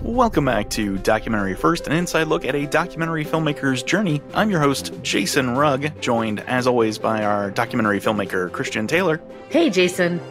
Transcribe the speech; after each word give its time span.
Welcome 0.00 0.46
back 0.46 0.70
to 0.70 0.96
Documentary 0.96 1.54
First, 1.54 1.86
an 1.86 1.92
inside 1.92 2.28
look 2.28 2.46
at 2.46 2.54
a 2.54 2.66
documentary 2.66 3.22
filmmaker's 3.22 3.82
journey. 3.82 4.22
I'm 4.32 4.50
your 4.50 4.60
host, 4.60 4.94
Jason 5.02 5.58
Rugg, 5.58 6.00
joined 6.00 6.40
as 6.40 6.66
always 6.66 6.96
by 6.96 7.22
our 7.22 7.50
documentary 7.50 8.00
filmmaker, 8.00 8.50
Christian 8.50 8.86
Taylor. 8.86 9.20
Hey, 9.50 9.68
Jason. 9.68 10.22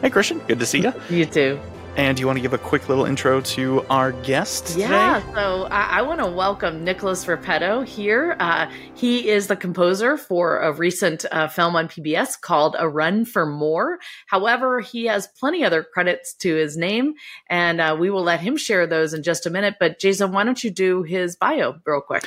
Hey, 0.00 0.08
Christian. 0.08 0.38
Good 0.48 0.60
to 0.60 0.64
see 0.66 0.80
you. 0.80 0.94
You 1.10 1.26
too. 1.26 1.60
And 1.94 2.16
do 2.16 2.22
you 2.22 2.26
want 2.26 2.38
to 2.38 2.40
give 2.40 2.54
a 2.54 2.58
quick 2.58 2.88
little 2.88 3.04
intro 3.04 3.42
to 3.42 3.84
our 3.90 4.12
guest 4.12 4.76
Yeah, 4.78 5.20
today? 5.20 5.32
so 5.34 5.64
I, 5.64 5.98
I 5.98 6.02
want 6.02 6.20
to 6.20 6.26
welcome 6.26 6.82
Nicolas 6.84 7.26
Repetto 7.26 7.84
here. 7.86 8.34
Uh, 8.40 8.70
he 8.94 9.28
is 9.28 9.48
the 9.48 9.56
composer 9.56 10.16
for 10.16 10.60
a 10.60 10.72
recent 10.72 11.26
uh, 11.30 11.48
film 11.48 11.76
on 11.76 11.88
PBS 11.88 12.40
called 12.40 12.76
A 12.78 12.88
Run 12.88 13.26
for 13.26 13.44
More. 13.44 13.98
However, 14.26 14.80
he 14.80 15.04
has 15.04 15.26
plenty 15.38 15.64
other 15.66 15.82
credits 15.82 16.32
to 16.36 16.54
his 16.54 16.78
name, 16.78 17.12
and 17.50 17.78
uh, 17.78 17.94
we 18.00 18.08
will 18.08 18.22
let 18.24 18.40
him 18.40 18.56
share 18.56 18.86
those 18.86 19.12
in 19.12 19.22
just 19.22 19.44
a 19.44 19.50
minute. 19.50 19.74
But 19.78 19.98
Jason, 20.00 20.32
why 20.32 20.44
don't 20.44 20.64
you 20.64 20.70
do 20.70 21.02
his 21.02 21.36
bio 21.36 21.74
real 21.84 22.00
quick? 22.00 22.24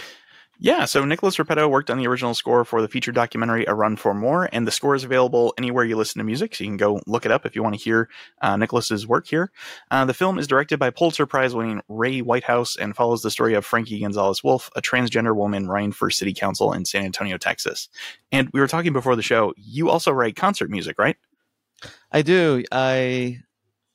Yeah, 0.58 0.86
so 0.86 1.04
Nicolas 1.04 1.36
Repetto 1.36 1.70
worked 1.70 1.90
on 1.90 1.98
the 1.98 2.08
original 2.08 2.34
score 2.34 2.64
for 2.64 2.82
the 2.82 2.88
feature 2.88 3.12
documentary 3.12 3.66
A 3.68 3.74
Run 3.74 3.98
for 3.98 4.14
More, 4.14 4.48
and 4.54 4.66
the 4.66 4.72
score 4.72 4.96
is 4.96 5.04
available 5.04 5.54
anywhere 5.58 5.84
you 5.84 5.98
listen 5.98 6.20
to 6.20 6.24
music, 6.24 6.56
so 6.56 6.64
you 6.64 6.70
can 6.70 6.78
go 6.78 7.02
look 7.08 7.26
it 7.26 7.32
up 7.32 7.46
if 7.46 7.56
you 7.56 7.64
want 7.64 7.76
to 7.76 7.82
hear 7.82 8.10
uh, 8.42 8.56
Nicolas's 8.56 9.06
work 9.06 9.28
here. 9.28 9.52
Uh, 9.92 10.06
the 10.06 10.14
film 10.14 10.40
is 10.40 10.48
directed 10.48 10.80
by 10.80 10.90
Pulitzer 10.92 11.26
Prize 11.26 11.54
winning 11.54 11.82
Ray 11.90 12.22
Whitehouse 12.22 12.78
and 12.78 12.96
follows 12.96 13.22
the 13.22 13.32
story 13.32 13.54
of 13.54 13.66
Frankie 13.66 14.00
Gonzales-Wolfe, 14.00 14.70
a 14.76 14.82
transgender 14.82 15.36
woman 15.36 15.68
running 15.68 15.92
for 15.92 16.10
city 16.10 16.34
council 16.34 16.72
in 16.72 16.86
San 16.86 17.04
Antonio, 17.04 17.38
Texas. 17.38 17.90
And 18.32 18.50
we 18.54 18.62
were 18.62 18.68
talking 18.68 18.94
before 18.94 19.18
the 19.18 19.22
show, 19.22 19.54
you 19.58 19.90
also 19.90 20.12
write 20.12 20.36
concert 20.38 20.70
music, 20.70 20.98
right? 20.98 21.18
I 22.12 22.22
do. 22.22 22.64
I. 22.72 23.42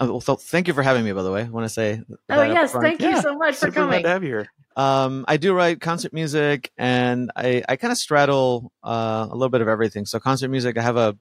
uh, 0.00 0.06
Well, 0.06 0.20
so 0.20 0.36
thank 0.36 0.68
you 0.68 0.74
for 0.74 0.82
having 0.82 1.04
me. 1.04 1.12
By 1.12 1.22
the 1.22 1.30
way, 1.32 1.42
I 1.42 1.48
want 1.48 1.64
to 1.64 1.68
say. 1.68 2.02
Oh, 2.28 2.42
yes. 2.42 2.72
Thank 2.72 3.00
you 3.00 3.10
Yeah, 3.10 3.20
so 3.20 3.36
much 3.36 3.54
for 3.54 3.66
Super 3.66 3.72
glad 3.72 3.86
coming. 3.86 4.02
to 4.04 4.08
have 4.08 4.22
you 4.22 4.28
here. 4.30 4.46
Um, 4.77 5.24
I 5.28 5.36
do 5.36 5.52
write 5.52 5.80
concert 5.80 6.12
music, 6.12 6.70
and 6.78 7.30
I 7.36 7.62
I 7.69 7.77
kind 7.77 7.92
of 7.92 7.98
straddle 7.98 8.72
uh, 8.83 9.27
a 9.30 9.34
little 9.34 9.48
bit 9.50 9.60
of 9.60 9.69
everything. 9.69 10.06
So 10.06 10.19
concert 10.20 10.48
music, 10.48 10.78
I 10.78 10.83
have 10.83 10.97
a 10.97 11.16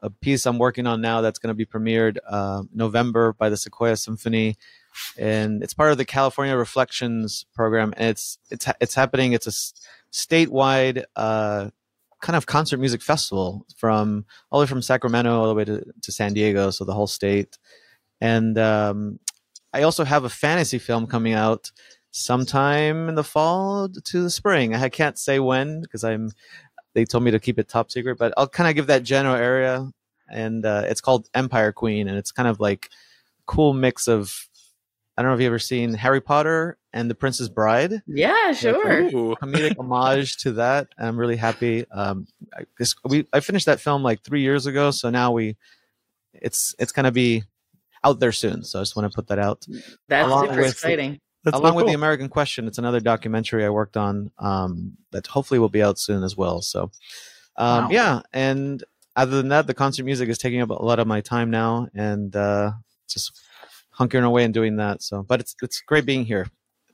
a 0.00 0.10
piece 0.10 0.46
I'm 0.46 0.58
working 0.58 0.86
on 0.86 1.00
now 1.00 1.22
that's 1.22 1.40
going 1.40 1.48
to 1.48 1.54
be 1.54 1.66
premiered 1.66 2.18
uh, 2.28 2.62
November 2.72 3.32
by 3.32 3.48
the 3.48 3.56
Sequoia 3.56 3.96
Symphony, 3.96 4.56
and 5.16 5.60
it's 5.62 5.74
part 5.74 5.90
of 5.90 5.98
the 5.98 6.04
California 6.04 6.56
Reflections 6.56 7.46
program. 7.54 7.92
And 7.96 8.10
it's 8.10 8.38
it's 8.50 8.66
it's 8.80 8.94
happening. 8.94 9.32
It's 9.32 9.46
a 9.46 9.52
statewide 10.12 11.04
uh, 11.16 11.70
kind 12.20 12.36
of 12.36 12.46
concert 12.46 12.78
music 12.78 13.02
festival 13.02 13.66
from 13.76 14.24
all 14.50 14.60
the 14.60 14.64
way 14.64 14.68
from 14.68 14.82
Sacramento 14.82 15.30
all 15.40 15.48
the 15.48 15.54
way 15.54 15.64
to, 15.64 15.84
to 16.02 16.12
San 16.12 16.32
Diego, 16.34 16.70
so 16.70 16.84
the 16.84 16.94
whole 16.94 17.06
state. 17.06 17.58
And 18.20 18.58
um, 18.58 19.18
I 19.72 19.82
also 19.82 20.04
have 20.04 20.24
a 20.24 20.28
fantasy 20.28 20.78
film 20.78 21.06
coming 21.06 21.34
out 21.34 21.70
sometime 22.10 23.08
in 23.08 23.14
the 23.14 23.24
fall 23.24 23.88
to 23.88 24.22
the 24.22 24.30
spring. 24.30 24.74
I 24.74 24.88
can't 24.88 25.18
say 25.18 25.38
when 25.38 25.80
because 25.80 26.04
I'm. 26.04 26.32
They 26.94 27.04
told 27.04 27.22
me 27.22 27.30
to 27.30 27.38
keep 27.38 27.58
it 27.58 27.68
top 27.68 27.92
secret, 27.92 28.18
but 28.18 28.32
I'll 28.36 28.48
kind 28.48 28.68
of 28.68 28.74
give 28.74 28.86
that 28.88 29.04
general 29.04 29.36
area. 29.36 29.88
And 30.30 30.64
uh, 30.64 30.84
it's 30.86 31.00
called 31.00 31.28
Empire 31.34 31.70
Queen, 31.70 32.08
and 32.08 32.16
it's 32.18 32.32
kind 32.32 32.48
of 32.48 32.60
like 32.60 32.90
cool 33.46 33.72
mix 33.72 34.08
of. 34.08 34.48
I 35.16 35.22
don't 35.22 35.30
know 35.30 35.34
if 35.34 35.40
you've 35.40 35.48
ever 35.48 35.58
seen 35.58 35.94
Harry 35.94 36.20
Potter 36.20 36.78
and 36.92 37.10
the 37.10 37.14
Princess 37.14 37.48
Bride 37.48 38.02
Yeah, 38.06 38.52
sure. 38.52 39.02
Ooh. 39.02 39.34
comedic 39.42 39.76
homage 39.76 40.36
to 40.38 40.52
that. 40.52 40.88
I'm 40.96 41.18
really 41.18 41.36
happy. 41.36 41.84
Um, 41.90 42.26
I, 42.56 42.62
this, 42.78 42.94
we 43.04 43.26
I 43.32 43.40
finished 43.40 43.66
that 43.66 43.80
film 43.80 44.02
like 44.02 44.22
three 44.22 44.42
years 44.42 44.66
ago, 44.66 44.92
so 44.92 45.10
now 45.10 45.32
we, 45.32 45.56
it's 46.32 46.74
it's 46.78 46.92
gonna 46.92 47.12
be 47.12 47.42
out 48.04 48.20
there 48.20 48.32
soon. 48.32 48.64
So 48.64 48.78
I 48.78 48.82
just 48.82 48.96
want 48.96 49.10
to 49.10 49.14
put 49.14 49.28
that 49.28 49.38
out. 49.38 49.66
That's 50.08 50.26
Along 50.26 50.46
super 50.48 50.60
with- 50.62 50.70
exciting. 50.72 51.20
That's 51.44 51.56
so 51.56 51.62
Along 51.62 51.76
with 51.76 51.86
the. 51.86 51.92
American 51.92 52.28
Question, 52.28 52.66
it's 52.66 52.78
another 52.78 52.98
documentary 53.00 53.64
I 53.64 53.70
worked 53.70 53.96
on 53.96 54.30
um, 54.38 54.94
that 55.12 55.28
hopefully 55.28 55.60
will 55.60 55.68
be 55.68 55.82
out 55.82 55.98
soon 55.98 56.24
as 56.24 56.36
well. 56.36 56.60
So, 56.62 56.90
um, 57.56 57.84
Wow. 57.84 57.88
yeah. 57.90 58.20
And 58.32 58.82
other 59.14 59.36
than 59.36 59.48
that, 59.50 59.66
the 59.68 59.74
concert 59.74 60.04
music 60.04 60.28
is 60.28 60.36
taking 60.38 60.60
up 60.60 60.70
a 60.70 60.74
lot 60.74 60.98
of 60.98 61.06
my 61.06 61.20
time 61.20 61.50
now, 61.50 61.88
and 61.94 62.34
uh, 62.34 62.72
just 63.08 63.32
hunkering 63.98 64.24
away 64.24 64.44
and 64.44 64.52
doing 64.52 64.76
that. 64.76 65.00
So, 65.02 65.22
but 65.22 65.38
it's 65.40 65.54
it's 65.62 65.80
great 65.80 66.04
being 66.06 66.24
here 66.24 66.48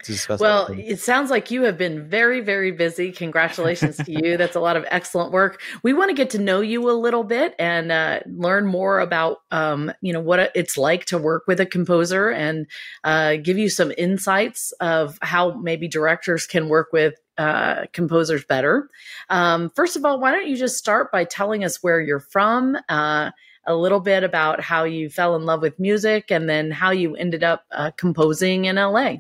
to 0.05 0.13
discuss. 0.13 0.41
Well, 0.41 0.69
it 0.71 1.01
sounds 1.01 1.31
like 1.31 1.51
you 1.51 1.63
have 1.63 1.77
been 1.77 2.09
very, 2.09 2.41
very 2.41 2.71
busy. 2.71 3.13
Congratulations 3.13 3.97
to 3.97 4.13
you. 4.13 4.37
That's 4.37 4.57
a 4.57 4.61
lot 4.61 4.77
of 4.77 4.85
excellent 4.91 5.33
work. 5.33 5.61
We 5.83 5.93
want 5.93 6.11
to 6.11 6.15
get 6.15 6.31
to 6.31 6.39
know 6.39 6.61
you 6.61 6.89
a 6.91 6.93
little 6.93 7.25
bit 7.25 7.55
and 7.59 7.91
uh, 7.91 8.21
learn 8.27 8.67
more 8.67 9.01
about, 9.01 9.39
um, 9.51 9.93
you 10.01 10.13
know, 10.13 10.21
what 10.21 10.53
it's 10.55 10.77
like 10.77 11.05
to 11.07 11.19
work 11.19 11.45
with 11.47 11.61
a 11.61 11.67
composer 11.67 12.31
and 12.31 12.67
uh, 13.05 13.37
give 13.37 13.59
you 13.59 13.69
some 13.69 13.93
insights 13.99 14.73
of 14.81 15.19
how 15.23 15.55
maybe 15.55 15.89
directors 15.89 16.47
can 16.47 16.69
work 16.69 16.93
with 16.93 17.15
uh, 17.37 17.87
composers 17.93 18.45
better. 18.45 18.89
Um, 19.29 19.71
first 19.75 19.97
of 19.97 20.05
all, 20.05 20.21
why 20.21 20.31
don't 20.31 20.47
you 20.47 20.57
just 20.57 20.79
start 20.79 21.11
by 21.11 21.25
telling 21.25 21.65
us 21.65 21.83
where 21.83 22.01
you're 22.01 22.21
from? 22.21 22.77
Uh, 22.89 23.31
a 23.67 23.75
little 23.75 24.01
bit 24.01 24.25
about 24.25 24.61
how 24.61 24.85
you 24.85 25.09
fell 25.09 25.37
in 25.37 25.47
love 25.47 25.63
with 25.63 25.79
music 25.79 26.31
and 26.31 26.49
then 26.49 26.71
how 26.71 26.91
you 26.91 27.17
ended 27.17 27.43
up 27.43 27.65
uh, 27.73 27.91
composing 27.97 28.67
in 28.67 28.77
LA. 28.77 29.17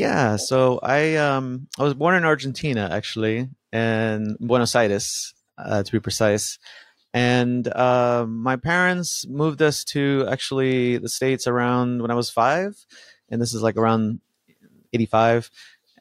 Yeah, 0.00 0.36
so 0.36 0.80
I 0.82 1.16
um 1.16 1.68
I 1.78 1.82
was 1.82 1.92
born 1.92 2.14
in 2.14 2.24
Argentina 2.24 2.88
actually, 2.90 3.50
in 3.70 4.34
Buenos 4.40 4.74
Aires 4.74 5.34
uh, 5.58 5.82
to 5.82 5.92
be 5.92 6.00
precise, 6.00 6.58
and 7.12 7.68
uh, 7.68 8.24
my 8.26 8.56
parents 8.56 9.26
moved 9.28 9.60
us 9.60 9.84
to 9.92 10.26
actually 10.26 10.96
the 10.96 11.10
states 11.10 11.46
around 11.46 12.00
when 12.00 12.10
I 12.10 12.14
was 12.14 12.30
five, 12.30 12.82
and 13.28 13.42
this 13.42 13.52
is 13.52 13.60
like 13.60 13.76
around 13.76 14.20
eighty 14.94 15.04
five, 15.04 15.50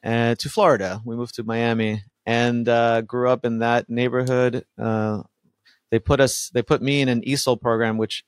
uh, 0.01 0.35
to 0.35 0.47
Florida. 0.49 1.01
We 1.03 1.17
moved 1.17 1.35
to 1.35 1.43
Miami 1.43 2.05
and 2.25 2.69
uh, 2.69 3.01
grew 3.01 3.27
up 3.29 3.43
in 3.43 3.59
that 3.59 3.89
neighborhood. 3.89 4.63
Uh, 4.77 5.23
they 5.91 5.99
put 5.99 6.21
us 6.21 6.49
they 6.53 6.61
put 6.61 6.81
me 6.81 7.01
in 7.01 7.09
an 7.09 7.19
ESOL 7.23 7.59
program, 7.59 7.97
which 7.97 8.23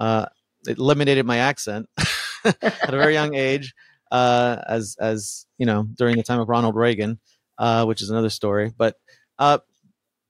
uh, 0.00 0.26
eliminated 0.66 1.26
my 1.26 1.36
accent 1.36 1.88
at 2.44 2.92
a 2.92 2.98
very 2.98 3.14
young 3.14 3.34
age 3.48 3.72
uh, 4.12 4.62
as 4.68 4.96
as 5.00 5.46
you 5.58 5.66
know 5.66 5.84
during 5.96 6.16
the 6.18 6.22
time 6.22 6.40
of 6.40 6.48
Ronald 6.48 6.76
Reagan, 6.76 7.18
uh, 7.58 7.86
which 7.86 8.02
is 8.02 8.10
another 8.10 8.30
story. 8.30 8.72
But 8.76 8.96
uh, 9.40 9.58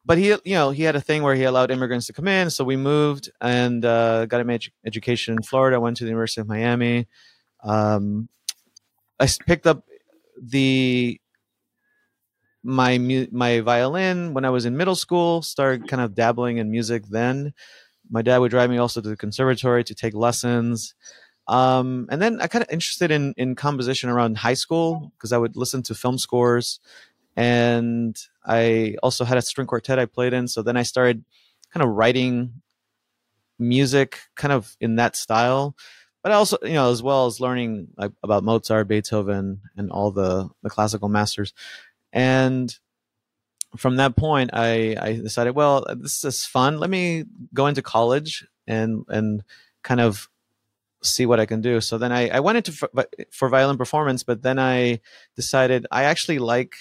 but 0.05 0.19
he 0.19 0.29
you 0.29 0.55
know 0.55 0.71
he 0.71 0.85
had 0.85 0.97
a 0.97 1.01
thing 1.01 1.23
where 1.23 1.35
he 1.35 1.45
allowed 1.45 1.71
immigrants 1.71 2.07
to 2.09 2.15
come 2.15 2.29
in, 2.29 2.51
so 2.51 2.65
we 2.65 2.77
moved 2.77 3.31
and 3.41 3.85
uh, 3.85 4.27
got 4.27 4.41
an 4.41 4.49
edu- 4.49 4.73
education 4.87 5.35
in 5.37 5.43
Florida. 5.43 5.81
Went 5.81 5.99
to 5.99 6.05
the 6.05 6.11
University 6.11 6.41
of 6.41 6.49
Miami. 6.49 7.09
Um, 7.65 8.29
I 9.21 9.29
picked 9.47 9.67
up 9.67 9.85
the 10.41 11.21
my 12.63 12.99
my 13.33 13.61
violin 13.61 14.35
when 14.35 14.45
I 14.45 14.51
was 14.51 14.65
in 14.67 14.77
middle 14.77 14.95
school. 14.95 15.43
Started 15.43 15.89
kind 15.89 16.03
of 16.03 16.15
dabbling 16.15 16.59
in 16.59 16.71
music 16.71 17.05
then. 17.11 17.53
My 18.11 18.23
dad 18.23 18.39
would 18.39 18.51
drive 18.51 18.71
me 18.71 18.79
also 18.79 19.01
to 19.01 19.09
the 19.09 19.17
conservatory 19.17 19.85
to 19.85 19.95
take 19.95 20.15
lessons. 20.15 20.95
Um, 21.49 22.07
and 22.11 22.23
then 22.23 22.41
I 22.41 22.47
kind 22.47 22.63
of 22.63 22.71
interested 22.71 23.11
in 23.11 23.35
in 23.37 23.55
composition 23.55 24.09
around 24.11 24.39
high 24.39 24.55
school 24.55 25.13
because 25.17 25.33
I 25.33 25.39
would 25.39 25.57
listen 25.57 25.83
to 25.85 25.95
film 25.95 26.19
scores, 26.19 26.81
and 27.37 28.17
I 28.45 28.97
also 29.03 29.25
had 29.25 29.39
a 29.39 29.43
string 29.43 29.67
quartet 29.67 29.99
I 29.99 30.07
played 30.07 30.33
in. 30.33 30.49
So 30.49 30.63
then 30.63 30.77
I 30.77 30.83
started 30.83 31.25
kind 31.73 31.83
of 31.85 31.91
writing 31.91 32.63
music, 33.59 34.21
kind 34.37 34.53
of 34.53 34.77
in 34.81 34.97
that 34.97 35.17
style. 35.17 35.77
But 36.23 36.33
I 36.33 36.37
also, 36.37 36.57
you 36.63 36.75
know, 36.75 36.91
as 36.93 37.03
well 37.03 37.27
as 37.27 37.41
learning 37.41 37.89
like, 37.97 38.13
about 38.23 38.45
Mozart, 38.45 38.87
Beethoven, 38.87 39.63
and 39.77 39.91
all 39.91 40.13
the 40.13 40.49
the 40.63 40.71
classical 40.71 41.09
masters, 41.09 41.53
and 42.13 42.77
from 43.77 43.97
that 43.97 44.17
point, 44.17 44.51
I 44.53 44.97
I 45.01 45.13
decided, 45.15 45.57
well, 45.57 45.85
this 45.97 46.25
is 46.25 46.45
fun. 46.47 46.79
Let 46.79 46.91
me 46.91 47.25
go 47.53 47.67
into 47.67 47.83
college 47.83 48.47
and 48.67 49.05
and 49.09 49.43
kind 49.83 50.01
of 50.01 50.29
see 51.03 51.27
what 51.27 51.41
I 51.41 51.47
can 51.47 51.61
do. 51.61 51.81
So 51.81 51.99
then 51.99 52.13
I, 52.13 52.29
I 52.29 52.41
went 52.41 52.59
into 52.59 52.73
for, 52.73 52.89
for 53.31 53.49
violin 53.49 53.77
performance, 53.77 54.23
but 54.23 54.43
then 54.43 54.59
I 54.59 55.01
decided 55.37 55.87
I 55.91 56.05
actually 56.05 56.39
like 56.39 56.75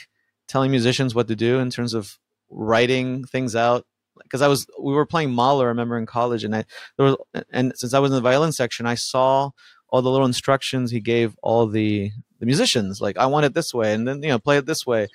telling 0.48 0.72
musicians 0.72 1.16
what 1.16 1.28
to 1.28 1.36
do 1.36 1.60
in 1.60 1.70
terms 1.70 1.94
of 1.94 2.18
writing 2.50 3.26
things 3.26 3.56
out. 3.56 3.86
Because 4.22 4.42
I 4.42 4.48
was, 4.48 4.68
we 4.80 4.94
were 4.94 5.06
playing 5.06 5.32
Mahler, 5.32 5.66
I 5.66 5.70
remember 5.70 5.98
in 5.98 6.06
college, 6.06 6.44
and 6.44 6.56
I 6.56 6.66
there 6.98 7.06
was, 7.06 7.18
and 7.52 7.74
since 7.76 7.94
I 7.94 8.00
was 8.00 8.12
in 8.12 8.16
the 8.16 8.22
violin 8.22 8.52
section, 8.52 8.86
I 8.86 8.96
saw 8.96 9.52
all 9.90 10.02
the 10.02 10.12
little 10.12 10.28
instructions 10.28 10.92
he 10.92 11.00
gave 11.00 11.36
all 11.42 11.68
the 11.68 12.12
the 12.40 12.46
musicians. 12.46 13.02
Like 13.02 13.18
I 13.18 13.26
want 13.26 13.46
it 13.46 13.54
this 13.54 13.74
way, 13.74 13.94
and 13.94 14.08
then 14.08 14.22
you 14.22 14.30
know 14.30 14.40
play 14.40 14.58
it 14.58 14.66
this 14.66 14.86
way. 14.86 15.08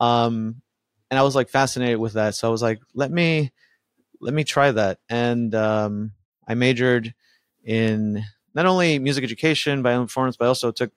Um, 0.00 0.62
and 1.10 1.18
I 1.18 1.22
was 1.22 1.34
like 1.34 1.48
fascinated 1.48 1.98
with 1.98 2.14
that. 2.14 2.34
So 2.34 2.48
I 2.48 2.50
was 2.50 2.62
like, 2.62 2.80
let 2.94 3.10
me 3.10 3.52
let 4.20 4.34
me 4.34 4.44
try 4.44 4.70
that, 4.70 4.98
and 5.08 5.54
um, 5.54 6.12
I 6.46 6.54
majored 6.54 7.14
in 7.64 8.24
not 8.54 8.66
only 8.66 8.98
music 8.98 9.24
education, 9.24 9.82
violin 9.82 10.06
performance, 10.06 10.36
but 10.36 10.46
I 10.46 10.48
also 10.48 10.70
took 10.70 10.92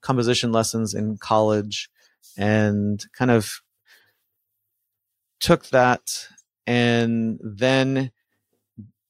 composition 0.00 0.52
lessons 0.52 0.94
in 0.94 1.18
college 1.18 1.90
and 2.36 3.04
kind 3.12 3.30
of 3.30 3.60
took 5.40 5.66
that 5.68 6.28
and 6.66 7.40
then 7.42 8.10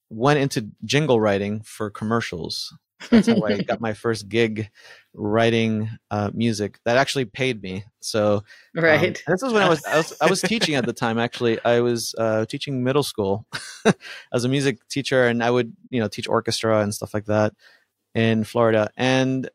went 0.08 0.38
into 0.38 0.68
jingle 0.84 1.20
writing 1.20 1.60
for 1.62 1.90
commercials. 1.90 2.76
That's 3.10 3.28
how 3.28 3.42
I 3.42 3.62
got 3.62 3.80
my 3.80 3.94
first 3.94 4.28
gig 4.28 4.68
writing 5.14 5.88
uh, 6.10 6.30
music 6.34 6.78
that 6.84 6.98
actually 6.98 7.24
paid 7.24 7.62
me. 7.62 7.84
So 8.00 8.42
um, 8.76 8.84
right. 8.84 9.16
Um, 9.26 9.32
this 9.32 9.42
was 9.42 9.52
when 9.54 9.62
I 9.62 9.68
was, 9.68 9.82
I 9.86 9.96
was, 9.96 10.16
I 10.20 10.26
was 10.28 10.42
teaching 10.42 10.74
at 10.74 10.84
the 10.84 10.92
time. 10.92 11.18
Actually, 11.18 11.58
I 11.64 11.80
was 11.80 12.14
uh, 12.18 12.44
teaching 12.44 12.84
middle 12.84 13.02
school 13.02 13.46
as 14.34 14.44
a 14.44 14.48
music 14.48 14.86
teacher, 14.88 15.26
and 15.26 15.42
I 15.42 15.50
would 15.50 15.74
you 15.88 16.00
know 16.00 16.08
teach 16.08 16.28
orchestra 16.28 16.80
and 16.80 16.94
stuff 16.94 17.14
like 17.14 17.24
that 17.26 17.54
in 18.14 18.44
Florida. 18.44 18.90
And 18.96 19.48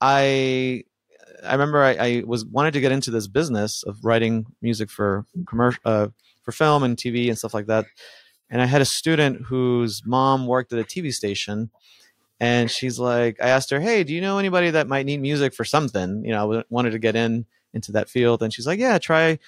I 0.00 0.84
I 1.44 1.52
remember 1.52 1.82
I, 1.82 1.92
I 1.94 2.22
was 2.26 2.44
wanted 2.44 2.72
to 2.72 2.80
get 2.80 2.92
into 2.92 3.10
this 3.10 3.28
business 3.28 3.82
of 3.84 4.04
writing 4.04 4.46
music 4.62 4.90
for 4.90 5.24
commercial 5.46 5.80
uh, 5.84 6.08
for 6.42 6.52
film 6.52 6.82
and 6.82 6.96
TV 6.96 7.28
and 7.28 7.38
stuff 7.38 7.54
like 7.54 7.66
that. 7.66 7.86
And 8.50 8.62
I 8.62 8.66
had 8.66 8.80
a 8.80 8.86
student 8.86 9.42
whose 9.46 10.02
mom 10.06 10.46
worked 10.46 10.72
at 10.72 10.78
a 10.78 10.84
TV 10.84 11.12
station 11.12 11.70
and 12.40 12.70
she's 12.70 12.98
like 12.98 13.36
i 13.42 13.48
asked 13.48 13.70
her 13.70 13.80
hey 13.80 14.04
do 14.04 14.14
you 14.14 14.20
know 14.20 14.38
anybody 14.38 14.70
that 14.70 14.88
might 14.88 15.06
need 15.06 15.20
music 15.20 15.54
for 15.54 15.64
something 15.64 16.24
you 16.24 16.30
know 16.30 16.54
i 16.54 16.64
wanted 16.70 16.90
to 16.90 16.98
get 16.98 17.16
in 17.16 17.44
into 17.74 17.92
that 17.92 18.08
field 18.08 18.42
and 18.42 18.52
she's 18.52 18.66
like 18.66 18.78
yeah 18.78 18.98
try 18.98 19.38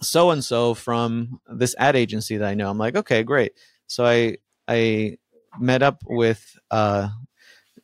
so 0.00 0.30
and 0.30 0.44
so 0.44 0.74
from 0.74 1.40
this 1.48 1.74
ad 1.78 1.96
agency 1.96 2.36
that 2.36 2.48
i 2.48 2.54
know 2.54 2.70
i'm 2.70 2.78
like 2.78 2.96
okay 2.96 3.22
great 3.22 3.52
so 3.86 4.04
i 4.04 4.36
i 4.68 5.16
met 5.60 5.82
up 5.82 6.02
with 6.06 6.58
uh 6.70 7.08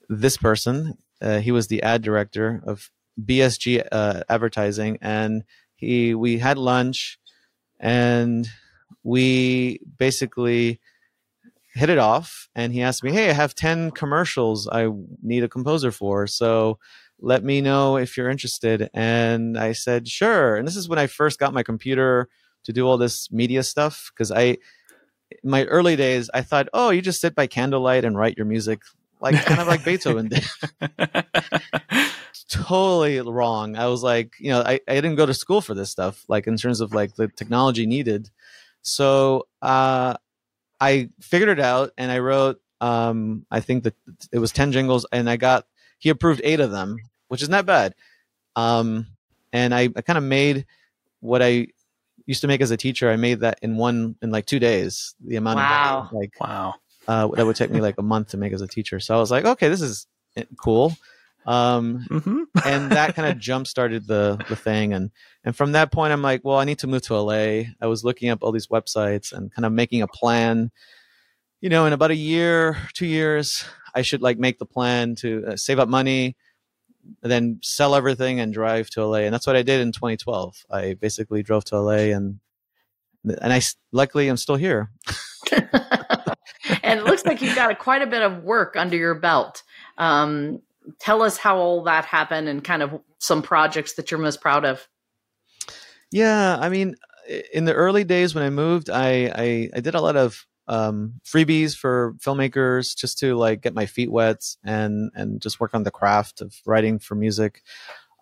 this 0.08 0.36
person. 0.36 0.98
Uh, 1.20 1.38
he 1.38 1.52
was 1.52 1.68
the 1.68 1.82
ad 1.82 2.02
director 2.02 2.62
of 2.66 2.90
bsg 3.24 3.86
uh, 3.92 4.22
advertising 4.28 4.98
and 5.00 5.44
he 5.76 6.14
we 6.14 6.36
had 6.38 6.58
lunch 6.58 7.18
and 7.78 8.48
we 9.04 9.78
basically 9.98 10.80
hit 11.74 11.88
it 11.88 11.98
off 11.98 12.48
and 12.56 12.72
he 12.72 12.82
asked 12.82 13.04
me 13.04 13.12
hey 13.12 13.30
i 13.30 13.32
have 13.32 13.54
10 13.54 13.92
commercials 13.92 14.68
i 14.68 14.88
need 15.22 15.44
a 15.44 15.48
composer 15.48 15.92
for 15.92 16.26
so 16.26 16.76
let 17.20 17.44
me 17.44 17.60
know 17.60 17.96
if 17.96 18.16
you're 18.16 18.30
interested. 18.30 18.90
And 18.92 19.58
i 19.58 19.72
said 19.72 20.08
sure. 20.08 20.56
And 20.56 20.66
this 20.66 20.76
is 20.76 20.88
when 20.88 20.98
i 20.98 21.06
first 21.06 21.38
got 21.38 21.54
my 21.54 21.62
computer 21.62 22.28
to 22.64 22.72
do 22.72 22.86
all 22.86 22.98
this 22.98 23.30
media 23.30 23.62
stuff 23.62 24.10
because 24.12 24.30
i 24.30 24.56
my 25.42 25.64
early 25.64 25.96
days 25.96 26.30
i 26.34 26.42
thought 26.42 26.68
oh 26.72 26.90
you 26.90 27.02
just 27.02 27.20
sit 27.20 27.34
by 27.34 27.46
candlelight 27.46 28.04
and 28.04 28.16
write 28.16 28.36
your 28.36 28.46
music 28.46 28.80
like 29.24 29.42
kind 29.44 29.60
of 29.60 29.66
like 29.66 29.84
beethoven 29.84 30.28
did. 30.28 30.44
Totally 32.48 33.20
wrong. 33.20 33.74
I 33.74 33.86
was 33.86 34.02
like 34.02 34.34
you 34.38 34.50
know 34.50 34.60
I, 34.60 34.80
I 34.86 34.94
didn't 34.94 35.16
go 35.16 35.26
to 35.26 35.34
school 35.34 35.60
for 35.60 35.74
this 35.74 35.90
stuff 35.90 36.24
like 36.28 36.46
in 36.46 36.56
terms 36.56 36.80
of 36.80 36.92
like 36.92 37.16
the 37.16 37.28
technology 37.28 37.86
needed. 37.86 38.30
So 38.82 39.46
uh 39.62 40.14
I 40.80 41.08
figured 41.20 41.48
it 41.48 41.60
out 41.60 41.92
and 41.96 42.12
I 42.12 42.18
wrote 42.18 42.60
um 42.80 43.46
I 43.50 43.60
think 43.60 43.84
that 43.84 43.94
it 44.30 44.38
was 44.38 44.52
10 44.52 44.72
jingles 44.72 45.06
and 45.10 45.28
I 45.28 45.36
got 45.36 45.66
he 45.98 46.10
approved 46.10 46.42
8 46.44 46.60
of 46.60 46.70
them, 46.70 46.98
which 47.28 47.42
is 47.42 47.48
not 47.48 47.66
bad. 47.66 47.94
Um 48.56 49.06
and 49.52 49.74
I, 49.74 49.88
I 49.96 50.02
kind 50.02 50.18
of 50.18 50.24
made 50.24 50.66
what 51.20 51.42
I 51.42 51.68
used 52.26 52.40
to 52.40 52.48
make 52.48 52.60
as 52.60 52.70
a 52.70 52.76
teacher. 52.76 53.10
I 53.10 53.16
made 53.16 53.40
that 53.40 53.58
in 53.62 53.76
one 53.76 54.16
in 54.22 54.30
like 54.30 54.46
2 54.46 54.58
days. 54.58 55.14
The 55.24 55.36
amount 55.36 55.58
wow. 55.58 56.06
of 56.06 56.12
like 56.12 56.32
wow. 56.40 56.74
Uh, 57.06 57.28
that 57.28 57.44
would 57.44 57.56
take 57.56 57.70
me 57.70 57.80
like 57.80 57.96
a 57.98 58.02
month 58.02 58.28
to 58.28 58.38
make 58.38 58.52
as 58.52 58.62
a 58.62 58.66
teacher. 58.66 58.98
So 58.98 59.14
I 59.14 59.18
was 59.18 59.30
like, 59.30 59.44
okay, 59.44 59.68
this 59.68 59.82
is 59.82 60.06
eh, 60.36 60.44
cool. 60.56 60.96
Um, 61.46 62.06
mm-hmm. 62.08 62.44
and 62.64 62.90
that 62.92 63.14
kind 63.14 63.30
of 63.30 63.38
jump 63.50 63.66
started 63.66 64.06
the 64.06 64.42
the 64.48 64.56
thing. 64.56 64.94
And 64.94 65.10
and 65.44 65.54
from 65.54 65.72
that 65.72 65.92
point, 65.92 66.12
I'm 66.12 66.22
like, 66.22 66.40
well, 66.44 66.58
I 66.58 66.64
need 66.64 66.78
to 66.80 66.86
move 66.86 67.02
to 67.02 67.20
LA. 67.20 67.64
I 67.80 67.86
was 67.86 68.04
looking 68.04 68.30
up 68.30 68.42
all 68.42 68.52
these 68.52 68.68
websites 68.68 69.32
and 69.32 69.52
kind 69.52 69.66
of 69.66 69.72
making 69.72 70.02
a 70.02 70.08
plan. 70.08 70.70
You 71.60 71.70
know, 71.70 71.86
in 71.86 71.92
about 71.92 72.10
a 72.10 72.16
year, 72.16 72.76
two 72.92 73.06
years, 73.06 73.64
I 73.94 74.02
should 74.02 74.22
like 74.22 74.38
make 74.38 74.58
the 74.58 74.66
plan 74.66 75.14
to 75.16 75.44
uh, 75.48 75.56
save 75.56 75.78
up 75.78 75.88
money, 75.88 76.36
then 77.22 77.58
sell 77.62 77.94
everything 77.94 78.40
and 78.40 78.52
drive 78.52 78.90
to 78.90 79.04
LA. 79.04 79.18
And 79.18 79.34
that's 79.34 79.46
what 79.46 79.56
I 79.56 79.62
did 79.62 79.80
in 79.80 79.92
2012. 79.92 80.64
I 80.70 80.94
basically 80.94 81.42
drove 81.42 81.64
to 81.66 81.80
LA 81.80 82.14
and 82.14 82.40
and 83.24 83.52
I 83.52 83.60
luckily 83.92 84.28
I'm 84.28 84.36
still 84.36 84.56
here. 84.56 84.90
and 85.52 87.00
it 87.00 87.04
looks 87.04 87.24
like 87.24 87.40
you've 87.40 87.56
got 87.56 87.70
a, 87.70 87.74
quite 87.74 88.02
a 88.02 88.06
bit 88.06 88.22
of 88.22 88.42
work 88.44 88.76
under 88.76 88.96
your 88.96 89.14
belt. 89.14 89.62
Um, 89.96 90.60
tell 90.98 91.22
us 91.22 91.38
how 91.38 91.56
all 91.56 91.82
that 91.84 92.04
happened 92.04 92.48
and 92.48 92.62
kind 92.62 92.82
of 92.82 93.00
some 93.18 93.42
projects 93.42 93.94
that 93.94 94.10
you're 94.10 94.20
most 94.20 94.40
proud 94.40 94.64
of. 94.64 94.86
Yeah, 96.12 96.58
I 96.60 96.68
mean, 96.68 96.96
in 97.52 97.64
the 97.64 97.72
early 97.72 98.04
days 98.04 98.34
when 98.34 98.44
I 98.44 98.50
moved, 98.50 98.90
I 98.90 99.32
I, 99.34 99.70
I 99.74 99.80
did 99.80 99.94
a 99.94 100.00
lot 100.00 100.16
of 100.16 100.44
um, 100.66 101.20
freebies 101.24 101.76
for 101.76 102.14
filmmakers 102.18 102.96
just 102.96 103.18
to 103.18 103.34
like 103.36 103.60
get 103.60 103.74
my 103.74 103.86
feet 103.86 104.10
wet 104.10 104.44
and 104.64 105.10
and 105.14 105.40
just 105.40 105.60
work 105.60 105.74
on 105.74 105.82
the 105.82 105.90
craft 105.90 106.40
of 106.40 106.54
writing 106.66 106.98
for 106.98 107.14
music. 107.14 107.62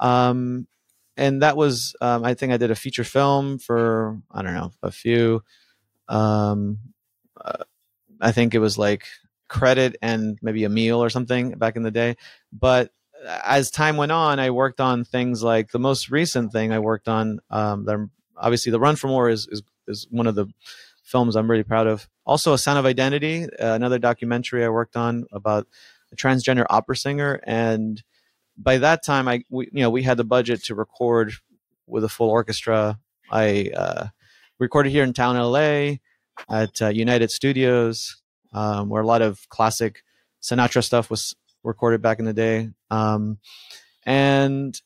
Um, 0.01 0.67
and 1.17 1.43
that 1.43 1.57
was 1.57 1.95
um, 2.01 2.25
I 2.25 2.35
think 2.35 2.53
I 2.53 2.57
did 2.57 2.71
a 2.71 2.77
feature 2.77 3.05
film 3.05 3.59
for 3.59 4.19
I 4.31 4.43
don't 4.43 4.55
know 4.55 4.73
a 4.83 4.91
few. 4.91 5.43
Um, 6.09 6.79
uh, 7.41 7.65
I 8.21 8.33
think 8.33 8.55
it 8.55 8.59
was 8.59 8.79
like 8.79 9.05
credit 9.49 9.97
and 10.01 10.39
maybe 10.43 10.65
a 10.65 10.69
meal 10.69 11.03
or 11.03 11.11
something 11.11 11.53
back 11.53 11.77
in 11.77 11.83
the 11.83 11.91
day. 11.91 12.17
But 12.53 12.91
as 13.45 13.71
time 13.71 13.97
went 13.97 14.13
on, 14.13 14.41
I 14.41 14.51
worked 14.51 14.81
on 14.81 15.05
things 15.05 15.43
like 15.43 15.71
the 15.71 15.79
most 15.79 16.11
recent 16.11 16.53
thing 16.53 16.73
I 16.73 16.79
worked 16.79 17.09
on. 17.09 17.41
Um, 17.51 18.11
obviously, 18.37 18.73
the 18.73 18.81
Run 18.81 18.97
for 18.97 19.09
More 19.09 19.29
is, 19.29 19.47
is 19.49 19.63
is 19.89 20.07
one 20.11 20.27
of 20.27 20.35
the 20.35 20.47
films 21.13 21.37
I'm 21.37 21.49
really 21.51 21.63
proud 21.63 21.87
of. 21.87 22.09
Also, 22.27 22.53
A 22.53 22.59
Sound 22.59 22.79
of 22.79 22.87
Identity, 22.87 23.45
uh, 23.45 23.75
another 23.75 24.01
documentary 24.01 24.65
I 24.65 24.69
worked 24.69 24.97
on 24.97 25.27
about 25.33 25.69
a 26.13 26.17
transgender 26.17 26.67
opera 26.69 26.97
singer. 26.97 27.41
And 27.45 28.03
by 28.57 28.79
that 28.79 29.05
time, 29.05 29.29
I 29.29 29.45
we, 29.49 29.69
you 29.73 29.83
know 29.83 29.91
we 29.91 30.03
had 30.03 30.17
the 30.17 30.25
budget 30.25 30.65
to 30.65 30.75
record 30.75 31.35
with 31.87 32.03
a 32.03 32.09
full 32.09 32.31
orchestra. 32.31 32.99
I 33.31 33.71
uh, 33.77 34.07
recorded 34.59 34.91
here 34.91 35.05
in 35.05 35.13
town, 35.13 35.37
LA, 35.37 35.99
at 36.51 36.83
uh, 36.83 36.89
United 36.89 37.31
Studios 37.31 38.23
um, 38.53 38.89
where 38.89 39.03
a 39.03 39.07
lot 39.07 39.23
of 39.23 39.49
classic 39.49 40.03
Sinatra 40.43 40.85
stuff 40.85 41.11
was 41.11 41.35
recorded 41.63 42.03
back 42.03 42.19
in 42.19 42.25
the 42.25 42.33
day. 42.33 42.71
Um, 42.91 43.39
and 44.05 44.81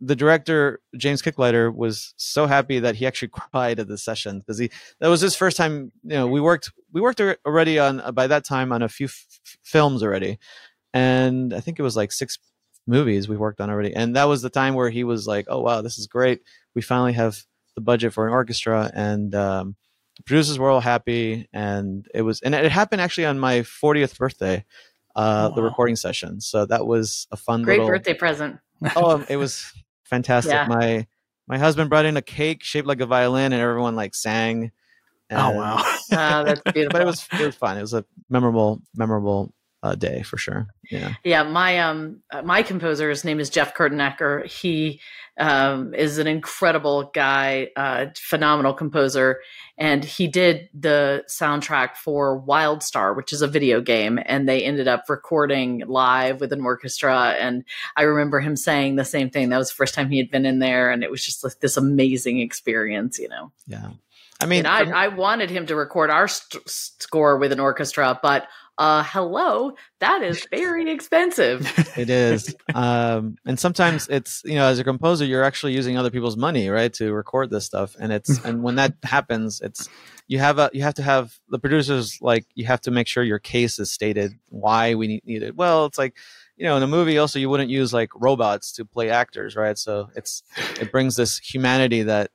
the 0.00 0.16
director 0.16 0.80
James 0.96 1.20
Kicklighter 1.20 1.74
was 1.74 2.14
so 2.16 2.46
happy 2.46 2.78
that 2.78 2.96
he 2.96 3.06
actually 3.06 3.28
cried 3.52 3.78
at 3.78 3.88
the 3.88 3.98
session 3.98 4.38
because 4.38 4.58
he 4.58 4.70
that 5.00 5.08
was 5.08 5.20
his 5.20 5.36
first 5.36 5.56
time. 5.56 5.92
You 6.02 6.16
know, 6.16 6.26
we 6.26 6.40
worked 6.40 6.72
we 6.92 7.00
worked 7.00 7.20
already 7.20 7.78
on 7.78 8.14
by 8.14 8.26
that 8.26 8.44
time 8.44 8.72
on 8.72 8.82
a 8.82 8.88
few 8.88 9.06
f- 9.06 9.40
films 9.62 10.02
already, 10.02 10.38
and 10.94 11.52
I 11.52 11.60
think 11.60 11.78
it 11.78 11.82
was 11.82 11.96
like 11.96 12.12
six 12.12 12.38
movies 12.86 13.28
we 13.28 13.36
worked 13.36 13.60
on 13.60 13.70
already. 13.70 13.94
And 13.94 14.16
that 14.16 14.24
was 14.24 14.42
the 14.42 14.50
time 14.50 14.74
where 14.74 14.90
he 14.90 15.04
was 15.04 15.26
like, 15.26 15.46
"Oh 15.48 15.60
wow, 15.60 15.82
this 15.82 15.98
is 15.98 16.06
great. 16.06 16.40
We 16.74 16.82
finally 16.82 17.12
have 17.12 17.42
the 17.74 17.82
budget 17.82 18.12
for 18.12 18.26
an 18.26 18.32
orchestra." 18.32 18.90
And 18.94 19.34
um, 19.34 19.76
the 20.16 20.22
producers 20.22 20.58
were 20.58 20.70
all 20.70 20.80
happy, 20.80 21.48
and 21.52 22.06
it 22.14 22.22
was 22.22 22.40
and 22.40 22.54
it 22.54 22.72
happened 22.72 23.02
actually 23.02 23.26
on 23.26 23.38
my 23.38 23.60
40th 23.60 24.16
birthday, 24.16 24.64
uh, 25.14 25.48
wow. 25.50 25.54
the 25.54 25.62
recording 25.62 25.96
session. 25.96 26.40
So 26.40 26.64
that 26.66 26.86
was 26.86 27.26
a 27.30 27.36
fun 27.36 27.62
great 27.62 27.80
little, 27.80 27.88
birthday 27.88 28.14
present. 28.14 28.58
oh, 28.96 29.24
it 29.28 29.36
was 29.36 29.72
fantastic. 30.10 30.52
Yeah. 30.52 30.66
My 30.66 31.06
my 31.48 31.58
husband 31.58 31.88
brought 31.88 32.04
in 32.04 32.16
a 32.16 32.22
cake 32.22 32.62
shaped 32.62 32.86
like 32.86 33.00
a 33.00 33.06
violin, 33.06 33.52
and 33.52 33.62
everyone 33.62 33.96
like 33.96 34.14
sang. 34.14 34.72
And, 35.30 35.40
oh 35.40 35.50
wow, 35.52 35.76
uh, 36.12 36.42
that's 36.44 36.60
beautiful. 36.72 36.90
But 36.92 37.02
it 37.02 37.06
was 37.06 37.26
it 37.32 37.46
was 37.46 37.54
fun. 37.54 37.78
It 37.78 37.82
was 37.82 37.94
a 37.94 38.04
memorable 38.28 38.82
memorable 38.94 39.54
uh, 39.82 39.94
day 39.94 40.22
for 40.22 40.36
sure. 40.36 40.66
Yeah. 40.90 41.14
Yeah. 41.24 41.42
My 41.42 41.78
um 41.80 42.20
my 42.44 42.62
composer, 42.62 43.08
his 43.10 43.24
name 43.24 43.40
is 43.40 43.50
Jeff 43.50 43.74
Kurtenacker. 43.74 44.46
He 44.46 45.00
um, 45.40 45.94
is 45.94 46.18
an 46.18 46.26
incredible 46.26 47.10
guy, 47.14 47.70
uh, 47.74 48.06
phenomenal 48.14 48.74
composer, 48.74 49.40
and 49.78 50.04
he 50.04 50.28
did 50.28 50.68
the 50.74 51.24
soundtrack 51.28 51.96
for 51.96 52.42
Wildstar, 52.42 53.16
which 53.16 53.32
is 53.32 53.40
a 53.40 53.48
video 53.48 53.80
game, 53.80 54.18
and 54.26 54.46
they 54.46 54.62
ended 54.62 54.86
up 54.86 55.04
recording 55.08 55.82
live 55.86 56.40
with 56.40 56.52
an 56.52 56.62
orchestra. 56.62 57.30
And 57.38 57.64
I 57.96 58.02
remember 58.02 58.40
him 58.40 58.54
saying 58.54 58.96
the 58.96 59.04
same 59.04 59.30
thing. 59.30 59.48
That 59.48 59.58
was 59.58 59.70
the 59.70 59.76
first 59.76 59.94
time 59.94 60.10
he 60.10 60.18
had 60.18 60.30
been 60.30 60.44
in 60.44 60.58
there, 60.58 60.90
and 60.90 61.02
it 61.02 61.10
was 61.10 61.24
just 61.24 61.42
like 61.42 61.58
this 61.60 61.78
amazing 61.78 62.40
experience, 62.40 63.18
you 63.18 63.30
know. 63.30 63.50
Yeah. 63.66 63.90
I 64.42 64.46
mean, 64.46 64.64
I, 64.64 64.82
I, 64.90 65.08
wanted 65.08 65.50
him 65.50 65.66
to 65.66 65.76
record 65.76 66.08
our 66.08 66.26
st- 66.26 66.66
score 66.66 67.36
with 67.36 67.52
an 67.52 67.60
orchestra, 67.60 68.18
but 68.22 68.48
uh, 68.80 69.04
hello, 69.04 69.74
that 69.98 70.22
is 70.22 70.46
very 70.50 70.90
expensive. 70.90 71.70
it 71.98 72.08
is. 72.08 72.56
Um, 72.74 73.36
and 73.44 73.60
sometimes 73.60 74.08
it's, 74.08 74.40
you 74.46 74.54
know, 74.54 74.64
as 74.64 74.78
a 74.78 74.84
composer, 74.84 75.26
you're 75.26 75.44
actually 75.44 75.74
using 75.74 75.98
other 75.98 76.10
people's 76.10 76.38
money, 76.38 76.66
right, 76.70 76.90
to 76.94 77.12
record 77.12 77.50
this 77.50 77.66
stuff. 77.66 77.94
And 78.00 78.10
it's, 78.10 78.38
and 78.44 78.62
when 78.62 78.76
that 78.76 78.94
happens, 79.02 79.60
it's, 79.60 79.90
you 80.28 80.38
have 80.38 80.58
a, 80.58 80.70
you 80.72 80.80
have 80.80 80.94
to 80.94 81.02
have 81.02 81.38
the 81.50 81.58
producers, 81.58 82.16
like, 82.22 82.46
you 82.54 82.64
have 82.64 82.80
to 82.80 82.90
make 82.90 83.06
sure 83.06 83.22
your 83.22 83.38
case 83.38 83.78
is 83.78 83.90
stated 83.92 84.32
why 84.48 84.94
we 84.94 85.08
need, 85.08 85.26
need 85.26 85.42
it. 85.42 85.54
Well, 85.54 85.84
it's 85.84 85.98
like, 85.98 86.16
you 86.56 86.64
know, 86.64 86.78
in 86.78 86.82
a 86.82 86.86
movie 86.86 87.18
also, 87.18 87.38
you 87.38 87.50
wouldn't 87.50 87.68
use 87.68 87.92
like 87.92 88.08
robots 88.14 88.72
to 88.72 88.86
play 88.86 89.10
actors, 89.10 89.56
right? 89.56 89.76
So 89.76 90.08
it's, 90.16 90.42
it 90.80 90.90
brings 90.90 91.16
this 91.16 91.36
humanity 91.36 92.04
that 92.04 92.30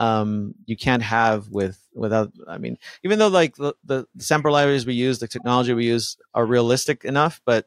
um, 0.00 0.54
you 0.66 0.76
can't 0.76 1.02
have 1.02 1.48
with 1.48 1.80
without. 1.94 2.32
I 2.46 2.58
mean, 2.58 2.78
even 3.02 3.18
though 3.18 3.28
like 3.28 3.56
the, 3.56 3.74
the 3.84 4.06
sample 4.18 4.52
libraries 4.52 4.86
we 4.86 4.94
use, 4.94 5.18
the 5.18 5.28
technology 5.28 5.72
we 5.74 5.86
use 5.86 6.16
are 6.34 6.46
realistic 6.46 7.04
enough, 7.04 7.40
but 7.44 7.66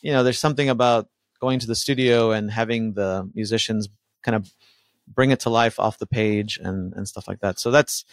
you 0.00 0.12
know, 0.12 0.22
there's 0.22 0.38
something 0.38 0.68
about 0.68 1.08
going 1.40 1.58
to 1.58 1.66
the 1.66 1.74
studio 1.74 2.30
and 2.30 2.50
having 2.50 2.94
the 2.94 3.30
musicians 3.34 3.88
kind 4.22 4.36
of 4.36 4.50
bring 5.06 5.30
it 5.30 5.40
to 5.40 5.50
life 5.50 5.78
off 5.78 5.98
the 5.98 6.06
page 6.06 6.58
and 6.62 6.92
and 6.94 7.08
stuff 7.08 7.28
like 7.28 7.40
that. 7.40 7.58
So 7.58 7.70
that's 7.70 8.04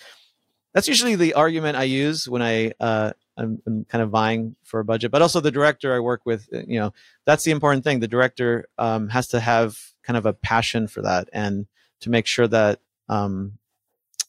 that's 0.74 0.88
usually 0.88 1.16
the 1.16 1.34
argument 1.34 1.78
I 1.78 1.84
use 1.84 2.28
when 2.28 2.42
I 2.42 2.72
uh, 2.80 3.12
I'm, 3.38 3.62
I'm, 3.66 3.86
kind 3.86 4.02
of 4.02 4.10
vying 4.10 4.56
for 4.64 4.80
a 4.80 4.86
budget. 4.86 5.12
But 5.12 5.22
also 5.22 5.40
the 5.40 5.52
director 5.52 5.94
I 5.96 6.00
work 6.00 6.22
with, 6.26 6.48
uh, 6.54 6.60
you 6.68 6.80
know, 6.80 6.94
that's 7.26 7.44
the 7.44 7.52
important 7.52 7.84
thing. 7.84 8.00
The 8.00 8.08
director 8.08 8.68
um, 8.78 9.10
has 9.10 9.28
to 9.30 9.40
have 9.40 9.80
kind 10.04 10.18
of 10.18 10.26
a 10.26 10.34
passion 10.34 10.88
for 10.88 11.02
that 11.02 11.30
and 11.34 11.66
to 12.02 12.10
make 12.10 12.26
sure 12.26 12.48
that 12.48 12.80
um, 13.12 13.60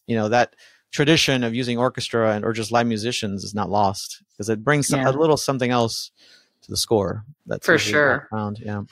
you 0.07 0.17
know 0.17 0.29
that 0.29 0.55
tradition 0.91 1.43
of 1.43 1.55
using 1.55 1.79
orchestra 1.79 2.35
and 2.35 2.45
or 2.45 2.53
just 2.53 2.71
live 2.71 2.87
musicians 2.87 3.45
is 3.45 3.55
not 3.55 3.71
lost 3.71 4.23
because 4.31 4.51
it 4.51 4.63
brings 4.63 4.87
some, 4.87 5.01
yeah. 5.01 5.09
a 5.09 5.13
little 5.13 5.39
something 5.39 5.71
else 5.71 6.11
to 6.61 6.71
the 6.71 6.77
score. 6.77 7.25
That's 7.47 7.65
for 7.65 7.79
sure. 7.79 8.29
Around, 8.31 8.59
yeah. 8.61 8.83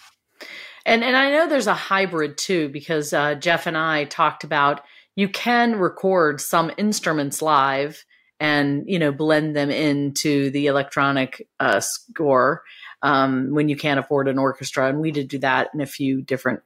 And 0.86 1.04
and 1.04 1.16
I 1.16 1.30
know 1.30 1.48
there's 1.48 1.66
a 1.66 1.74
hybrid 1.74 2.38
too 2.38 2.70
because 2.70 3.12
uh, 3.12 3.34
Jeff 3.34 3.66
and 3.66 3.76
I 3.76 4.04
talked 4.04 4.44
about 4.44 4.82
you 5.14 5.28
can 5.28 5.76
record 5.76 6.40
some 6.40 6.72
instruments 6.78 7.42
live 7.42 8.04
and 8.38 8.84
you 8.86 8.98
know 8.98 9.12
blend 9.12 9.54
them 9.54 9.70
into 9.70 10.50
the 10.50 10.66
electronic 10.66 11.46
uh, 11.58 11.80
score 11.80 12.62
um, 13.02 13.52
when 13.52 13.68
you 13.68 13.76
can't 13.76 14.00
afford 14.00 14.28
an 14.28 14.38
orchestra, 14.38 14.88
and 14.88 15.00
we 15.00 15.10
did 15.10 15.28
do 15.28 15.38
that 15.38 15.68
in 15.74 15.80
a 15.80 15.86
few 15.86 16.22
different 16.22 16.60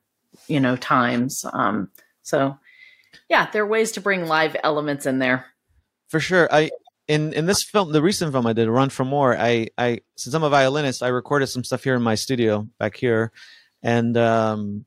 you 0.46 0.60
know 0.60 0.76
times. 0.76 1.44
Um, 1.52 1.90
so 2.22 2.56
yeah, 3.28 3.50
there 3.50 3.62
are 3.62 3.66
ways 3.66 3.92
to 3.92 4.00
bring 4.00 4.26
live 4.26 4.56
elements 4.62 5.06
in 5.06 5.18
there. 5.18 5.46
For 6.08 6.20
sure, 6.20 6.48
I 6.50 6.70
in 7.08 7.32
in 7.32 7.46
this 7.46 7.62
film, 7.62 7.92
the 7.92 8.02
recent 8.02 8.32
film 8.32 8.46
I 8.46 8.52
did, 8.52 8.68
Run 8.68 8.90
for 8.90 9.04
More, 9.04 9.36
I 9.36 9.68
I 9.76 10.00
since 10.16 10.34
I'm 10.34 10.42
a 10.42 10.50
violinist, 10.50 11.02
I 11.02 11.08
recorded 11.08 11.48
some 11.48 11.64
stuff 11.64 11.84
here 11.84 11.94
in 11.94 12.02
my 12.02 12.14
studio 12.14 12.68
back 12.78 12.96
here, 12.96 13.32
and 13.82 14.16
um, 14.16 14.86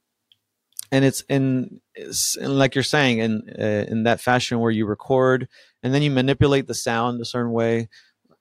and 0.92 1.06
it's 1.06 1.22
in, 1.30 1.82
it's 1.96 2.38
in 2.38 2.58
like 2.58 2.76
you're 2.76 2.84
saying 2.84 3.20
in 3.20 3.50
uh, 3.60 3.86
in 3.88 4.04
that 4.04 4.22
fashion 4.22 4.60
where 4.60 4.72
you 4.72 4.86
record 4.86 5.48
and 5.84 5.94
then 5.94 6.02
you 6.02 6.12
manipulate 6.12 6.68
the 6.68 6.74
sound 6.74 7.22
a 7.22 7.26
certain 7.26 7.52
way. 7.52 7.90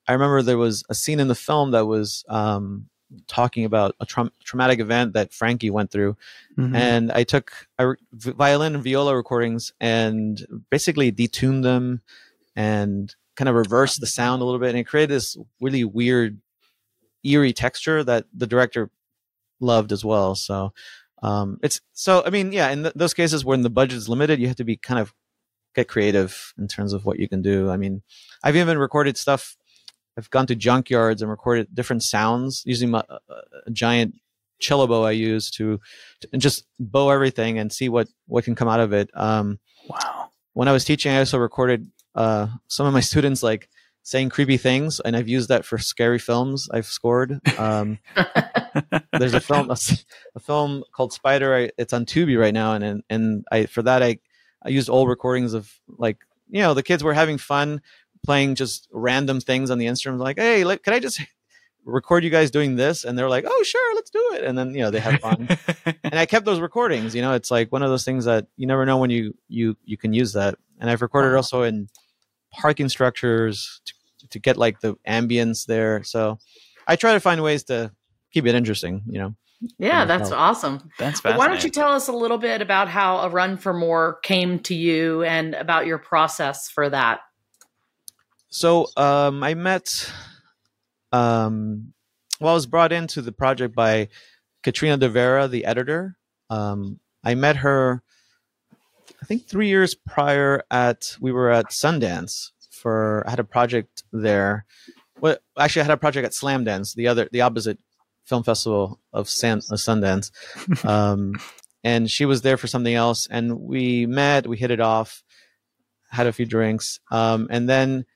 I 0.09 0.13
remember 0.13 0.43
there 0.43 0.59
was 0.59 0.85
a 0.89 0.95
scene 0.95 1.21
in 1.21 1.29
the 1.29 1.35
film 1.35 1.73
that 1.73 1.87
was 1.87 2.25
um, 2.29 2.89
talking 3.27 3.65
about 3.65 3.95
a 4.01 4.07
tra- 4.07 4.33
traumatic 4.45 4.81
event 4.81 5.13
that 5.15 5.33
Frankie 5.33 5.71
went 5.71 5.91
through, 5.91 6.17
mm-hmm. 6.59 6.75
and 6.75 7.13
I 7.13 7.25
took 7.25 7.53
I 7.79 7.83
re- 7.83 7.97
violin 8.13 8.75
and 8.75 8.85
viola 8.85 9.15
recordings 9.15 9.73
and 9.81 10.65
basically 10.71 11.13
detuned 11.13 11.63
them 11.63 12.03
and 12.55 13.15
kind 13.37 13.49
of 13.49 13.55
reversed 13.55 14.01
the 14.01 14.07
sound 14.07 14.43
a 14.43 14.45
little 14.45 14.61
bit, 14.61 14.71
and 14.71 14.79
it 14.79 14.85
created 14.85 15.11
this 15.11 15.37
really 15.61 15.85
weird, 15.85 16.39
eerie 17.25 17.53
texture 17.53 18.03
that 18.05 18.27
the 18.35 18.47
director 18.47 18.91
loved 19.61 19.93
as 19.93 20.05
well. 20.05 20.35
So 20.35 20.73
um, 21.23 21.59
it's 21.63 21.81
so 21.93 22.23
I 22.27 22.31
mean, 22.31 22.53
yeah, 22.53 22.71
in 22.71 22.83
th- 22.83 22.95
those 22.95 23.15
cases 23.15 23.45
when 23.45 23.63
the 23.63 23.71
budget 23.71 23.99
is 23.99 24.09
limited, 24.09 24.41
you 24.41 24.49
have 24.49 24.57
to 24.57 24.65
be 24.65 24.77
kind 24.77 25.01
of 25.01 25.15
get 25.75 25.89
creative 25.89 26.55
in 26.59 26.69
terms 26.69 26.93
of 26.93 27.05
what 27.05 27.19
you 27.19 27.29
can 27.29 27.43
do. 27.43 27.71
I 27.71 27.77
mean, 27.77 28.03
I've 28.43 28.57
even 28.57 28.79
recorded 28.79 29.17
stuff. 29.17 29.57
I've 30.17 30.31
gone 30.31 30.47
to 30.47 30.57
junkyards 30.57 31.21
and 31.21 31.31
recorded 31.31 31.75
different 31.75 32.03
sounds 32.03 32.63
using 32.67 32.91
my, 32.91 33.05
uh, 33.09 33.19
a 33.67 33.71
giant 33.71 34.15
cello 34.59 34.87
bow 34.87 35.05
I 35.05 35.11
use 35.11 35.51
to, 35.53 35.79
to 36.21 36.39
just 36.39 36.67
bow 36.79 37.11
everything 37.11 37.59
and 37.59 37.73
see 37.73 37.89
what 37.89 38.09
what 38.27 38.45
can 38.45 38.55
come 38.55 38.69
out 38.69 38.81
of 38.81 38.93
it. 38.93 39.11
Um, 39.15 39.59
wow. 39.89 40.31
When 40.55 40.69
I 40.69 40.73
was 40.73 40.85
teaching, 40.85 41.13
I 41.13 41.19
also 41.19 41.39
recorded 41.39 41.91
uh, 42.15 42.49
some 42.69 42.87
of 42.87 42.95
my 42.95 43.01
students 43.13 43.43
like 43.43 43.69
saying 44.03 44.29
creepy 44.29 44.57
things, 44.57 45.01
and 45.01 45.17
I've 45.17 45.29
used 45.29 45.49
that 45.49 45.65
for 45.65 45.79
scary 45.79 46.21
films 46.21 46.69
I've 46.73 46.87
scored. 46.87 47.41
Um, 47.59 47.99
there's 49.13 49.35
a 49.35 49.41
film, 49.41 49.69
a, 49.69 49.77
a, 50.37 50.41
film 50.41 50.85
called 50.93 51.13
Spider. 51.13 51.55
I, 51.57 51.71
it's 51.77 51.93
on 51.93 52.07
Tubi 52.07 52.39
right 52.39 52.55
now, 52.55 52.75
and 52.75 52.85
and, 52.85 53.03
and 53.11 53.45
I 53.51 53.67
for 53.67 53.83
that 53.83 54.03
I 54.03 54.19
I 54.65 54.69
used 54.69 54.89
old 54.89 55.09
recordings 55.09 55.55
of 55.55 55.73
like 55.99 56.19
you 56.49 56.63
know 56.63 56.73
the 56.73 56.83
kids 56.83 57.03
were 57.03 57.15
having 57.15 57.37
fun 57.37 57.83
playing 58.27 58.57
just 58.57 58.89
random 58.93 59.41
things 59.41 59.71
on 59.71 59.79
the 59.79 59.87
instrument. 59.87 60.23
Like, 60.23 60.39
hey, 60.39 60.65
like, 60.65 60.83
can 60.83 60.93
I 60.93 60.99
just 60.99 61.21
record 61.87 62.25
you 62.25 62.31
guys 62.31 62.51
doing 62.51 62.77
this? 62.77 63.05
And 63.05 63.19
they're 63.19 63.31
like, 63.31 63.45
oh, 63.49 63.63
sure, 63.63 63.95
let's 63.95 64.11
do 64.11 64.31
it. 64.35 64.45
And 64.45 64.59
then 64.59 64.75
you 64.75 64.81
know 64.81 64.91
they 64.91 65.01
have 65.01 65.21
fun. 65.21 65.49
and 66.05 66.19
I 66.19 66.27
kept 66.27 66.45
those 66.45 66.61
recordings. 66.61 67.15
You 67.15 67.23
know, 67.23 67.33
it's 67.33 67.51
like 67.51 67.73
one 67.73 67.83
of 67.83 67.89
those 67.89 68.05
things 68.05 68.27
that 68.27 68.47
you 68.57 68.67
never 68.67 68.85
know 68.85 68.99
when 68.99 69.11
you 69.11 69.35
you 69.49 69.77
you 69.85 69.97
can 69.97 70.13
use 70.13 70.35
that. 70.35 70.57
And 70.79 70.91
I've 70.91 71.03
recorded 71.03 71.31
wow. 71.31 71.37
also 71.37 71.63
in 71.63 71.89
parking 72.53 72.89
structures 72.89 73.81
to, 73.87 74.29
to 74.29 74.39
get 74.39 74.57
like 74.57 74.81
the 74.81 74.97
ambience 75.09 75.65
there. 75.67 76.03
So 76.05 76.39
I 76.87 76.97
try 76.97 77.15
to 77.15 77.21
find 77.21 77.43
ways 77.43 77.65
to 77.65 77.93
keep 78.33 78.47
it 78.47 78.55
interesting. 78.55 79.03
You 79.07 79.21
know. 79.21 79.35
Yeah, 79.79 80.05
that's 80.05 80.33
awesome. 80.33 80.91
That's 80.99 81.21
fascinating. 81.21 81.39
Why 81.39 81.49
don't 81.49 81.65
you 81.65 81.71
tell 81.71 81.93
us 81.93 82.09
a 82.09 82.13
little 82.13 82.37
bit 82.37 82.61
about 82.61 82.89
how 82.89 83.21
a 83.21 83.31
run 83.31 83.57
for 83.57 83.73
more 83.73 84.19
came 84.23 84.59
to 84.61 84.75
you 84.75 85.23
and 85.23 85.55
about 85.55 85.87
your 85.87 85.97
process 85.97 86.69
for 86.69 86.91
that? 86.91 87.21
So 88.57 88.87
um, 88.97 89.43
I 89.43 89.53
met, 89.53 90.11
um, 91.13 91.93
well, 92.41 92.53
I 92.53 92.55
was 92.55 92.65
brought 92.65 92.91
into 92.91 93.21
the 93.21 93.31
project 93.31 93.75
by 93.75 94.09
Katrina 94.63 94.97
De 94.97 95.11
Vera, 95.11 95.47
the 95.47 95.67
editor. 95.67 96.17
Um, 96.49 96.99
I 97.23 97.35
met 97.35 97.57
her, 97.57 98.03
I 99.23 99.27
think, 99.27 99.47
three 99.47 99.69
years 99.69 99.95
prior 99.95 100.65
at 100.71 101.19
we 101.21 101.33
were 101.33 101.51
at 101.51 101.67
Sundance 101.67 102.53
for 102.71 103.25
I 103.27 103.31
had 103.31 103.41
a 103.41 103.45
project 103.45 104.05
there. 104.11 104.65
Well, 105.21 105.37
actually, 105.59 105.83
I 105.83 105.85
had 105.85 105.93
a 105.93 105.99
project 105.99 106.25
at 106.25 106.33
Slamdance, 106.33 106.95
the 106.95 107.09
other, 107.09 107.29
the 107.31 107.43
opposite 107.43 107.79
film 108.25 108.43
festival 108.43 108.99
of 109.13 109.29
San, 109.29 109.59
uh, 109.59 109.77
Sundance. 109.77 110.31
Um, 110.83 111.35
and 111.85 112.11
she 112.11 112.25
was 112.25 112.41
there 112.41 112.57
for 112.57 112.69
something 112.69 112.95
else. 112.95 113.29
And 113.31 113.61
we 113.61 114.07
met, 114.07 114.47
we 114.47 114.57
hit 114.57 114.71
it 114.71 114.81
off, 114.81 115.23
had 116.11 116.27
a 116.27 116.33
few 116.33 116.47
drinks. 116.47 117.01
Um, 117.11 117.49
and 117.51 117.69
then 117.69 118.07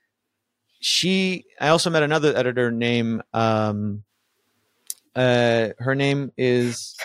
she, 0.81 1.45
I 1.61 1.69
also 1.69 1.91
met 1.91 2.03
another 2.03 2.37
editor 2.37 2.71
named, 2.71 3.23
um, 3.33 4.05
uh, 5.15 5.69
her 5.79 5.95
name 5.95 6.33
is, 6.37 6.97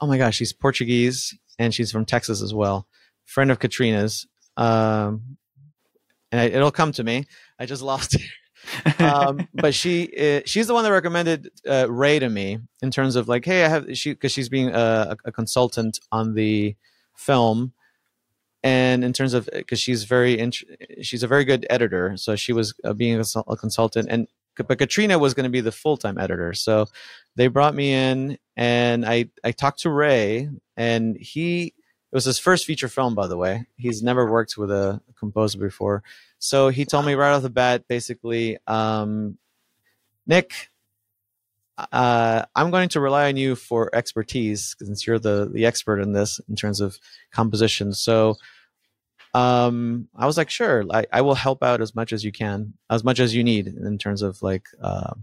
oh 0.00 0.06
my 0.06 0.18
gosh, 0.18 0.36
she's 0.36 0.52
Portuguese 0.52 1.36
and 1.58 1.74
she's 1.74 1.90
from 1.90 2.04
Texas 2.04 2.42
as 2.42 2.52
well. 2.52 2.86
Friend 3.24 3.50
of 3.50 3.58
Katrina's. 3.58 4.26
Um, 4.56 5.36
and 6.30 6.40
I, 6.40 6.44
it'll 6.44 6.70
come 6.70 6.92
to 6.92 7.04
me. 7.04 7.26
I 7.58 7.66
just 7.66 7.82
lost 7.82 8.14
it 8.14 8.22
um, 8.98 9.48
but 9.54 9.74
she 9.74 10.08
uh, 10.18 10.42
she's 10.44 10.66
the 10.66 10.74
one 10.74 10.84
that 10.84 10.92
recommended 10.92 11.50
uh, 11.68 11.86
Ray 11.88 12.18
to 12.18 12.28
me 12.28 12.58
in 12.82 12.90
terms 12.90 13.16
of 13.16 13.28
like, 13.28 13.44
hey, 13.44 13.64
I 13.64 13.68
have 13.68 13.96
she 13.96 14.12
because 14.12 14.32
she's 14.32 14.48
being 14.48 14.68
a, 14.70 15.16
a, 15.24 15.32
consultant 15.32 16.00
on 16.12 16.34
the 16.34 16.76
film, 17.14 17.72
and 18.62 19.04
in 19.04 19.12
terms 19.12 19.34
of 19.34 19.48
because 19.52 19.80
she's 19.80 20.04
very 20.04 20.38
int- 20.38 20.64
she's 21.02 21.22
a 21.22 21.28
very 21.28 21.44
good 21.44 21.66
editor, 21.70 22.16
so 22.16 22.36
she 22.36 22.52
was 22.52 22.74
uh, 22.84 22.92
being 22.92 23.20
a, 23.20 23.24
a, 23.46 23.56
consultant, 23.56 24.08
and 24.10 24.26
but 24.56 24.78
Katrina 24.78 25.18
was 25.18 25.34
going 25.34 25.44
to 25.44 25.50
be 25.50 25.60
the 25.60 25.72
full 25.72 25.96
time 25.96 26.18
editor, 26.18 26.52
so 26.52 26.86
they 27.36 27.46
brought 27.46 27.74
me 27.74 27.92
in, 27.92 28.38
and 28.56 29.06
I 29.06 29.30
I 29.44 29.52
talked 29.52 29.80
to 29.80 29.90
Ray, 29.90 30.48
and 30.76 31.16
he 31.16 31.74
it 32.10 32.14
was 32.14 32.24
his 32.24 32.38
first 32.38 32.64
feature 32.64 32.88
film, 32.88 33.14
by 33.14 33.26
the 33.26 33.36
way. 33.36 33.66
He's 33.76 34.02
never 34.02 34.30
worked 34.30 34.56
with 34.56 34.70
a 34.70 35.00
composer 35.18 35.58
before. 35.58 36.02
So 36.38 36.70
he 36.70 36.84
told 36.84 37.04
me 37.04 37.14
right 37.14 37.32
off 37.32 37.42
the 37.42 37.50
bat, 37.50 37.86
basically, 37.86 38.58
um, 38.66 39.36
Nick, 40.26 40.70
uh, 41.92 42.44
I'm 42.56 42.70
going 42.70 42.88
to 42.90 43.00
rely 43.00 43.28
on 43.28 43.36
you 43.36 43.54
for 43.54 43.94
expertise 43.94 44.74
since 44.82 45.06
you're 45.06 45.18
the 45.18 45.50
the 45.52 45.64
expert 45.64 46.00
in 46.00 46.12
this 46.12 46.40
in 46.48 46.56
terms 46.56 46.80
of 46.80 46.98
composition. 47.32 47.92
So 47.92 48.36
um, 49.34 50.08
I 50.16 50.26
was 50.26 50.36
like, 50.36 50.50
sure, 50.50 50.84
I, 50.90 51.04
I 51.12 51.20
will 51.20 51.34
help 51.34 51.62
out 51.62 51.80
as 51.80 51.94
much 51.94 52.12
as 52.12 52.24
you 52.24 52.32
can, 52.32 52.74
as 52.90 53.04
much 53.04 53.20
as 53.20 53.34
you 53.34 53.44
need 53.44 53.68
in 53.68 53.98
terms 53.98 54.22
of 54.22 54.42
like 54.42 54.66
uh, 54.82 55.14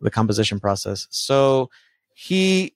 the 0.00 0.10
composition 0.10 0.58
process. 0.58 1.06
So 1.10 1.70
he 2.14 2.74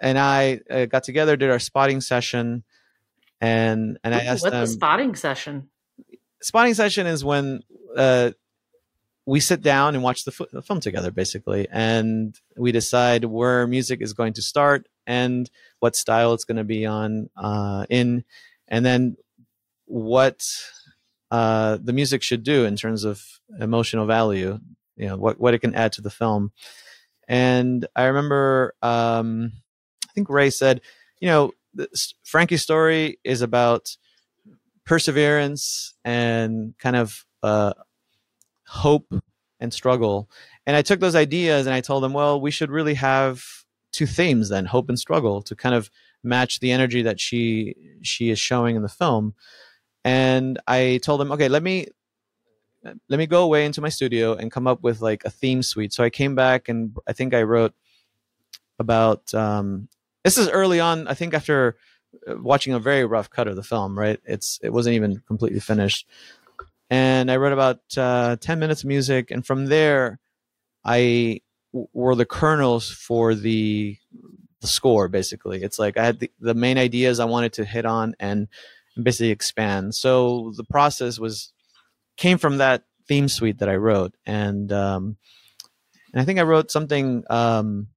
and 0.00 0.18
I 0.18 0.60
uh, 0.70 0.86
got 0.86 1.04
together, 1.04 1.36
did 1.36 1.50
our 1.50 1.58
spotting 1.58 2.00
session, 2.00 2.64
and 3.40 3.98
and 4.04 4.14
I 4.14 4.20
asked 4.20 4.42
What's 4.42 4.52
them. 4.52 4.60
the 4.62 4.66
spotting 4.66 5.14
session? 5.14 5.68
Spotting 6.42 6.74
session 6.74 7.06
is 7.06 7.24
when 7.24 7.60
uh, 7.96 8.30
we 9.30 9.38
sit 9.38 9.62
down 9.62 9.94
and 9.94 10.02
watch 10.02 10.24
the, 10.24 10.32
f- 10.32 10.50
the, 10.50 10.60
film 10.60 10.80
together, 10.80 11.12
basically, 11.12 11.68
and 11.70 12.36
we 12.56 12.72
decide 12.72 13.24
where 13.24 13.64
music 13.64 14.02
is 14.02 14.12
going 14.12 14.32
to 14.32 14.42
start 14.42 14.88
and 15.06 15.48
what 15.78 15.94
style 15.94 16.34
it's 16.34 16.42
going 16.42 16.56
to 16.56 16.64
be 16.64 16.84
on 16.84 17.30
uh, 17.36 17.86
in, 17.88 18.24
and 18.66 18.84
then 18.84 19.16
what 19.84 20.44
uh, 21.30 21.78
the 21.80 21.92
music 21.92 22.24
should 22.24 22.42
do 22.42 22.64
in 22.64 22.74
terms 22.74 23.04
of 23.04 23.22
emotional 23.60 24.04
value. 24.04 24.58
You 24.96 25.06
know 25.06 25.16
what 25.16 25.38
what 25.38 25.54
it 25.54 25.60
can 25.60 25.76
add 25.76 25.92
to 25.92 26.02
the 26.02 26.10
film. 26.10 26.50
And 27.28 27.86
I 27.94 28.06
remember 28.06 28.74
um, 28.82 29.52
I 30.08 30.12
think 30.12 30.28
Ray 30.28 30.50
said, 30.50 30.80
you 31.20 31.28
know, 31.28 31.52
this, 31.72 32.14
Frankie's 32.24 32.62
story 32.62 33.20
is 33.22 33.42
about 33.42 33.96
perseverance 34.84 35.94
and 36.04 36.74
kind 36.80 36.96
of 36.96 37.24
uh, 37.44 37.74
hope 38.70 39.12
and 39.58 39.74
struggle. 39.74 40.30
And 40.64 40.76
I 40.76 40.82
took 40.82 41.00
those 41.00 41.16
ideas 41.16 41.66
and 41.66 41.74
I 41.74 41.80
told 41.80 42.04
them, 42.04 42.12
well, 42.12 42.40
we 42.40 42.52
should 42.52 42.70
really 42.70 42.94
have 42.94 43.44
two 43.92 44.06
themes 44.06 44.48
then, 44.48 44.64
hope 44.64 44.88
and 44.88 44.98
struggle, 44.98 45.42
to 45.42 45.56
kind 45.56 45.74
of 45.74 45.90
match 46.22 46.60
the 46.60 46.70
energy 46.70 47.02
that 47.02 47.18
she 47.18 47.74
she 48.02 48.30
is 48.30 48.38
showing 48.38 48.76
in 48.76 48.82
the 48.82 48.88
film. 48.88 49.34
And 50.04 50.60
I 50.68 51.00
told 51.02 51.20
them, 51.20 51.32
okay, 51.32 51.48
let 51.48 51.64
me 51.64 51.88
let 53.08 53.18
me 53.18 53.26
go 53.26 53.42
away 53.42 53.66
into 53.66 53.80
my 53.80 53.88
studio 53.88 54.34
and 54.34 54.52
come 54.52 54.68
up 54.68 54.82
with 54.82 55.00
like 55.02 55.24
a 55.24 55.30
theme 55.30 55.62
suite. 55.62 55.92
So 55.92 56.04
I 56.04 56.10
came 56.10 56.34
back 56.36 56.68
and 56.68 56.96
I 57.08 57.12
think 57.12 57.34
I 57.34 57.42
wrote 57.42 57.74
about 58.78 59.34
um, 59.34 59.88
this 60.24 60.38
is 60.38 60.48
early 60.48 60.78
on. 60.78 61.08
I 61.08 61.14
think 61.14 61.34
after 61.34 61.76
uh, 62.26 62.36
watching 62.40 62.72
a 62.72 62.78
very 62.78 63.04
rough 63.04 63.30
cut 63.30 63.48
of 63.48 63.56
the 63.56 63.62
film, 63.62 63.98
right? 63.98 64.20
It's 64.24 64.60
it 64.62 64.72
wasn't 64.72 64.94
even 64.94 65.22
completely 65.26 65.60
finished, 65.60 66.06
and 66.90 67.30
I 67.30 67.36
wrote 67.36 67.52
about 67.52 67.80
uh, 67.96 68.36
ten 68.36 68.58
minutes 68.58 68.82
of 68.82 68.88
music, 68.88 69.30
and 69.30 69.46
from 69.46 69.66
there, 69.66 70.18
I 70.84 71.40
were 71.72 72.16
the 72.16 72.26
kernels 72.26 72.90
for 72.90 73.34
the 73.34 73.96
the 74.60 74.66
score. 74.66 75.08
Basically, 75.08 75.62
it's 75.62 75.78
like 75.78 75.96
I 75.96 76.04
had 76.04 76.18
the, 76.18 76.30
the 76.40 76.54
main 76.54 76.76
ideas 76.76 77.20
I 77.20 77.24
wanted 77.24 77.52
to 77.54 77.64
hit 77.64 77.86
on 77.86 78.14
and 78.18 78.48
basically 79.00 79.30
expand. 79.30 79.94
So 79.94 80.52
the 80.56 80.64
process 80.64 81.18
was 81.18 81.52
came 82.16 82.38
from 82.38 82.58
that 82.58 82.82
theme 83.06 83.28
suite 83.28 83.58
that 83.58 83.68
I 83.68 83.76
wrote, 83.76 84.14
and 84.26 84.72
um, 84.72 85.16
and 86.12 86.20
I 86.20 86.24
think 86.24 86.38
I 86.38 86.42
wrote 86.42 86.70
something. 86.70 87.24
Um, 87.30 87.88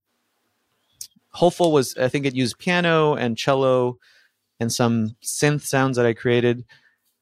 Hopeful 1.32 1.72
was 1.72 1.98
I 1.98 2.10
think 2.10 2.28
it 2.28 2.36
used 2.36 2.60
piano 2.60 3.16
and 3.16 3.36
cello 3.36 3.98
and 4.60 4.72
some 4.72 5.16
synth 5.24 5.62
sounds 5.62 5.98
that 5.98 6.06
I 6.06 6.14
created. 6.14 6.64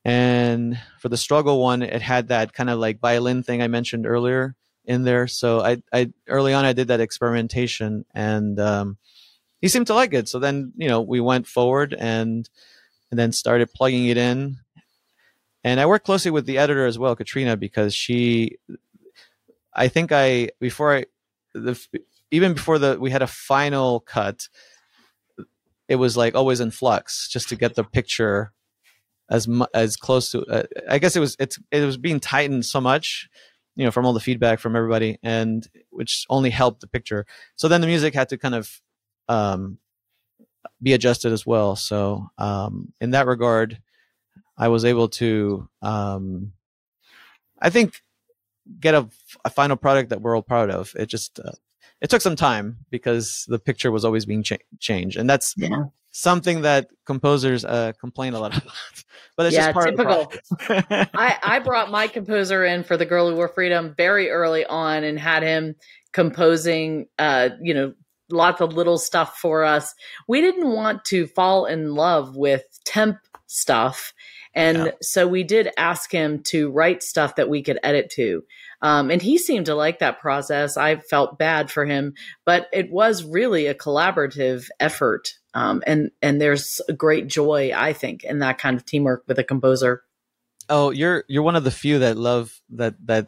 And 0.03 0.79
for 0.99 1.09
the 1.09 1.17
struggle 1.17 1.61
one, 1.61 1.83
it 1.83 2.01
had 2.01 2.29
that 2.29 2.53
kind 2.53 2.69
of 2.69 2.79
like 2.79 2.99
violin 2.99 3.43
thing 3.43 3.61
I 3.61 3.67
mentioned 3.67 4.07
earlier 4.07 4.55
in 4.85 5.03
there. 5.03 5.27
So 5.27 5.61
I, 5.61 5.83
I 5.93 6.11
early 6.27 6.53
on 6.53 6.65
I 6.65 6.73
did 6.73 6.87
that 6.87 6.99
experimentation, 6.99 8.05
and 8.13 8.59
um, 8.59 8.97
he 9.59 9.67
seemed 9.67 9.87
to 9.87 9.93
like 9.93 10.13
it. 10.13 10.27
So 10.27 10.39
then 10.39 10.73
you 10.75 10.87
know 10.87 11.01
we 11.01 11.19
went 11.19 11.47
forward 11.47 11.95
and 11.97 12.49
and 13.11 13.19
then 13.19 13.31
started 13.31 13.73
plugging 13.73 14.07
it 14.07 14.17
in. 14.17 14.57
And 15.63 15.79
I 15.79 15.85
worked 15.85 16.05
closely 16.05 16.31
with 16.31 16.47
the 16.47 16.57
editor 16.57 16.87
as 16.87 16.97
well, 16.97 17.15
Katrina, 17.15 17.55
because 17.55 17.93
she, 17.93 18.57
I 19.75 19.89
think 19.89 20.11
I 20.11 20.49
before 20.59 20.95
I 20.95 21.05
the 21.53 21.79
even 22.31 22.53
before 22.53 22.79
the 22.79 22.97
we 22.99 23.11
had 23.11 23.21
a 23.21 23.27
final 23.27 23.99
cut, 23.99 24.47
it 25.87 25.97
was 25.97 26.17
like 26.17 26.33
always 26.33 26.59
in 26.59 26.71
flux 26.71 27.29
just 27.29 27.49
to 27.49 27.55
get 27.55 27.75
the 27.75 27.83
picture 27.83 28.53
as 29.31 29.47
as 29.73 29.95
close 29.95 30.29
to. 30.31 30.45
Uh, 30.45 30.63
I 30.87 30.99
guess 30.99 31.15
it 31.15 31.19
was 31.19 31.35
it's 31.39 31.57
it 31.71 31.83
was 31.83 31.97
being 31.97 32.19
tightened 32.19 32.65
so 32.65 32.79
much, 32.79 33.29
you 33.75 33.85
know, 33.85 33.91
from 33.91 34.05
all 34.05 34.13
the 34.13 34.19
feedback 34.19 34.59
from 34.59 34.75
everybody, 34.75 35.17
and 35.23 35.67
which 35.89 36.25
only 36.29 36.51
helped 36.51 36.81
the 36.81 36.87
picture. 36.87 37.25
So 37.55 37.67
then 37.67 37.81
the 37.81 37.87
music 37.87 38.13
had 38.13 38.29
to 38.29 38.37
kind 38.37 38.53
of 38.53 38.81
um, 39.29 39.79
be 40.83 40.93
adjusted 40.93 41.31
as 41.31 41.45
well. 41.45 41.75
So 41.75 42.29
um, 42.37 42.93
in 42.99 43.11
that 43.11 43.25
regard, 43.25 43.79
I 44.57 44.67
was 44.67 44.83
able 44.85 45.07
to, 45.09 45.67
um, 45.81 46.51
I 47.59 47.69
think, 47.69 48.01
get 48.79 48.93
a, 48.93 49.07
a, 49.43 49.49
final 49.49 49.75
product 49.77 50.09
that 50.09 50.21
we're 50.21 50.35
all 50.35 50.43
proud 50.43 50.69
of. 50.69 50.93
It 50.95 51.07
just 51.07 51.39
uh, 51.39 51.51
it 52.01 52.09
took 52.09 52.21
some 52.21 52.35
time 52.35 52.77
because 52.89 53.45
the 53.47 53.59
picture 53.59 53.91
was 53.91 54.03
always 54.03 54.25
being 54.25 54.43
cha- 54.43 54.57
changed, 54.79 55.17
and 55.17 55.29
that's 55.29 55.53
yeah. 55.55 55.83
something 56.11 56.61
that 56.61 56.89
composers 57.05 57.63
uh, 57.63 57.93
complain 57.99 58.33
a 58.33 58.39
lot 58.39 58.57
about. 58.57 58.73
but 59.37 59.45
it's 59.45 59.55
yeah, 59.55 59.67
just 59.67 59.73
part 59.73 59.89
typical. 59.89 60.21
of 60.21 60.29
the 60.29 61.09
I, 61.13 61.37
I 61.43 61.59
brought 61.59 61.91
my 61.91 62.07
composer 62.07 62.65
in 62.65 62.83
for 62.83 62.97
the 62.97 63.05
Girl 63.05 63.29
Who 63.29 63.35
Wore 63.35 63.47
Freedom 63.47 63.93
very 63.95 64.29
early 64.29 64.65
on 64.65 65.03
and 65.03 65.19
had 65.19 65.43
him 65.43 65.75
composing, 66.11 67.07
uh, 67.19 67.49
you 67.61 67.73
know, 67.73 67.93
lots 68.31 68.61
of 68.61 68.73
little 68.73 68.97
stuff 68.97 69.37
for 69.37 69.63
us. 69.63 69.93
We 70.27 70.41
didn't 70.41 70.69
want 70.69 71.05
to 71.05 71.27
fall 71.27 71.65
in 71.65 71.93
love 71.93 72.35
with 72.35 72.63
temp 72.85 73.17
stuff. 73.47 74.13
And 74.53 74.77
yeah. 74.77 74.91
so 75.01 75.27
we 75.27 75.43
did 75.43 75.69
ask 75.77 76.11
him 76.11 76.43
to 76.43 76.69
write 76.71 77.03
stuff 77.03 77.35
that 77.35 77.49
we 77.49 77.61
could 77.61 77.79
edit 77.83 78.09
to. 78.15 78.43
Um, 78.81 79.11
and 79.11 79.21
he 79.21 79.37
seemed 79.37 79.67
to 79.67 79.75
like 79.75 79.99
that 79.99 80.19
process. 80.19 80.77
I 80.77 80.97
felt 80.97 81.37
bad 81.37 81.69
for 81.69 81.85
him, 81.85 82.13
but 82.45 82.67
it 82.73 82.91
was 82.91 83.23
really 83.23 83.67
a 83.67 83.75
collaborative 83.75 84.67
effort. 84.79 85.33
Um, 85.53 85.83
and 85.85 86.11
and 86.21 86.41
there's 86.41 86.81
a 86.87 86.93
great 86.93 87.27
joy, 87.27 87.71
I 87.75 87.93
think, 87.93 88.23
in 88.23 88.39
that 88.39 88.57
kind 88.57 88.77
of 88.77 88.85
teamwork 88.85 89.23
with 89.27 89.37
a 89.37 89.43
composer. 89.43 90.03
Oh, 90.69 90.89
you're 90.91 91.25
you're 91.27 91.43
one 91.43 91.55
of 91.55 91.63
the 91.63 91.71
few 91.71 91.99
that 91.99 92.17
love 92.17 92.61
that 92.69 92.95
that 93.05 93.27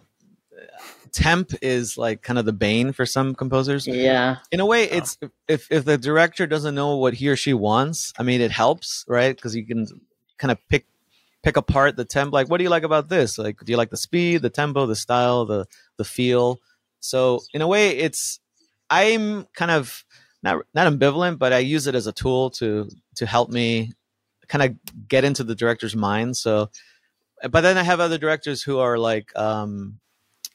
temp 1.11 1.51
is 1.61 1.97
like 1.97 2.21
kind 2.21 2.39
of 2.39 2.45
the 2.45 2.53
bane 2.53 2.91
for 2.91 3.05
some 3.05 3.35
composers. 3.35 3.87
Yeah. 3.87 4.37
In 4.51 4.59
a 4.59 4.65
way, 4.65 4.83
it's 4.83 5.17
if 5.47 5.71
if 5.71 5.85
the 5.85 5.97
director 5.97 6.47
doesn't 6.47 6.75
know 6.75 6.97
what 6.97 7.13
he 7.13 7.29
or 7.29 7.35
she 7.35 7.53
wants, 7.53 8.13
I 8.17 8.23
mean, 8.23 8.41
it 8.41 8.51
helps, 8.51 9.05
right? 9.07 9.35
Because 9.35 9.55
you 9.55 9.65
can 9.65 9.85
kind 10.37 10.51
of 10.51 10.57
pick 10.69 10.85
pick 11.43 11.57
apart 11.57 11.95
the 11.95 12.05
temp. 12.05 12.33
Like, 12.33 12.49
what 12.49 12.57
do 12.57 12.63
you 12.63 12.69
like 12.69 12.83
about 12.83 13.09
this? 13.09 13.37
Like, 13.37 13.59
do 13.59 13.71
you 13.71 13.77
like 13.77 13.89
the 13.89 13.97
speed, 13.97 14.41
the 14.41 14.49
tempo, 14.49 14.85
the 14.85 14.95
style, 14.95 15.45
the 15.45 15.65
the 15.97 16.05
feel? 16.05 16.59
So 16.99 17.41
in 17.53 17.61
a 17.61 17.67
way, 17.67 17.89
it's 17.97 18.39
I'm 18.89 19.45
kind 19.53 19.71
of 19.71 20.05
not 20.41 20.65
not 20.73 20.91
ambivalent, 20.91 21.39
but 21.39 21.53
I 21.53 21.59
use 21.59 21.87
it 21.87 21.95
as 21.95 22.07
a 22.07 22.11
tool 22.11 22.49
to 22.51 22.89
to 23.15 23.25
help 23.25 23.49
me 23.49 23.91
kind 24.47 24.63
of 24.63 25.07
get 25.07 25.23
into 25.23 25.43
the 25.43 25.55
director's 25.55 25.95
mind. 25.95 26.37
So, 26.37 26.69
but 27.49 27.61
then 27.61 27.77
I 27.77 27.83
have 27.83 27.99
other 27.99 28.17
directors 28.17 28.61
who 28.61 28.79
are 28.79 28.97
like, 28.97 29.35
um, 29.37 29.99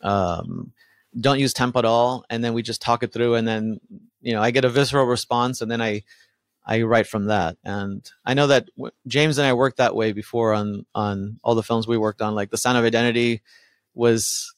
um, 0.03 0.73
don't 1.19 1.41
use 1.41 1.53
temp 1.53 1.77
at 1.77 1.85
all, 1.85 2.25
and 2.31 2.45
then 2.45 2.55
we 2.55 2.63
just 2.63 2.83
talk 2.83 3.03
it 3.03 3.13
through, 3.13 3.35
and 3.35 3.47
then 3.47 3.81
you 4.21 4.33
know 4.33 4.43
I 4.43 4.51
get 4.51 4.65
a 4.65 4.69
visceral 4.69 5.07
response, 5.07 5.61
and 5.61 5.71
then 5.71 5.83
I 5.83 6.03
I 6.69 6.83
write 6.83 7.07
from 7.07 7.25
that. 7.27 7.57
And 7.65 8.09
I 8.27 8.35
know 8.35 8.49
that 8.49 8.69
James 9.07 9.39
and 9.39 9.47
I 9.47 9.55
worked 9.55 9.79
that 9.79 9.97
way 9.97 10.13
before 10.13 10.53
on 10.53 10.85
on 10.95 11.41
all 11.43 11.55
the 11.55 11.63
films 11.63 11.89
we 11.89 11.97
worked 11.97 12.21
on. 12.21 12.35
Like 12.35 12.51
The 12.51 12.59
Sound 12.59 12.77
of 12.77 12.85
Identity 12.85 13.41
was, 13.95 14.55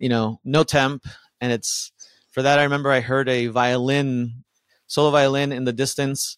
you 0.00 0.08
know, 0.08 0.40
no 0.44 0.64
temp, 0.64 1.06
and 1.40 1.52
it's 1.52 1.92
for 2.32 2.42
that 2.42 2.58
I 2.58 2.64
remember 2.64 2.90
I 2.90 3.00
heard 3.00 3.28
a 3.28 3.46
violin 3.46 4.42
solo 4.88 5.12
violin 5.12 5.52
in 5.52 5.64
the 5.64 5.72
distance. 5.72 6.36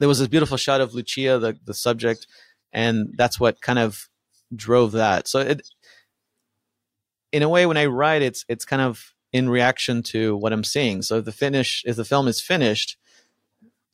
There 0.00 0.08
was 0.08 0.18
this 0.18 0.28
beautiful 0.28 0.56
shot 0.56 0.80
of 0.80 0.92
Lucia, 0.92 1.38
the 1.38 1.56
the 1.64 1.74
subject, 1.74 2.26
and 2.72 3.14
that's 3.16 3.38
what 3.38 3.60
kind 3.60 3.78
of 3.78 4.08
drove 4.54 4.90
that. 4.92 5.28
So 5.28 5.38
it, 5.38 5.68
in 7.30 7.44
a 7.44 7.48
way, 7.48 7.64
when 7.64 7.76
I 7.76 7.86
write, 7.86 8.22
it's 8.22 8.44
it's 8.48 8.64
kind 8.64 8.82
of 8.82 9.14
in 9.32 9.48
reaction 9.48 10.02
to 10.02 10.36
what 10.36 10.52
I'm 10.52 10.64
seeing. 10.64 11.02
So 11.02 11.18
if 11.18 11.26
the 11.26 11.32
finish, 11.32 11.84
if 11.86 11.94
the 11.94 12.04
film 12.04 12.26
is 12.26 12.40
finished, 12.40 12.96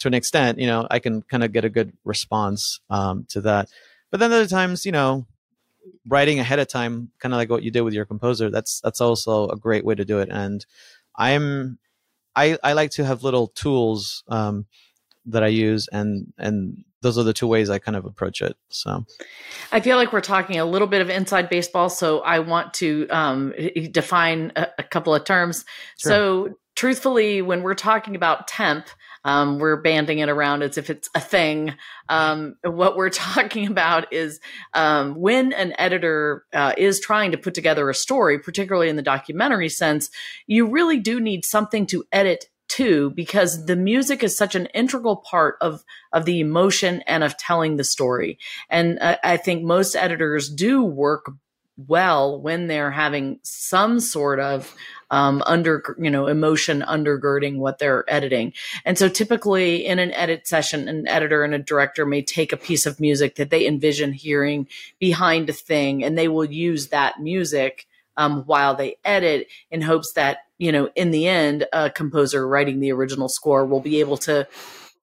to 0.00 0.09
an 0.09 0.14
extent, 0.14 0.59
you 0.59 0.66
know, 0.66 0.87
I 0.90 0.98
can 0.98 1.22
kind 1.22 1.42
of 1.42 1.52
get 1.52 1.64
a 1.64 1.70
good 1.70 1.92
response 2.04 2.80
um, 2.90 3.26
to 3.30 3.40
that. 3.42 3.68
But 4.11 4.20
then 4.20 4.32
other 4.32 4.46
times, 4.46 4.85
you 4.85 4.92
know, 4.92 5.26
writing 6.06 6.38
ahead 6.38 6.59
of 6.59 6.68
time, 6.68 7.11
kind 7.18 7.32
of 7.32 7.38
like 7.38 7.50
what 7.50 7.62
you 7.62 7.70
did 7.70 7.82
with 7.82 7.94
your 7.94 8.04
composer, 8.04 8.50
that's 8.50 8.80
that's 8.80 9.00
also 9.00 9.48
a 9.48 9.56
great 9.56 9.85
way 9.85 9.94
to 9.94 10.04
do 10.04 10.18
it. 10.18 10.28
And 10.30 10.64
I'm 11.16 11.78
I 12.35 12.59
I 12.62 12.74
like 12.74 12.90
to 12.92 13.04
have 13.04 13.24
little 13.24 13.48
tools 13.48 14.22
um, 14.28 14.66
that 15.26 15.42
I 15.42 15.48
use, 15.48 15.88
and 15.90 16.32
and 16.38 16.85
those 17.02 17.18
are 17.18 17.24
the 17.24 17.32
two 17.32 17.46
ways 17.46 17.70
I 17.70 17.78
kind 17.78 17.96
of 17.96 18.04
approach 18.04 18.42
it. 18.42 18.56
So 18.68 19.06
I 19.72 19.80
feel 19.80 19.96
like 19.96 20.12
we're 20.12 20.20
talking 20.20 20.59
a 20.59 20.64
little 20.64 20.88
bit 20.88 21.00
of 21.00 21.11
inside 21.11 21.48
baseball. 21.48 21.88
So 21.88 22.20
I 22.20 22.40
want 22.40 22.74
to 22.74 23.06
um, 23.09 23.54
define 23.90 24.52
a, 24.56 24.68
a, 24.78 24.82
couple 24.82 25.14
of 25.14 25.24
terms. 25.24 25.64
Sure. 25.98 26.11
So 26.11 26.59
truthfully, 26.76 27.42
when 27.42 27.62
we're 27.62 27.74
talking 27.74 28.14
about 28.14 28.46
temp, 28.46 28.86
um, 29.24 29.58
we're 29.58 29.80
banding 29.80 30.20
it 30.20 30.28
around 30.28 30.62
as 30.62 30.78
if 30.78 30.88
it's 30.88 31.10
a 31.14 31.20
thing. 31.20 31.74
Um, 32.08 32.56
what 32.62 32.96
we're 32.96 33.10
talking 33.10 33.66
about 33.66 34.12
is 34.12 34.38
um, 34.74 35.16
when 35.16 35.52
an 35.52 35.74
editor 35.78 36.44
uh, 36.52 36.74
is 36.78 37.00
trying 37.00 37.32
to 37.32 37.38
put 37.38 37.54
together 37.54 37.90
a 37.90 37.94
story, 37.94 38.38
particularly 38.38 38.88
in 38.88 38.96
the 38.96 39.02
documentary 39.02 39.68
sense, 39.68 40.10
you 40.46 40.68
really 40.68 40.98
do 40.98 41.18
need 41.18 41.44
something 41.44 41.86
to 41.86 42.04
edit 42.12 42.46
to 42.68 43.10
because 43.10 43.66
the 43.66 43.76
music 43.76 44.24
is 44.24 44.36
such 44.36 44.56
an 44.56 44.66
integral 44.66 45.16
part 45.16 45.56
of 45.60 45.84
of 46.12 46.24
the 46.24 46.40
emotion 46.40 47.00
and 47.06 47.22
of 47.22 47.36
telling 47.36 47.76
the 47.76 47.84
story. 47.84 48.38
And 48.68 48.98
uh, 49.00 49.18
I 49.22 49.36
think 49.36 49.62
most 49.62 49.94
editors 49.94 50.48
do 50.48 50.82
work 50.82 51.30
well 51.76 52.40
when 52.40 52.66
they're 52.66 52.90
having 52.90 53.38
some 53.42 54.00
sort 54.00 54.40
of 54.40 54.74
um, 55.11 55.42
under 55.47 55.97
you 55.99 56.11
know 56.11 56.27
emotion 56.27 56.83
undergirding 56.87 57.59
what 57.59 57.79
they're 57.79 58.05
editing 58.09 58.53
and 58.85 58.99
so 58.99 59.09
typically 59.09 59.87
in 59.87 59.99
an 59.99 60.12
edit 60.12 60.47
session 60.47 60.88
an 60.88 61.07
editor 61.09 61.45
and 61.45 61.55
a 61.55 61.59
director 61.59 62.05
may 62.05 62.23
take 62.23 62.53
a 62.53 62.57
piece 62.57 62.87
of 62.87 63.01
music 63.01 63.37
that 63.37 63.51
they 63.51 63.66
envision 63.66 64.12
hearing 64.12 64.66
behind 64.99 65.49
a 65.49 65.53
thing 65.53 66.03
and 66.03 66.16
they 66.16 66.29
will 66.29 66.45
use 66.45 66.88
that 66.88 67.21
music 67.21 67.87
um, 68.16 68.42
while 68.45 68.75
they 68.75 68.97
edit 69.05 69.49
in 69.71 69.83
hopes 69.83 70.12
that 70.12 70.38
you 70.59 70.73
know 70.73 70.90
in 70.97 71.11
the 71.11 71.29
end 71.29 71.66
a 71.73 71.90
composer 71.90 72.47
writing 72.47 72.81
the 72.81 72.92
original 72.92 73.29
score 73.29 73.64
will 73.64 73.81
be 73.81 74.01
able 74.01 74.16
to 74.16 74.47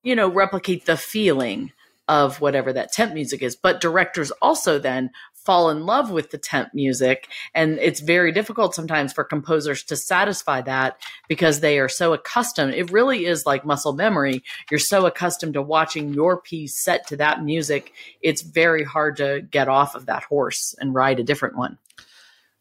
you 0.04 0.16
know, 0.16 0.28
replicate 0.28 0.86
the 0.86 0.98
feeling 0.98 1.72
of 2.10 2.42
whatever 2.42 2.74
that 2.74 2.92
temp 2.92 3.14
music 3.14 3.42
is. 3.42 3.56
But 3.56 3.82
directors 3.82 4.32
also 4.42 4.78
then 4.78 5.12
fall 5.44 5.70
in 5.70 5.86
love 5.86 6.12
with 6.12 6.32
the 6.32 6.38
temp 6.38 6.74
music. 6.74 7.28
And 7.54 7.78
it's 7.80 8.00
very 8.00 8.32
difficult 8.32 8.76
sometimes 8.76 9.14
for 9.14 9.24
composers 9.24 9.84
to 9.84 9.96
satisfy 9.96 10.62
that 10.62 11.00
because 11.28 11.60
they 11.60 11.80
are 11.80 11.90
so 11.90 12.14
accustomed. 12.14 12.74
It 12.74 12.92
really 12.92 13.26
is 13.26 13.46
like 13.46 13.66
muscle 13.66 13.94
memory. 13.94 14.44
You're 14.72 14.80
so 14.80 15.06
accustomed 15.06 15.56
to 15.56 15.62
watching 15.62 16.14
your 16.14 16.38
piece 16.38 16.76
set 16.76 17.08
to 17.08 17.18
that 17.18 17.44
music. 17.44 17.94
It's 18.22 18.42
very 18.42 18.84
hard 18.84 19.18
to 19.18 19.42
get 19.42 19.68
off 19.68 19.96
of 19.96 20.06
that 20.06 20.24
horse 20.24 20.76
and 20.80 20.94
ride 20.94 21.20
a 21.20 21.24
different 21.24 21.58
one. 21.58 21.78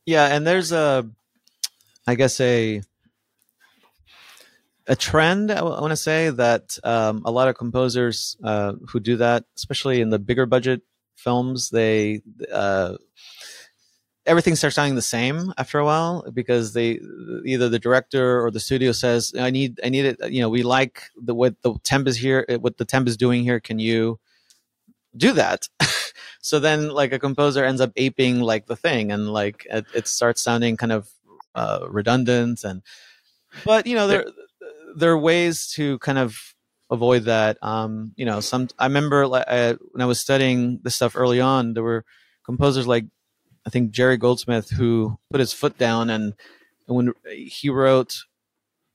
Yeah. 0.04 0.26
And 0.26 0.46
there's 0.46 0.72
a, 0.72 1.08
I 2.06 2.16
guess, 2.16 2.40
a, 2.40 2.82
a 4.88 4.96
trend 4.96 5.52
I, 5.52 5.62
want 5.62 5.90
to 5.90 5.96
say 5.96 6.30
that 6.30 6.76
um, 6.82 7.22
a 7.24 7.30
lot 7.30 7.48
of 7.48 7.56
composers 7.56 8.36
uh, 8.42 8.72
who 8.88 8.98
do 8.98 9.16
that, 9.16 9.44
especially 9.56 10.00
in 10.00 10.10
the 10.10 10.18
bigger 10.18 10.44
budget 10.44 10.82
films, 11.16 11.70
they 11.70 12.22
uh, 12.52 12.96
everything 14.26 14.54
starts 14.54 14.76
sounding 14.76 14.94
the 14.94 15.02
same 15.02 15.52
after 15.58 15.78
a 15.78 15.84
while 15.84 16.24
because 16.32 16.72
they 16.72 17.00
either 17.44 17.68
the 17.68 17.78
director 17.78 18.44
or 18.44 18.50
the 18.50 18.60
studio 18.60 18.92
says, 18.92 19.32
"I 19.38 19.50
need, 19.50 19.80
I 19.84 19.88
need 19.88 20.04
it." 20.04 20.32
You 20.32 20.40
know, 20.42 20.48
we 20.48 20.62
like 20.62 21.10
the 21.16 21.34
what 21.34 21.60
the 21.62 21.74
temp 21.82 22.08
is 22.08 22.16
here, 22.16 22.46
what 22.60 22.78
the 22.78 22.84
temp 22.84 23.08
is 23.08 23.16
doing 23.16 23.42
here. 23.42 23.60
Can 23.60 23.78
you 23.78 24.18
do 25.16 25.32
that? 25.32 25.68
so 26.40 26.58
then, 26.58 26.90
like 26.90 27.12
a 27.12 27.18
composer 27.18 27.64
ends 27.64 27.80
up 27.80 27.92
aping 27.96 28.40
like 28.40 28.66
the 28.66 28.76
thing, 28.76 29.12
and 29.12 29.32
like 29.32 29.66
it, 29.70 29.86
it 29.94 30.06
starts 30.06 30.42
sounding 30.42 30.76
kind 30.76 30.92
of 30.92 31.10
uh, 31.54 31.86
redundant 31.88 32.64
and. 32.64 32.82
But 33.66 33.86
you 33.86 33.94
know, 33.94 34.06
there 34.06 34.24
there 34.96 35.12
are 35.12 35.18
ways 35.18 35.66
to 35.72 35.98
kind 35.98 36.16
of 36.16 36.51
avoid 36.92 37.24
that. 37.24 37.56
Um, 37.62 38.12
you 38.16 38.26
know, 38.26 38.40
some 38.40 38.68
I 38.78 38.86
remember 38.86 39.26
like, 39.26 39.48
I, 39.48 39.72
when 39.72 40.02
I 40.02 40.06
was 40.06 40.20
studying 40.20 40.80
this 40.82 40.94
stuff 40.94 41.16
early 41.16 41.40
on, 41.40 41.72
there 41.74 41.82
were 41.82 42.04
composers 42.44 42.86
like 42.86 43.06
I 43.66 43.70
think 43.70 43.90
Jerry 43.90 44.18
Goldsmith 44.18 44.70
who 44.70 45.18
put 45.30 45.40
his 45.40 45.52
foot 45.52 45.78
down 45.78 46.10
and, 46.10 46.34
and 46.86 46.96
when 46.96 47.14
he 47.24 47.70
wrote 47.70 48.24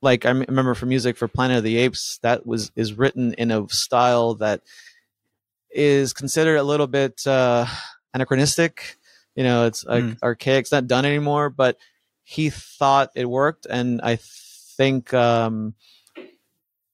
like 0.02 0.26
I 0.26 0.30
remember 0.30 0.76
for 0.76 0.86
music 0.86 1.18
for 1.18 1.28
Planet 1.28 1.58
of 1.58 1.64
the 1.64 1.78
Apes 1.78 2.20
that 2.22 2.46
was 2.46 2.72
is 2.76 2.94
written 2.94 3.34
in 3.34 3.50
a 3.52 3.68
style 3.70 4.36
that 4.36 4.62
is 5.72 6.14
considered 6.14 6.58
a 6.58 6.64
little 6.64 6.88
bit 6.88 7.26
uh, 7.26 7.66
anachronistic. 8.14 8.98
You 9.36 9.44
know, 9.44 9.66
it's 9.66 9.84
like 9.86 10.04
mm. 10.04 10.18
archaic. 10.24 10.62
It's 10.62 10.72
not 10.72 10.88
done 10.88 11.06
anymore, 11.06 11.50
but 11.50 11.78
he 12.24 12.50
thought 12.50 13.12
it 13.16 13.30
worked, 13.30 13.66
and 13.70 14.02
I 14.02 14.20
think 14.78 15.14
um, 15.14 15.74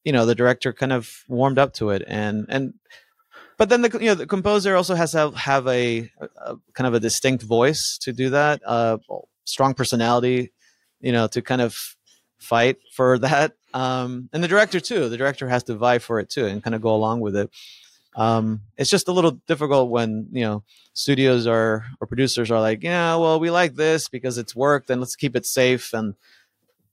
you 0.04 0.12
know 0.12 0.26
the 0.26 0.36
director 0.36 0.74
kind 0.74 0.92
of 0.92 1.24
warmed 1.28 1.58
up 1.58 1.74
to 1.74 1.90
it 1.90 2.04
and 2.08 2.46
and 2.50 2.74
but 3.58 3.70
then 3.70 3.82
the 3.82 3.98
you 4.00 4.08
know 4.08 4.16
the 4.16 4.28
composer 4.28 4.76
also 4.76 4.96
has 4.96 5.12
to 5.12 5.32
have, 5.32 5.68
a, 5.68 6.10
a 6.38 6.56
kind 6.74 6.88
of 6.88 6.94
a 6.94 7.00
distinct 7.00 7.44
voice 7.44 7.98
to 8.02 8.12
do 8.12 8.30
that 8.30 8.62
uh 8.66 8.98
strong 9.46 9.74
personality 9.74 10.52
you 11.00 11.12
know 11.12 11.28
to 11.28 11.42
kind 11.42 11.62
of 11.62 11.78
fight 12.40 12.78
for 12.92 13.18
that 13.20 13.54
um 13.74 14.30
and 14.34 14.44
the 14.44 14.48
director 14.48 14.80
too 14.80 15.10
the 15.10 15.18
director 15.18 15.48
has 15.48 15.64
to 15.64 15.76
vie 15.76 16.00
for 16.00 16.20
it 16.20 16.30
too 16.30 16.46
and 16.46 16.64
kind 16.64 16.76
of 16.76 16.82
go 16.82 16.94
along 16.94 17.22
with 17.22 17.36
it. 17.36 17.50
Um 18.16 18.62
it's 18.78 18.92
just 18.92 19.08
a 19.08 19.12
little 19.12 19.32
difficult 19.48 19.90
when 19.90 20.28
you 20.32 20.42
know 20.42 20.64
studios 20.94 21.48
are 21.48 21.86
or 22.00 22.06
producers 22.06 22.52
are 22.52 22.60
like 22.60 22.84
yeah 22.84 23.16
well 23.16 23.40
we 23.40 23.50
like 23.50 23.74
this 23.76 24.08
because 24.08 24.38
it's 24.38 24.56
worked 24.56 24.92
and 24.92 25.02
let's 25.02 25.16
keep 25.16 25.36
it 25.36 25.48
safe 25.48 25.94
and 25.94 26.14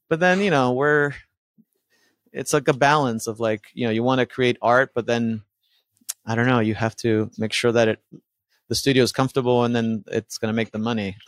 but 0.09 0.18
then 0.18 0.40
you 0.40 0.51
know 0.51 0.73
we're 0.73 1.12
it's 2.32 2.52
like 2.52 2.68
a 2.68 2.72
balance 2.72 3.26
of 3.26 3.40
like 3.40 3.64
you 3.74 3.86
know 3.86 3.92
you 3.92 4.02
want 4.02 4.20
to 4.20 4.26
create 4.26 4.56
art 4.62 4.92
but 4.94 5.06
then 5.06 5.42
i 6.26 6.34
don't 6.34 6.46
know 6.46 6.60
you 6.60 6.74
have 6.74 6.96
to 6.96 7.30
make 7.38 7.52
sure 7.52 7.72
that 7.72 7.88
it 7.88 8.00
the 8.70 8.74
studio 8.74 9.02
is 9.02 9.12
comfortable 9.12 9.64
and 9.64 9.74
then 9.76 10.04
it's 10.06 10.38
going 10.38 10.48
to 10.48 10.56
make 10.56 10.70
the 10.70 10.78
money. 10.78 11.16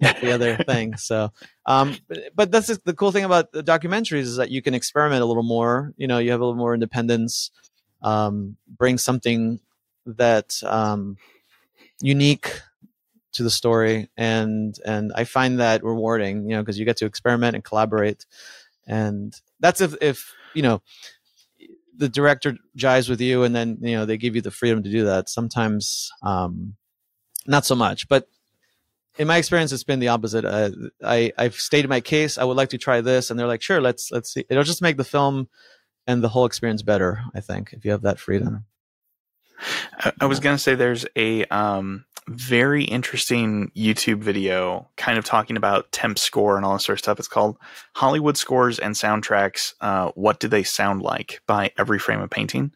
The 0.00 0.30
other 0.30 0.56
thing 0.58 0.98
so 0.98 1.32
um 1.64 1.96
but, 2.06 2.18
but 2.36 2.50
that's 2.50 2.66
the 2.66 2.92
cool 2.92 3.12
thing 3.12 3.24
about 3.24 3.50
the 3.50 3.62
documentaries 3.62 4.28
is 4.28 4.36
that 4.36 4.50
you 4.50 4.60
can 4.60 4.74
experiment 4.74 5.22
a 5.22 5.24
little 5.24 5.42
more 5.42 5.94
you 5.96 6.06
know 6.06 6.18
you 6.18 6.30
have 6.32 6.40
a 6.40 6.44
little 6.44 6.58
more 6.58 6.74
independence 6.74 7.50
um 8.02 8.58
bring 8.68 8.98
something 8.98 9.58
that 10.04 10.62
um 10.64 11.16
unique 12.02 12.60
to 13.32 13.42
the 13.42 13.50
story 13.50 14.10
and 14.18 14.78
and 14.84 15.12
i 15.14 15.24
find 15.24 15.60
that 15.60 15.82
rewarding 15.82 16.42
you 16.42 16.50
know 16.50 16.60
because 16.60 16.78
you 16.78 16.84
get 16.84 16.98
to 16.98 17.06
experiment 17.06 17.54
and 17.54 17.64
collaborate 17.64 18.26
and 18.86 19.40
that's 19.60 19.80
if 19.80 19.94
if 20.00 20.34
you 20.54 20.62
know 20.62 20.82
the 21.96 22.08
director 22.08 22.56
jives 22.76 23.08
with 23.08 23.20
you 23.20 23.42
and 23.42 23.54
then 23.54 23.78
you 23.80 23.96
know 23.96 24.06
they 24.06 24.16
give 24.16 24.36
you 24.36 24.42
the 24.42 24.50
freedom 24.50 24.82
to 24.82 24.90
do 24.90 25.04
that 25.04 25.28
sometimes 25.28 26.10
um 26.22 26.74
not 27.46 27.64
so 27.64 27.74
much. 27.74 28.08
But 28.08 28.28
in 29.18 29.26
my 29.26 29.36
experience 29.36 29.72
it's 29.72 29.84
been 29.84 30.00
the 30.00 30.08
opposite. 30.08 30.44
Uh, 30.44 30.70
i 31.04 31.32
i've 31.38 31.54
stated 31.54 31.88
my 31.88 32.00
case. 32.00 32.38
I 32.38 32.44
would 32.44 32.56
like 32.56 32.70
to 32.70 32.78
try 32.78 33.00
this. 33.00 33.30
And 33.30 33.38
they're 33.38 33.46
like 33.46 33.62
sure 33.62 33.80
let's 33.80 34.10
let's 34.10 34.32
see. 34.32 34.44
It'll 34.48 34.64
just 34.64 34.82
make 34.82 34.96
the 34.96 35.04
film 35.04 35.48
and 36.06 36.22
the 36.22 36.28
whole 36.28 36.46
experience 36.46 36.80
better 36.82 37.20
i 37.34 37.40
think 37.40 37.72
if 37.72 37.84
you 37.84 37.90
have 37.90 38.02
that 38.02 38.18
freedom. 38.18 38.64
I, 39.98 40.12
I 40.20 40.26
was 40.26 40.40
going 40.40 40.56
to 40.56 40.62
say 40.62 40.74
there's 40.74 41.04
a 41.16 41.44
um, 41.46 42.04
very 42.28 42.84
interesting 42.84 43.72
YouTube 43.76 44.18
video 44.18 44.88
kind 44.96 45.18
of 45.18 45.24
talking 45.24 45.56
about 45.56 45.90
temp 45.92 46.18
score 46.18 46.56
and 46.56 46.64
all 46.64 46.74
this 46.74 46.84
sort 46.84 46.98
of 46.98 47.00
stuff. 47.00 47.18
It's 47.18 47.28
called 47.28 47.56
Hollywood 47.94 48.36
Scores 48.36 48.78
and 48.78 48.94
Soundtracks 48.94 49.74
uh, 49.80 50.10
What 50.14 50.40
Do 50.40 50.48
They 50.48 50.62
Sound 50.62 51.02
Like 51.02 51.40
by 51.46 51.72
Every 51.78 51.98
Frame 51.98 52.20
a 52.20 52.28
Painting. 52.28 52.72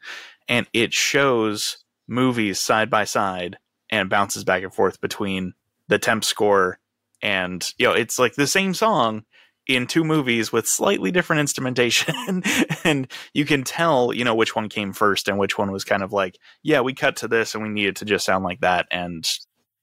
And 0.49 0.67
it 0.73 0.93
shows 0.93 1.79
movies 2.09 2.59
side 2.59 2.91
by 2.91 3.05
side 3.05 3.59
and 3.91 4.11
bounces 4.11 4.45
back 4.45 4.63
and 4.63 4.75
forth 4.75 5.01
between 5.01 5.55
the 5.89 5.99
temp 5.99 6.25
score 6.25 6.79
and, 7.23 7.73
you 7.79 7.87
know, 7.87 7.95
it's 7.95 8.19
like 8.19 8.35
the 8.35 8.47
same 8.47 8.75
song 8.75 9.25
in 9.69 9.87
two 9.87 10.05
movies 10.05 10.53
with 10.53 10.67
slightly 10.67 11.11
different 11.11 11.41
instrumentation 11.41 12.43
and 12.85 13.11
you 13.33 13.45
can 13.45 13.63
tell 13.63 14.13
you 14.13 14.25
know 14.25 14.35
which 14.35 14.57
one 14.57 14.69
came 14.69 14.93
first 14.93 15.29
and 15.29 15.39
which 15.39 15.57
one 15.57 15.71
was 15.71 15.85
kind 15.85 16.03
of 16.03 16.13
like 16.13 16.39
yeah 16.63 16.81
we 16.81 16.93
cut 16.93 17.17
to 17.17 17.29
this 17.29 17.55
and 17.55 17.63
we 17.63 17.69
need 17.69 17.87
it 17.87 17.97
to 17.97 18.05
just 18.05 18.25
sound 18.25 18.45
like 18.45 18.61
that 18.61 18.87
and 18.91 19.29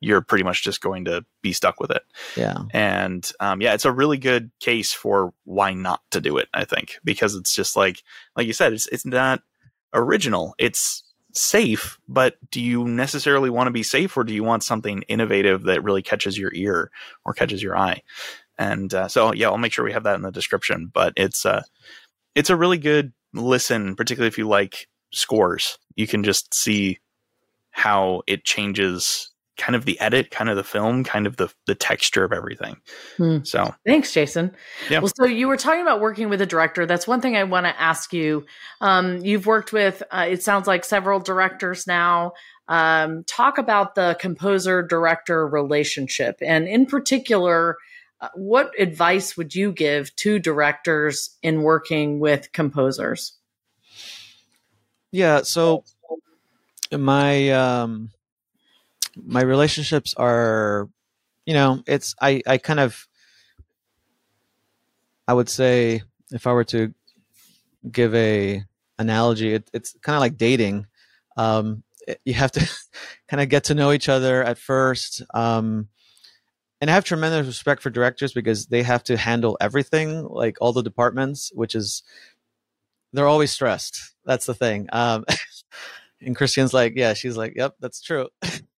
you're 0.02 0.22
pretty 0.22 0.44
much 0.44 0.64
just 0.64 0.82
going 0.82 1.06
to 1.06 1.26
be 1.42 1.52
stuck 1.52 1.82
with 1.82 1.92
it. 1.92 2.04
Yeah. 2.38 2.60
And 2.72 3.30
um, 3.40 3.62
yeah 3.62 3.74
it's 3.74 3.86
a 3.86 3.92
really 3.92 4.18
good 4.18 4.52
case 4.60 4.94
for 4.94 5.34
why 5.44 5.74
not 5.74 6.02
to 6.12 6.22
do 6.22 6.38
it 6.38 6.48
i 6.54 6.64
think 6.64 6.98
because 7.04 7.36
it's 7.36 7.54
just 7.54 7.76
like 7.76 8.04
like 8.36 8.48
you 8.48 8.54
said 8.54 8.74
it's 8.74 8.88
it's 8.88 9.06
not 9.06 9.42
original. 9.94 10.54
It's 10.58 11.04
safe 11.34 12.00
but 12.08 12.38
do 12.50 12.60
you 12.60 12.88
necessarily 12.88 13.52
want 13.52 13.68
to 13.68 13.72
be 13.72 13.84
safe 13.84 14.18
or 14.18 14.24
do 14.24 14.34
you 14.34 14.44
want 14.44 14.64
something 14.64 15.04
innovative 15.04 15.64
that 15.64 15.84
really 15.84 16.02
catches 16.02 16.38
your 16.38 16.52
ear 16.56 16.90
or 17.24 17.34
catches 17.34 17.62
your 17.62 17.78
eye 17.78 18.02
and 18.60 18.94
uh, 18.94 19.08
so, 19.08 19.34
yeah, 19.34 19.48
I'll 19.48 19.58
make 19.58 19.74
sure 19.74 19.84
we 19.84 19.94
have 19.94 20.04
that 20.04 20.16
in 20.16 20.22
the 20.22 20.32
description. 20.32 20.92
But 20.94 21.14
it's 21.16 21.46
uh, 21.46 21.64
it's 22.36 22.52
a 22.52 22.56
really 22.56 22.78
good 22.78 23.14
listen, 23.34 23.96
particularly 23.96 24.28
if 24.28 24.38
you 24.38 24.48
like 24.48 24.88
scores. 25.12 25.80
You 25.96 26.06
can 26.06 26.24
just 26.24 26.54
see 26.54 27.00
how 27.72 28.22
it 28.28 28.44
changes 28.44 29.32
kind 29.58 29.76
of 29.76 29.84
the 29.84 30.00
edit, 30.00 30.32
kind 30.32 30.50
of 30.50 30.56
the 30.56 30.64
film, 30.64 31.04
kind 31.04 31.28
of 31.28 31.38
the 31.38 31.50
the 31.68 31.76
texture 31.76 32.24
of 32.24 32.32
everything. 32.32 32.78
Hmm. 33.18 33.40
So 33.44 33.76
thanks, 33.86 34.14
Jason. 34.14 34.56
Yeah. 34.90 35.00
Well, 35.00 35.12
so 35.14 35.26
you 35.26 35.48
were 35.48 35.58
talking 35.58 35.82
about 35.82 36.00
working 36.00 36.30
with 36.30 36.42
a 36.42 36.46
director. 36.46 36.86
That's 36.86 37.08
one 37.08 37.20
thing 37.22 37.36
I 37.36 37.44
want 37.44 37.66
to 37.66 37.82
ask 37.82 38.14
you. 38.14 38.46
Um, 38.82 39.18
you've 39.18 39.46
worked 39.46 39.74
with, 39.74 40.02
uh, 40.12 40.28
it 40.30 40.44
sounds 40.44 40.66
like 40.66 40.86
several 40.86 41.20
directors 41.20 41.88
now. 41.88 42.34
Um, 42.70 43.24
talk 43.26 43.58
about 43.58 43.96
the 43.96 44.16
composer 44.20 44.82
director 44.82 45.46
relationship, 45.46 46.38
and 46.42 46.68
in 46.68 46.86
particular, 46.86 47.78
what 48.34 48.72
advice 48.80 49.38
would 49.38 49.56
you 49.56 49.72
give 49.72 50.16
to 50.18 50.40
directors 50.40 51.38
in 51.42 51.62
working 51.62 52.20
with 52.20 52.52
composers? 52.52 53.34
Yeah, 55.12 55.42
so 55.44 55.84
my 56.92 57.50
um 57.52 58.12
my 59.16 59.42
relationships 59.42 60.14
are 60.16 60.90
you 61.46 61.54
know, 61.54 61.82
it's 61.88 62.14
I 62.22 62.42
I 62.46 62.58
kind 62.58 62.80
of 62.80 63.08
I 65.28 65.34
would 65.34 65.50
say 65.50 66.04
if 66.32 66.46
I 66.46 66.54
were 66.54 66.66
to 66.66 66.94
give 67.90 68.14
a 68.14 68.64
analogy, 68.98 69.54
it, 69.54 69.70
it's 69.74 69.96
kind 70.02 70.16
of 70.16 70.20
like 70.20 70.38
dating. 70.38 70.88
Um, 71.38 71.84
you 72.26 72.34
have 72.34 72.52
to 72.54 72.70
kind 73.28 73.42
of 73.42 73.50
get 73.50 73.66
to 73.66 73.76
know 73.76 73.92
each 73.92 74.10
other 74.10 74.44
at 74.44 74.58
first. 74.58 75.24
Um, 75.34 75.88
and 76.82 76.90
I 76.90 76.94
have 76.94 77.04
tremendous 77.04 77.48
respect 77.48 77.82
for 77.82 77.90
directors 77.90 78.34
because 78.34 78.68
they 78.68 78.84
have 78.84 79.04
to 79.06 79.18
handle 79.18 79.58
everything, 79.60 80.24
like 80.24 80.58
all 80.62 80.74
the 80.74 80.84
departments, 80.84 81.52
which 81.54 81.76
is 81.76 82.04
they're 83.14 83.28
always 83.28 83.52
stressed. 83.52 84.14
That's 84.26 84.46
the 84.46 84.54
thing. 84.54 84.88
Um, 84.92 85.26
and 86.22 86.36
Christian's 86.36 86.74
like, 86.74 86.94
yeah, 86.96 87.14
she's 87.14 87.38
like, 87.38 87.54
yep, 87.56 87.76
that's 87.80 88.02
true. 88.02 88.30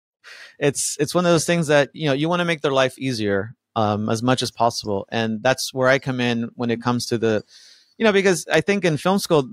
it's 0.59 0.97
it's 0.99 1.15
one 1.15 1.25
of 1.25 1.31
those 1.31 1.45
things 1.45 1.67
that 1.67 1.89
you 1.93 2.07
know 2.07 2.13
you 2.13 2.29
want 2.29 2.39
to 2.39 2.45
make 2.45 2.61
their 2.61 2.71
life 2.71 2.97
easier 2.97 3.55
um, 3.75 4.09
as 4.09 4.23
much 4.23 4.41
as 4.41 4.51
possible, 4.51 5.05
and 5.09 5.43
that's 5.43 5.73
where 5.73 5.87
I 5.87 5.99
come 5.99 6.19
in 6.19 6.49
when 6.55 6.71
it 6.71 6.81
comes 6.81 7.05
to 7.07 7.17
the, 7.17 7.43
you 7.97 8.05
know, 8.05 8.13
because 8.13 8.47
I 8.51 8.61
think 8.61 8.83
in 8.85 8.97
film 8.97 9.19
school 9.19 9.47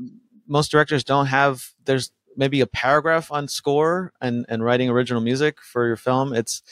most 0.47 0.71
directors 0.71 1.05
don't 1.05 1.27
have 1.27 1.73
there's 1.85 2.11
maybe 2.37 2.61
a 2.61 2.67
paragraph 2.67 3.31
on 3.31 3.49
score 3.49 4.13
and 4.21 4.47
and 4.49 4.65
writing 4.65 4.89
original 4.89 5.21
music 5.21 5.61
for 5.61 5.87
your 5.87 5.97
film 5.97 6.33
it's 6.33 6.63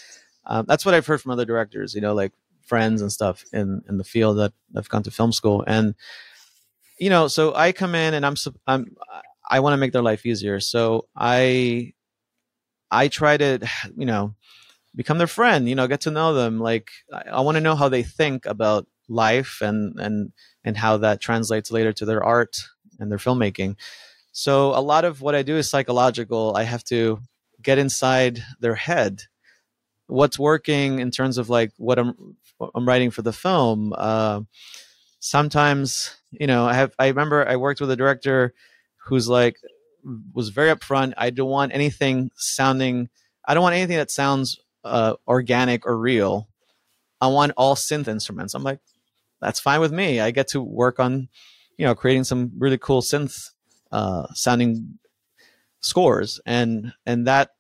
um, 0.46 0.64
that's 0.66 0.84
what 0.84 0.94
i've 0.94 1.06
heard 1.06 1.20
from 1.20 1.32
other 1.32 1.44
directors 1.44 1.94
you 1.94 2.00
know 2.00 2.14
like 2.14 2.32
friends 2.66 3.00
and 3.00 3.10
stuff 3.10 3.44
in 3.52 3.82
in 3.88 3.96
the 3.96 4.04
field 4.04 4.38
that 4.38 4.52
have 4.74 4.88
gone 4.88 5.02
to 5.04 5.10
film 5.10 5.32
school. 5.32 5.64
And 5.66 5.94
you 6.98 7.10
know 7.10 7.28
so 7.28 7.54
i 7.54 7.72
come 7.72 7.94
in 7.94 8.14
and 8.14 8.24
i'm 8.24 8.36
i'm 8.66 8.96
i 9.50 9.60
want 9.60 9.74
to 9.74 9.78
make 9.78 9.92
their 9.92 10.02
life 10.02 10.26
easier. 10.26 10.60
So 10.60 11.06
i 11.16 11.92
i 12.90 13.08
try 13.08 13.36
to 13.36 13.66
you 13.96 14.06
know 14.06 14.34
become 14.94 15.18
their 15.18 15.26
friend 15.26 15.68
you 15.68 15.74
know 15.74 15.86
get 15.86 16.02
to 16.02 16.10
know 16.10 16.34
them. 16.34 16.60
Like 16.60 16.90
i, 17.12 17.22
I 17.32 17.40
want 17.40 17.56
to 17.56 17.62
know 17.62 17.76
how 17.76 17.88
they 17.88 18.02
think 18.02 18.46
about 18.46 18.86
life 19.08 19.60
and 19.62 19.98
and 20.00 20.32
and 20.64 20.76
how 20.76 20.96
that 20.98 21.20
translates 21.20 21.70
later 21.70 21.92
to 21.92 22.04
their 22.04 22.24
art 22.24 22.56
and 22.98 23.10
their 23.10 23.18
filmmaking. 23.18 23.76
So 24.32 24.70
a 24.70 24.82
lot 24.82 25.04
of 25.04 25.22
what 25.22 25.34
i 25.34 25.42
do 25.42 25.56
is 25.56 25.70
psychological. 25.70 26.54
I 26.56 26.64
have 26.64 26.84
to 26.84 27.20
get 27.62 27.78
inside 27.78 28.42
their 28.60 28.74
head 28.74 29.22
what's 30.06 30.38
working 30.38 30.98
in 30.98 31.10
terms 31.10 31.38
of 31.38 31.48
like 31.48 31.72
what 31.76 31.98
i'm 31.98 32.36
i'm 32.74 32.86
writing 32.86 33.10
for 33.10 33.22
the 33.22 33.32
film 33.32 33.92
uh, 33.96 34.40
sometimes 35.18 36.16
you 36.30 36.46
know 36.46 36.66
i 36.66 36.74
have 36.74 36.94
i 36.98 37.08
remember 37.08 37.46
i 37.48 37.56
worked 37.56 37.80
with 37.80 37.90
a 37.90 37.96
director 37.96 38.54
who's 39.06 39.28
like 39.28 39.56
was 40.32 40.50
very 40.50 40.70
upfront 40.70 41.12
i 41.16 41.30
don't 41.30 41.50
want 41.50 41.74
anything 41.74 42.30
sounding 42.36 43.08
i 43.46 43.54
don't 43.54 43.62
want 43.62 43.74
anything 43.74 43.96
that 43.96 44.10
sounds 44.10 44.58
uh, 44.86 45.14
organic 45.26 45.84
or 45.86 45.98
real. 45.98 46.48
I 47.20 47.26
want 47.28 47.52
all 47.56 47.74
synth 47.74 48.08
instruments. 48.08 48.54
I'm 48.54 48.62
like 48.62 48.80
that's 49.40 49.60
fine 49.60 49.80
with 49.80 49.92
me. 49.92 50.20
I 50.20 50.30
get 50.30 50.48
to 50.48 50.62
work 50.62 50.98
on, 50.98 51.28
you 51.76 51.84
know, 51.84 51.94
creating 51.94 52.24
some 52.24 52.52
really 52.56 52.78
cool 52.78 53.02
synth 53.02 53.50
uh, 53.92 54.26
sounding 54.32 54.98
scores, 55.80 56.40
and 56.46 56.92
and 57.04 57.26
that, 57.26 57.50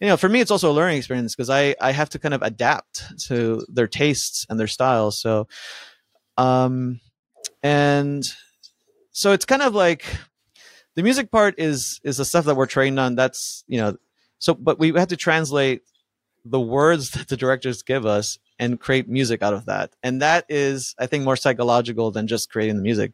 you 0.00 0.06
know, 0.06 0.16
for 0.16 0.28
me, 0.28 0.40
it's 0.40 0.50
also 0.50 0.70
a 0.70 0.72
learning 0.72 0.98
experience 0.98 1.34
because 1.34 1.50
I 1.50 1.74
I 1.80 1.92
have 1.92 2.10
to 2.10 2.18
kind 2.18 2.34
of 2.34 2.42
adapt 2.42 3.02
to 3.26 3.64
their 3.68 3.88
tastes 3.88 4.46
and 4.48 4.58
their 4.58 4.66
styles. 4.66 5.20
So, 5.20 5.48
um, 6.36 7.00
and 7.62 8.24
so 9.10 9.32
it's 9.32 9.44
kind 9.44 9.62
of 9.62 9.74
like 9.74 10.04
the 10.94 11.02
music 11.02 11.30
part 11.30 11.54
is 11.58 12.00
is 12.04 12.18
the 12.18 12.24
stuff 12.24 12.44
that 12.44 12.54
we're 12.54 12.66
trained 12.66 13.00
on. 13.00 13.16
That's 13.16 13.64
you 13.66 13.78
know, 13.78 13.96
so 14.38 14.54
but 14.54 14.78
we 14.78 14.92
have 14.92 15.08
to 15.08 15.16
translate 15.16 15.82
the 16.44 16.60
words 16.60 17.10
that 17.12 17.28
the 17.28 17.36
directors 17.36 17.82
give 17.82 18.06
us 18.06 18.38
and 18.58 18.80
create 18.80 19.08
music 19.08 19.42
out 19.42 19.54
of 19.54 19.66
that. 19.66 19.94
And 20.02 20.20
that 20.22 20.44
is, 20.48 20.94
I 20.98 21.06
think, 21.06 21.24
more 21.24 21.36
psychological 21.36 22.10
than 22.10 22.26
just 22.26 22.50
creating 22.50 22.76
the 22.76 22.82
music. 22.82 23.12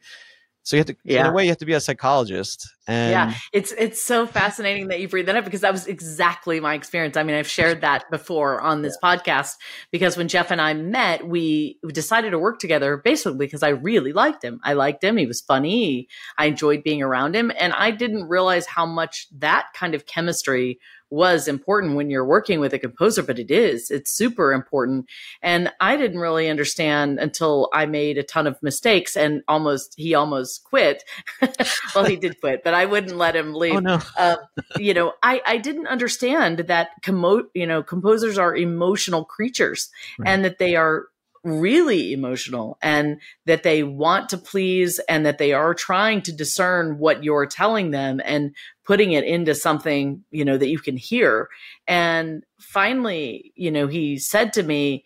So 0.62 0.76
you 0.76 0.80
have 0.80 0.86
to, 0.86 0.96
yeah. 1.04 1.20
in 1.20 1.26
a 1.26 1.32
way, 1.32 1.44
you 1.44 1.50
have 1.50 1.58
to 1.58 1.66
be 1.66 1.74
a 1.74 1.80
psychologist. 1.80 2.66
And 2.86 3.10
yeah, 3.10 3.34
it's 3.52 3.72
it's 3.72 4.02
so 4.02 4.26
fascinating 4.26 4.88
that 4.88 5.00
you 5.00 5.08
bring 5.08 5.24
that 5.24 5.36
up 5.36 5.44
because 5.44 5.62
that 5.62 5.72
was 5.72 5.86
exactly 5.86 6.60
my 6.60 6.74
experience. 6.74 7.16
I 7.16 7.22
mean, 7.22 7.34
I've 7.34 7.48
shared 7.48 7.80
that 7.80 8.10
before 8.10 8.60
on 8.60 8.82
this 8.82 8.96
yeah. 9.02 9.16
podcast 9.16 9.54
because 9.90 10.16
when 10.16 10.28
Jeff 10.28 10.50
and 10.50 10.60
I 10.60 10.74
met, 10.74 11.26
we 11.26 11.78
decided 11.92 12.30
to 12.30 12.38
work 12.38 12.58
together 12.58 12.98
basically 12.98 13.46
because 13.46 13.62
I 13.62 13.70
really 13.70 14.12
liked 14.12 14.44
him. 14.44 14.60
I 14.62 14.74
liked 14.74 15.02
him. 15.02 15.16
He 15.16 15.26
was 15.26 15.40
funny. 15.40 16.08
I 16.36 16.46
enjoyed 16.46 16.82
being 16.82 17.02
around 17.02 17.34
him, 17.34 17.50
and 17.58 17.72
I 17.72 17.90
didn't 17.90 18.28
realize 18.28 18.66
how 18.66 18.84
much 18.84 19.28
that 19.38 19.68
kind 19.74 19.94
of 19.94 20.04
chemistry 20.04 20.78
was 21.14 21.46
important 21.46 21.94
when 21.94 22.10
you're 22.10 22.24
working 22.24 22.58
with 22.58 22.74
a 22.74 22.78
composer, 22.78 23.22
but 23.22 23.38
it 23.38 23.50
is. 23.50 23.90
It's 23.90 24.10
super 24.10 24.52
important. 24.52 25.06
And 25.42 25.70
I 25.80 25.96
didn't 25.96 26.18
really 26.18 26.48
understand 26.48 27.20
until 27.20 27.68
I 27.72 27.86
made 27.86 28.18
a 28.18 28.24
ton 28.24 28.48
of 28.48 28.60
mistakes 28.62 29.16
and 29.16 29.42
almost, 29.46 29.94
he 29.96 30.14
almost 30.14 30.64
quit. 30.64 31.04
well, 31.94 32.04
he 32.04 32.16
did 32.16 32.40
quit, 32.40 32.64
but 32.64 32.73
I 32.74 32.84
wouldn't 32.84 33.16
let 33.16 33.36
him 33.36 33.54
leave. 33.54 33.74
Oh, 33.74 33.80
no. 33.80 34.00
uh, 34.16 34.36
you 34.78 34.94
know, 34.94 35.14
I, 35.22 35.40
I 35.46 35.58
didn't 35.58 35.86
understand 35.86 36.58
that, 36.58 36.90
commo- 37.02 37.46
you 37.54 37.66
know, 37.66 37.82
composers 37.82 38.38
are 38.38 38.56
emotional 38.56 39.24
creatures 39.24 39.90
right. 40.18 40.28
and 40.28 40.44
that 40.44 40.58
they 40.58 40.76
are 40.76 41.06
really 41.44 42.12
emotional 42.14 42.78
and 42.80 43.20
that 43.44 43.62
they 43.62 43.82
want 43.82 44.30
to 44.30 44.38
please 44.38 44.98
and 45.08 45.26
that 45.26 45.38
they 45.38 45.52
are 45.52 45.74
trying 45.74 46.22
to 46.22 46.32
discern 46.32 46.98
what 46.98 47.22
you're 47.22 47.46
telling 47.46 47.90
them 47.90 48.20
and 48.24 48.54
putting 48.84 49.12
it 49.12 49.24
into 49.24 49.54
something, 49.54 50.24
you 50.30 50.44
know, 50.44 50.56
that 50.56 50.68
you 50.68 50.78
can 50.78 50.96
hear. 50.96 51.48
And 51.86 52.44
finally, 52.58 53.52
you 53.54 53.70
know, 53.70 53.86
he 53.86 54.18
said 54.18 54.54
to 54.54 54.62
me, 54.62 55.04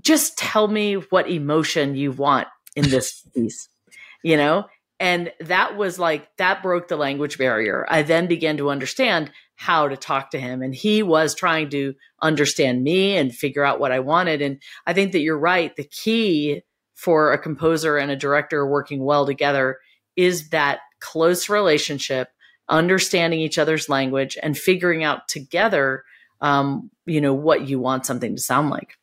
just 0.00 0.36
tell 0.36 0.68
me 0.68 0.94
what 0.94 1.30
emotion 1.30 1.94
you 1.94 2.12
want 2.12 2.48
in 2.74 2.90
this 2.90 3.22
piece, 3.34 3.68
you 4.22 4.36
know? 4.36 4.66
And 4.98 5.30
that 5.40 5.76
was 5.76 5.98
like, 5.98 6.34
that 6.38 6.62
broke 6.62 6.88
the 6.88 6.96
language 6.96 7.36
barrier. 7.36 7.86
I 7.88 8.02
then 8.02 8.26
began 8.26 8.56
to 8.56 8.70
understand 8.70 9.30
how 9.54 9.88
to 9.88 9.96
talk 9.96 10.30
to 10.30 10.40
him. 10.40 10.62
And 10.62 10.74
he 10.74 11.02
was 11.02 11.34
trying 11.34 11.70
to 11.70 11.94
understand 12.22 12.82
me 12.82 13.16
and 13.16 13.34
figure 13.34 13.64
out 13.64 13.80
what 13.80 13.92
I 13.92 14.00
wanted. 14.00 14.40
And 14.40 14.60
I 14.86 14.92
think 14.92 15.12
that 15.12 15.20
you're 15.20 15.38
right. 15.38 15.74
The 15.76 15.84
key 15.84 16.62
for 16.94 17.32
a 17.32 17.38
composer 17.38 17.98
and 17.98 18.10
a 18.10 18.16
director 18.16 18.66
working 18.66 19.04
well 19.04 19.26
together 19.26 19.78
is 20.16 20.48
that 20.50 20.80
close 21.00 21.48
relationship, 21.48 22.28
understanding 22.68 23.40
each 23.40 23.58
other's 23.58 23.88
language 23.88 24.38
and 24.42 24.56
figuring 24.56 25.04
out 25.04 25.28
together, 25.28 26.04
um, 26.40 26.90
you 27.04 27.20
know, 27.20 27.34
what 27.34 27.68
you 27.68 27.78
want 27.78 28.06
something 28.06 28.34
to 28.34 28.40
sound 28.40 28.70
like. 28.70 28.96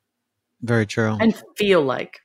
Very 0.62 0.88
true. 0.88 1.18
And 1.20 1.40
feel 1.56 1.84
like. 1.84 2.20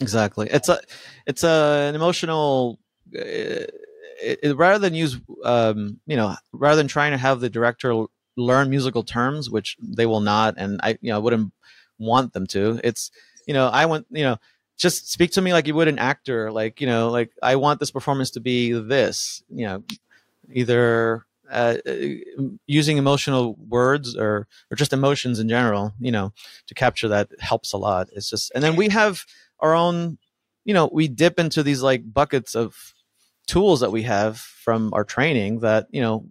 Exactly. 0.00 0.48
It's 0.50 0.68
a, 0.68 0.80
it's 1.26 1.44
a, 1.44 1.86
an 1.88 1.94
emotional, 1.94 2.78
it, 3.12 4.38
it, 4.42 4.56
rather 4.56 4.78
than 4.78 4.94
use 4.94 5.18
um, 5.44 6.00
you 6.06 6.16
know 6.16 6.34
rather 6.52 6.76
than 6.76 6.88
trying 6.88 7.12
to 7.12 7.18
have 7.18 7.40
the 7.40 7.50
director 7.50 8.04
learn 8.36 8.70
musical 8.70 9.02
terms 9.02 9.50
which 9.50 9.76
they 9.82 10.06
will 10.06 10.20
not 10.20 10.54
and 10.56 10.80
i 10.82 10.90
you 11.00 11.10
know 11.10 11.20
wouldn't 11.20 11.52
want 11.98 12.32
them 12.32 12.46
to. 12.46 12.80
It's 12.84 13.10
you 13.46 13.54
know 13.54 13.68
i 13.68 13.86
want 13.86 14.06
you 14.10 14.22
know 14.22 14.36
just 14.76 15.10
speak 15.10 15.32
to 15.32 15.40
me 15.40 15.52
like 15.52 15.66
you 15.66 15.74
would 15.74 15.88
an 15.88 15.98
actor 15.98 16.52
like 16.52 16.80
you 16.80 16.86
know 16.86 17.10
like 17.10 17.32
i 17.42 17.56
want 17.56 17.80
this 17.80 17.90
performance 17.90 18.30
to 18.30 18.40
be 18.40 18.72
this 18.72 19.42
you 19.48 19.66
know 19.66 19.82
either 20.52 21.26
uh, 21.50 21.76
using 22.66 22.98
emotional 22.98 23.56
words 23.68 24.16
or 24.16 24.46
or 24.70 24.76
just 24.76 24.92
emotions 24.92 25.38
in 25.38 25.48
general 25.48 25.92
you 25.98 26.12
know 26.12 26.32
to 26.66 26.74
capture 26.74 27.08
that 27.08 27.28
helps 27.40 27.72
a 27.72 27.78
lot. 27.78 28.08
It's 28.12 28.30
just 28.30 28.52
and 28.54 28.62
then 28.62 28.76
we 28.76 28.88
have 28.90 29.24
our 29.60 29.74
own 29.74 30.18
you 30.64 30.74
know 30.74 30.90
we 30.92 31.08
dip 31.08 31.38
into 31.38 31.62
these 31.62 31.82
like 31.82 32.12
buckets 32.12 32.54
of 32.54 32.92
tools 33.48 33.80
that 33.80 33.90
we 33.90 34.02
have 34.02 34.38
from 34.38 34.92
our 34.94 35.02
training 35.02 35.60
that 35.60 35.88
you 35.90 36.00
know 36.00 36.24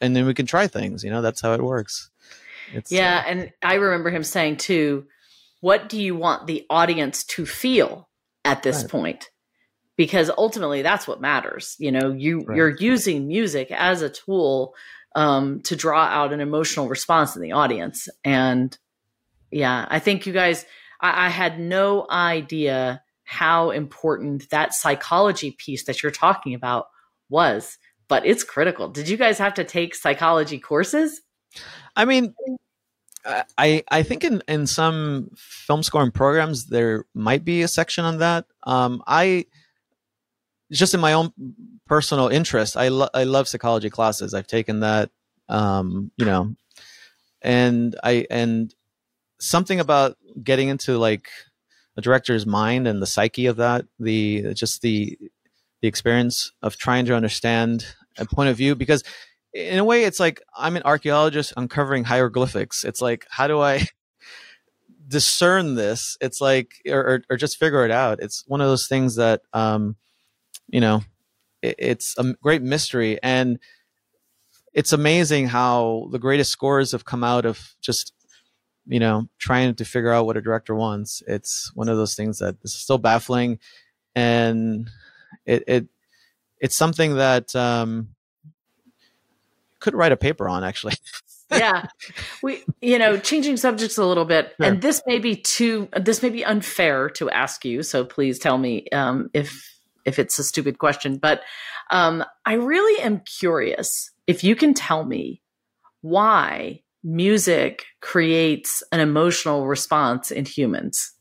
and 0.00 0.14
then 0.14 0.26
we 0.26 0.34
can 0.34 0.44
try 0.44 0.66
things 0.66 1.02
you 1.02 1.10
know 1.10 1.22
that's 1.22 1.40
how 1.40 1.52
it 1.54 1.62
works 1.62 2.10
it's, 2.74 2.92
yeah 2.92 3.22
uh, 3.24 3.30
and 3.30 3.52
i 3.62 3.74
remember 3.74 4.10
him 4.10 4.24
saying 4.24 4.56
too 4.56 5.06
what 5.60 5.88
do 5.88 6.00
you 6.00 6.14
want 6.14 6.46
the 6.46 6.66
audience 6.68 7.24
to 7.24 7.46
feel 7.46 8.08
at 8.44 8.62
this 8.62 8.82
right. 8.82 8.90
point? 8.90 9.30
because 9.96 10.30
ultimately 10.36 10.82
that's 10.82 11.08
what 11.08 11.20
matters 11.20 11.76
you 11.78 11.90
know 11.90 12.12
you 12.12 12.40
right. 12.40 12.56
you're 12.56 12.76
using 12.76 13.26
music 13.26 13.70
as 13.70 14.02
a 14.02 14.10
tool 14.10 14.74
um, 15.14 15.60
to 15.62 15.74
draw 15.74 16.02
out 16.02 16.34
an 16.34 16.40
emotional 16.40 16.88
response 16.88 17.36
in 17.36 17.40
the 17.40 17.52
audience 17.52 18.08
and 18.24 18.76
yeah 19.50 19.86
i 19.88 19.98
think 19.98 20.26
you 20.26 20.32
guys 20.32 20.66
I, 21.00 21.26
I 21.26 21.28
had 21.30 21.58
no 21.58 22.06
idea 22.10 23.02
how 23.26 23.70
important 23.70 24.48
that 24.50 24.72
psychology 24.72 25.50
piece 25.50 25.84
that 25.84 26.02
you're 26.02 26.12
talking 26.12 26.54
about 26.54 26.86
was, 27.28 27.76
but 28.08 28.24
it's 28.24 28.44
critical. 28.44 28.88
Did 28.88 29.08
you 29.08 29.16
guys 29.16 29.36
have 29.38 29.54
to 29.54 29.64
take 29.64 29.94
psychology 29.94 30.58
courses? 30.58 31.20
I 31.96 32.04
mean, 32.04 32.34
I 33.58 33.82
I 33.90 34.02
think 34.04 34.22
in 34.22 34.42
in 34.46 34.66
some 34.66 35.30
film 35.36 35.82
scoring 35.82 36.12
programs 36.12 36.66
there 36.66 37.04
might 37.14 37.44
be 37.44 37.62
a 37.62 37.68
section 37.68 38.04
on 38.04 38.18
that. 38.18 38.46
Um, 38.62 39.02
I 39.06 39.46
just 40.70 40.94
in 40.94 41.00
my 41.00 41.12
own 41.12 41.32
personal 41.86 42.28
interest, 42.28 42.76
I 42.76 42.88
lo- 42.88 43.08
I 43.12 43.24
love 43.24 43.48
psychology 43.48 43.90
classes. 43.90 44.34
I've 44.34 44.46
taken 44.46 44.80
that, 44.80 45.10
um, 45.48 46.12
you 46.16 46.26
know, 46.26 46.54
and 47.42 47.96
I 48.04 48.26
and 48.30 48.72
something 49.40 49.80
about 49.80 50.16
getting 50.42 50.68
into 50.68 50.96
like 50.96 51.28
a 51.96 52.00
director's 52.00 52.46
mind 52.46 52.86
and 52.86 53.00
the 53.00 53.06
psyche 53.06 53.46
of 53.46 53.56
that, 53.56 53.86
the 53.98 54.54
just 54.54 54.82
the 54.82 55.18
the 55.82 55.88
experience 55.88 56.52
of 56.62 56.76
trying 56.76 57.04
to 57.06 57.14
understand 57.14 57.86
a 58.18 58.26
point 58.26 58.48
of 58.48 58.56
view 58.56 58.74
because 58.74 59.04
in 59.52 59.78
a 59.78 59.84
way 59.84 60.04
it's 60.04 60.20
like 60.20 60.40
I'm 60.56 60.76
an 60.76 60.82
archaeologist 60.84 61.52
uncovering 61.56 62.04
hieroglyphics. 62.04 62.84
It's 62.84 63.00
like 63.00 63.26
how 63.30 63.46
do 63.46 63.60
I 63.60 63.86
discern 65.08 65.74
this? 65.74 66.16
It's 66.20 66.40
like 66.40 66.74
or, 66.88 67.00
or, 67.00 67.22
or 67.30 67.36
just 67.36 67.58
figure 67.58 67.84
it 67.84 67.90
out. 67.90 68.20
It's 68.20 68.44
one 68.46 68.60
of 68.60 68.68
those 68.68 68.88
things 68.88 69.16
that 69.16 69.42
um 69.52 69.96
you 70.68 70.80
know 70.80 71.02
it, 71.62 71.76
it's 71.78 72.16
a 72.18 72.34
great 72.42 72.62
mystery 72.62 73.18
and 73.22 73.58
it's 74.74 74.92
amazing 74.92 75.48
how 75.48 76.08
the 76.12 76.18
greatest 76.18 76.52
scores 76.52 76.92
have 76.92 77.06
come 77.06 77.24
out 77.24 77.46
of 77.46 77.74
just 77.80 78.12
you 78.86 79.00
know, 79.00 79.28
trying 79.38 79.74
to 79.74 79.84
figure 79.84 80.12
out 80.12 80.26
what 80.26 80.36
a 80.36 80.40
director 80.40 80.74
wants. 80.74 81.22
It's 81.26 81.72
one 81.74 81.88
of 81.88 81.96
those 81.96 82.14
things 82.14 82.38
that 82.38 82.56
is 82.62 82.74
still 82.74 82.98
baffling, 82.98 83.58
and 84.14 84.88
it, 85.44 85.64
it 85.66 85.86
it's 86.60 86.76
something 86.76 87.16
that 87.16 87.54
um, 87.54 88.08
could 89.80 89.94
write 89.94 90.12
a 90.12 90.16
paper 90.16 90.48
on 90.48 90.64
actually. 90.64 90.94
yeah 91.52 91.86
we 92.42 92.64
you 92.80 92.98
know 92.98 93.16
changing 93.16 93.56
subjects 93.56 93.96
a 93.98 94.04
little 94.04 94.24
bit 94.24 94.52
sure. 94.56 94.66
and 94.66 94.82
this 94.82 95.00
may 95.06 95.20
be 95.20 95.36
too 95.36 95.88
this 95.96 96.20
may 96.20 96.28
be 96.28 96.44
unfair 96.44 97.08
to 97.08 97.30
ask 97.30 97.64
you 97.64 97.84
so 97.84 98.04
please 98.04 98.40
tell 98.40 98.58
me 98.58 98.88
um, 98.92 99.30
if 99.32 99.78
if 100.04 100.18
it's 100.18 100.40
a 100.40 100.44
stupid 100.44 100.78
question 100.78 101.18
but 101.18 101.42
um, 101.90 102.24
i 102.44 102.54
really 102.54 103.00
am 103.00 103.20
curious 103.20 104.10
if 104.26 104.42
you 104.42 104.56
can 104.56 104.74
tell 104.74 105.04
me 105.04 105.40
why 106.00 106.82
music 107.02 107.84
creates 108.00 108.82
an 108.92 109.00
emotional 109.00 109.66
response 109.66 110.30
in 110.30 110.44
humans? 110.44 111.12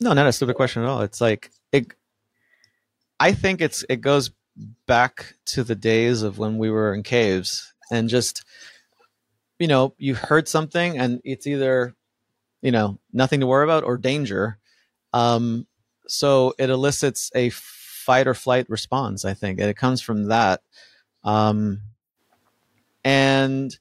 No 0.00 0.12
not 0.12 0.26
a 0.26 0.32
stupid 0.32 0.56
question 0.56 0.82
at 0.82 0.88
all. 0.88 1.02
It's 1.02 1.20
like 1.20 1.50
it 1.70 1.92
i 3.20 3.32
think 3.32 3.60
it's 3.60 3.84
it 3.88 4.00
goes 4.00 4.30
back 4.86 5.34
to 5.46 5.64
the 5.64 5.74
days 5.74 6.22
of 6.22 6.38
when 6.38 6.58
we 6.58 6.70
were 6.70 6.92
in 6.92 7.02
caves 7.02 7.72
and 7.90 8.08
just 8.08 8.44
you 9.58 9.66
know 9.66 9.94
you 9.96 10.14
heard 10.14 10.48
something 10.48 10.98
and 10.98 11.20
it's 11.24 11.46
either 11.46 11.94
you 12.60 12.70
know 12.70 12.98
nothing 13.12 13.40
to 13.40 13.46
worry 13.46 13.64
about 13.64 13.84
or 13.84 13.96
danger. 13.96 14.58
Um 15.12 15.66
so 16.08 16.52
it 16.58 16.68
elicits 16.68 17.30
a 17.34 17.50
fight 17.50 18.26
or 18.26 18.34
flight 18.34 18.68
response 18.68 19.24
i 19.24 19.32
think 19.34 19.60
and 19.60 19.70
it 19.70 19.76
comes 19.76 20.00
from 20.02 20.24
that. 20.24 20.60
Um 21.24 21.80
and 23.04 23.76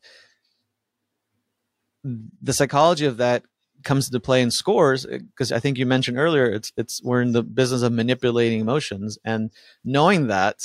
the 2.41 2.53
psychology 2.53 3.05
of 3.05 3.17
that 3.17 3.43
comes 3.83 4.07
into 4.07 4.19
play 4.19 4.41
in 4.41 4.51
scores 4.51 5.05
because 5.05 5.51
I 5.51 5.59
think 5.59 5.77
you 5.77 5.85
mentioned 5.85 6.17
earlier 6.17 6.45
it's 6.45 6.71
it's 6.77 7.01
we're 7.03 7.21
in 7.21 7.31
the 7.31 7.43
business 7.43 7.81
of 7.81 7.91
manipulating 7.91 8.59
emotions. 8.59 9.17
And 9.25 9.51
knowing 9.83 10.27
that 10.27 10.57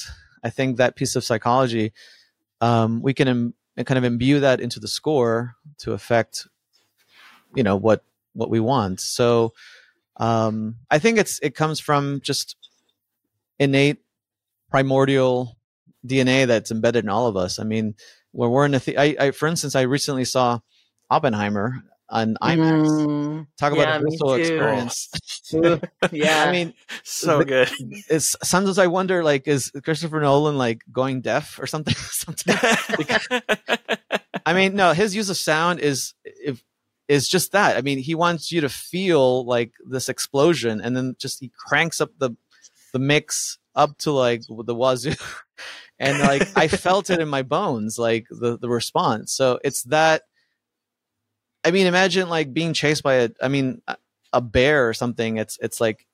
I 0.43 0.51
think 0.51 0.77
that 0.77 0.97
piece 0.97 1.17
of 1.17 1.25
psychology 1.25 1.93
um, 2.61 3.03
we 3.03 3.15
can 3.15 3.29
Im- 3.29 3.55
kind 3.85 3.99
of 3.99 4.05
imbue 4.05 4.41
that 4.41 4.61
into 4.61 4.81
the 4.81 4.89
score 4.89 5.55
to 5.79 5.93
affect 5.93 6.47
you 7.55 7.63
know 7.63 7.77
what 7.77 8.05
what 8.33 8.51
we 8.51 8.61
want. 8.61 9.01
So 9.01 9.53
um, 10.19 10.77
i 10.91 10.99
think 10.99 11.19
it's 11.19 11.39
it 11.41 11.55
comes 11.55 11.79
from 11.79 12.21
just 12.23 12.57
innate 13.59 13.99
primordial 14.71 15.59
dna 16.07 16.47
that's 16.47 16.71
embedded 16.71 17.05
in 17.05 17.11
all 17.11 17.27
of 17.27 17.37
us. 17.37 17.59
I 17.59 17.65
mean 17.65 17.95
when 18.37 18.51
we're 18.51 18.67
in 18.67 18.75
a 18.75 18.79
the- 18.79 18.99
I, 18.99 19.17
I 19.19 19.31
for 19.31 19.47
instance 19.49 19.75
i 19.75 19.83
recently 19.83 20.25
saw 20.25 20.61
oppenheimer 21.11 21.83
on 22.09 22.37
IMAX. 22.41 22.89
Mm, 22.89 23.47
Talk 23.59 23.73
about 23.73 23.89
yeah, 23.89 23.97
a 23.97 24.03
visceral 24.03 24.35
experience. 24.35 25.09
yeah, 26.13 26.45
I 26.49 26.53
mean, 26.53 26.75
so 27.03 27.43
good. 27.43 27.71
It's 28.09 28.37
sometimes 28.43 28.79
I 28.79 28.87
wonder, 28.87 29.25
like, 29.25 29.49
is 29.49 29.71
Christopher 29.83 30.21
Nolan 30.21 30.57
like 30.57 30.83
going 30.93 31.21
deaf 31.21 31.59
or 31.59 31.67
something? 31.67 31.95
something? 31.97 32.57
I 34.45 34.53
mean, 34.53 34.77
no, 34.77 34.93
his 34.93 35.17
use 35.17 35.31
of 35.31 35.37
sound 35.37 35.81
is 35.81 36.15
if 36.25 36.63
is 37.09 37.29
just 37.29 37.53
that. 37.53 37.77
I 37.77 37.81
mean, 37.83 37.99
he 37.99 38.15
wants 38.15 38.53
you 38.53 38.61
to 38.61 38.69
feel 38.69 39.45
like 39.45 39.73
this 39.89 40.09
explosion, 40.09 40.81
and 40.81 40.97
then 40.97 41.17
just 41.19 41.41
he 41.41 41.51
cranks 41.57 42.01
up 42.01 42.11
the 42.19 42.31
the 42.93 42.99
mix 42.99 43.59
up 43.75 43.99
to 43.99 44.13
like 44.13 44.43
the 44.49 44.75
wazoo. 44.75 45.15
And 45.99 46.19
like 46.19 46.49
I 46.57 46.69
felt 46.69 47.11
it 47.11 47.21
in 47.21 47.29
my 47.29 47.43
bones, 47.43 47.99
like 47.99 48.27
the 48.31 48.59
the 48.59 48.69
response. 48.69 49.33
So 49.33 49.59
it's 49.65 49.83
that 49.85 50.23
I 51.65 51.71
mean, 51.73 51.87
imagine 51.87 52.29
like 52.29 52.53
being 52.53 52.73
chased 52.73 53.03
by 53.03 53.15
a, 53.15 53.31
I 53.43 53.49
mean, 53.49 53.83
a 54.33 54.41
bear 54.41 54.89
or 54.89 54.95
something. 54.95 55.39
It's 55.39 55.59
it's 55.61 55.81
like 55.81 56.07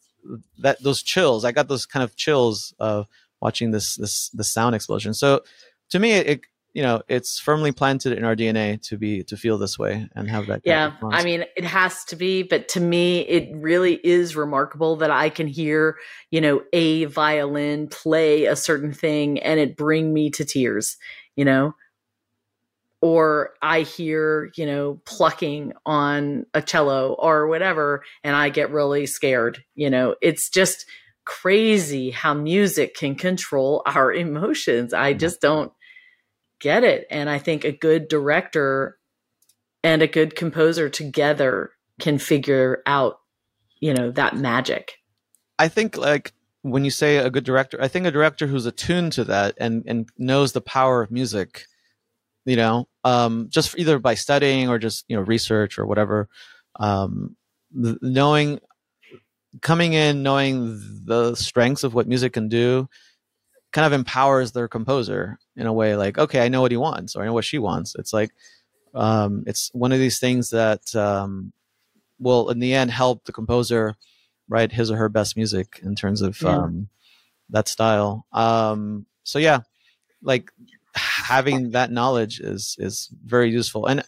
that 0.59 0.83
those 0.83 1.03
chills. 1.03 1.45
I 1.45 1.53
got 1.53 1.69
those 1.69 1.85
kind 1.85 2.03
of 2.03 2.17
chills 2.17 2.73
of 2.79 3.07
watching 3.41 3.71
this 3.71 3.97
this 3.97 4.31
the 4.31 4.45
sound 4.45 4.75
explosion. 4.75 5.13
So 5.13 5.43
to 5.91 5.99
me, 5.99 6.13
it 6.13 6.41
you 6.75 6.83
know 6.83 7.03
it's 7.09 7.39
firmly 7.39 7.73
planted 7.73 8.17
in 8.17 8.25
our 8.25 8.35
DNA 8.35 8.81
to 8.89 8.97
be 8.97 9.23
to 9.25 9.37
feel 9.37 9.59
this 9.59 9.79
way 9.79 10.09
and 10.15 10.29
have 10.31 10.47
that. 10.47 10.63
Yeah, 10.65 10.93
I 11.03 11.23
mean, 11.23 11.45
it 11.57 11.65
has 11.65 12.05
to 12.07 12.17
be, 12.17 12.43
but 12.43 12.69
to 12.69 12.81
me, 12.81 13.21
it 13.21 13.51
really 13.55 13.95
is 14.03 14.37
remarkable 14.37 14.97
that 14.97 15.11
I 15.11 15.29
can 15.29 15.47
hear 15.47 15.97
you 16.31 16.41
know 16.41 16.63
a 16.73 17.05
violin 17.07 17.89
play 17.89 18.47
a 18.47 18.57
certain 18.57 18.93
thing 18.93 19.39
and 19.41 19.61
it 19.61 19.77
bring 19.77 20.13
me 20.13 20.31
to 20.31 20.45
tears. 20.45 20.97
You 21.37 21.45
know, 21.47 21.75
or 23.03 23.51
I 23.61 23.81
hear, 23.81 24.51
you 24.57 24.65
know, 24.65 25.01
plucking 25.05 25.73
on 25.85 26.47
a 26.55 26.63
cello 26.63 27.15
or 27.15 27.49
whatever, 27.49 28.05
and 28.23 28.37
I 28.37 28.49
get 28.49 28.71
really 28.71 29.07
scared. 29.07 29.63
You 29.75 29.91
know, 29.91 30.15
it's 30.23 30.49
just 30.49 30.87
crazy 31.25 32.11
how 32.11 32.35
music 32.35 32.95
can 32.95 33.15
control 33.15 33.83
our 33.87 34.13
emotions. 34.13 34.95
I 34.95 35.11
mm-hmm. 35.13 35.19
just 35.19 35.41
don't 35.41 35.73
get 36.63 36.85
it. 36.85 37.07
And 37.11 37.29
I 37.29 37.39
think 37.39 37.65
a 37.65 37.73
good 37.73 38.09
director 38.09 38.99
and 39.85 40.01
a 40.01 40.07
good 40.07 40.35
composer 40.35 40.89
together 40.89 41.73
can 42.01 42.19
figure 42.19 42.83
out, 42.87 43.19
you 43.81 43.93
know, 43.93 44.11
that 44.13 44.37
magic. 44.37 44.95
I 45.59 45.69
think 45.69 45.99
like 45.99 46.33
when 46.63 46.85
you 46.85 46.91
say 46.91 47.19
a 47.19 47.29
good 47.29 47.45
director, 47.45 47.79
I 47.83 47.89
think 47.89 48.07
a 48.07 48.11
director 48.11 48.47
who's 48.47 48.65
attuned 48.65 49.13
to 49.13 49.25
that 49.25 49.57
and 49.59 49.83
and 49.87 50.09
knows 50.17 50.53
the 50.53 50.63
power 50.63 51.03
of 51.03 51.11
music 51.11 51.67
you 52.45 52.57
know, 52.57 52.89
um, 53.05 53.47
just 53.51 53.79
either 53.79 53.99
by 53.99 54.15
studying 54.15 54.69
or 54.69 54.79
just 54.79 55.05
you 55.09 55.17
know 55.17 55.23
research 55.23 55.79
or 55.79 55.87
whatever. 55.87 56.29
Um, 56.79 57.37
knowing, 57.73 58.61
coming 59.61 59.93
in, 59.93 60.23
knowing 60.23 60.81
the 61.05 61.35
strengths 61.35 61.85
of 61.85 61.95
what 61.95 62.09
music 62.09 62.33
can 62.33 62.49
do, 62.49 62.89
kind 63.73 63.87
of 63.87 63.93
empowers 63.93 64.53
their 64.53 64.69
composer 64.69 65.39
in 65.57 65.67
a 65.67 65.73
way. 65.73 65.97
Like, 65.97 66.19
okay, 66.19 66.45
I 66.45 66.49
know 66.49 66.61
what 66.61 66.71
he 66.71 66.77
wants, 66.77 67.17
or 67.17 67.23
I 67.23 67.27
know 67.27 67.33
what 67.33 67.45
she 67.45 67.59
wants. 67.59 67.95
It's 67.99 68.13
like, 68.13 68.31
um, 68.95 69.45
it's 69.47 69.71
one 69.73 69.93
of 69.93 69.99
these 69.99 70.19
things 70.19 70.51
that 70.51 70.95
um, 70.95 71.53
will, 72.19 72.51
in 72.51 72.59
the 72.59 72.75
end, 72.75 72.91
help 72.91 73.25
the 73.25 73.33
composer 73.33 73.97
write 74.49 74.73
his 74.73 74.91
or 74.91 74.97
her 74.97 75.09
best 75.09 75.37
music 75.37 75.81
in 75.83 75.95
terms 75.95 76.21
of 76.21 76.41
yeah. 76.43 76.57
um, 76.57 76.89
that 77.51 77.69
style. 77.69 78.27
Um, 78.33 79.07
so 79.25 79.39
yeah, 79.39 79.61
like 80.23 80.53
having 80.95 81.71
that 81.71 81.91
knowledge 81.91 82.41
is 82.41 82.77
is 82.79 83.09
very 83.25 83.51
useful 83.51 83.87
and 83.87 84.03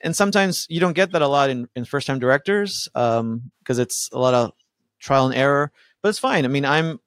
and 0.00 0.14
sometimes 0.14 0.66
you 0.68 0.80
don't 0.80 0.94
get 0.94 1.12
that 1.12 1.22
a 1.22 1.28
lot 1.28 1.50
in, 1.50 1.68
in 1.74 1.84
first 1.84 2.06
time 2.06 2.18
directors 2.18 2.88
um, 2.94 3.50
because 3.58 3.78
um, 3.78 3.82
it's 3.82 4.10
a 4.12 4.18
lot 4.18 4.34
of 4.34 4.52
trial 4.98 5.26
and 5.26 5.34
error 5.34 5.70
but 6.02 6.08
it's 6.08 6.18
fine 6.18 6.44
i 6.44 6.48
mean 6.48 6.64
i'm 6.64 6.98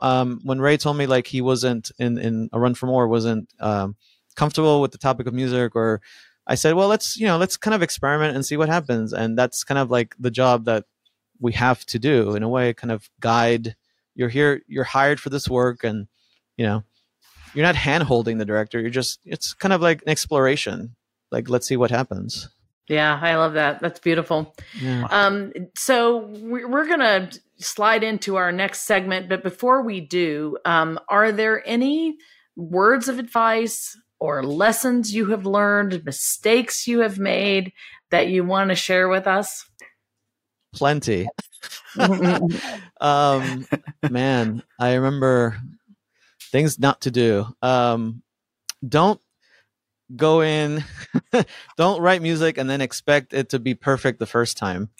um, 0.00 0.40
when 0.44 0.60
ray 0.60 0.76
told 0.76 0.96
me 0.96 1.06
like 1.06 1.26
he 1.26 1.40
wasn't 1.40 1.90
in 1.98 2.18
in 2.18 2.48
a 2.52 2.60
run 2.60 2.74
for 2.74 2.86
more 2.86 3.08
wasn't 3.08 3.48
um, 3.60 3.96
comfortable 4.36 4.80
with 4.80 4.92
the 4.92 4.98
topic 4.98 5.26
of 5.26 5.34
music 5.34 5.74
or 5.74 6.00
i 6.46 6.54
said 6.54 6.74
well 6.74 6.88
let's 6.88 7.16
you 7.16 7.26
know 7.26 7.36
let's 7.36 7.56
kind 7.56 7.74
of 7.74 7.82
experiment 7.82 8.34
and 8.34 8.44
see 8.44 8.56
what 8.56 8.68
happens 8.68 9.12
and 9.12 9.38
that's 9.38 9.64
kind 9.64 9.78
of 9.78 9.90
like 9.90 10.14
the 10.18 10.30
job 10.30 10.64
that 10.64 10.84
we 11.40 11.52
have 11.52 11.84
to 11.84 11.98
do 11.98 12.34
in 12.34 12.42
a 12.42 12.48
way 12.48 12.72
kind 12.72 12.92
of 12.92 13.08
guide 13.20 13.76
you're 14.14 14.28
here 14.28 14.62
you're 14.66 14.84
hired 14.84 15.20
for 15.20 15.30
this 15.30 15.48
work 15.48 15.84
and 15.84 16.06
you 16.56 16.64
know 16.64 16.82
you're 17.54 17.64
not 17.64 17.76
hand 17.76 18.02
holding 18.02 18.38
the 18.38 18.44
director. 18.44 18.80
You're 18.80 18.90
just 18.90 19.20
it's 19.24 19.54
kind 19.54 19.72
of 19.72 19.80
like 19.80 20.02
an 20.02 20.08
exploration. 20.08 20.96
Like 21.30 21.48
let's 21.48 21.66
see 21.66 21.76
what 21.76 21.90
happens. 21.90 22.48
Yeah, 22.88 23.18
I 23.20 23.36
love 23.36 23.54
that. 23.54 23.80
That's 23.80 24.00
beautiful. 24.00 24.54
Yeah. 24.80 25.06
Um, 25.10 25.52
so 25.74 26.26
we're 26.40 26.86
gonna 26.86 27.30
slide 27.58 28.02
into 28.02 28.36
our 28.36 28.52
next 28.52 28.82
segment, 28.82 29.28
but 29.28 29.42
before 29.42 29.82
we 29.82 30.00
do, 30.00 30.58
um, 30.64 30.98
are 31.08 31.32
there 31.32 31.66
any 31.66 32.16
words 32.56 33.08
of 33.08 33.18
advice 33.18 33.96
or 34.20 34.42
lessons 34.42 35.14
you 35.14 35.30
have 35.30 35.46
learned, 35.46 36.04
mistakes 36.04 36.86
you 36.86 37.00
have 37.00 37.18
made 37.18 37.72
that 38.10 38.28
you 38.28 38.44
want 38.44 38.70
to 38.70 38.74
share 38.74 39.08
with 39.08 39.26
us? 39.26 39.66
Plenty. 40.74 41.26
um, 43.00 43.66
man, 44.10 44.62
I 44.78 44.94
remember 44.94 45.58
things 46.50 46.78
not 46.78 47.02
to 47.02 47.10
do. 47.10 47.46
Um, 47.62 48.22
don't 48.86 49.20
go 50.16 50.42
in, 50.42 50.84
don't 51.76 52.00
write 52.00 52.22
music 52.22 52.58
and 52.58 52.68
then 52.68 52.80
expect 52.80 53.32
it 53.34 53.50
to 53.50 53.58
be 53.58 53.74
perfect 53.74 54.18
the 54.18 54.26
first 54.26 54.56
time. 54.56 54.90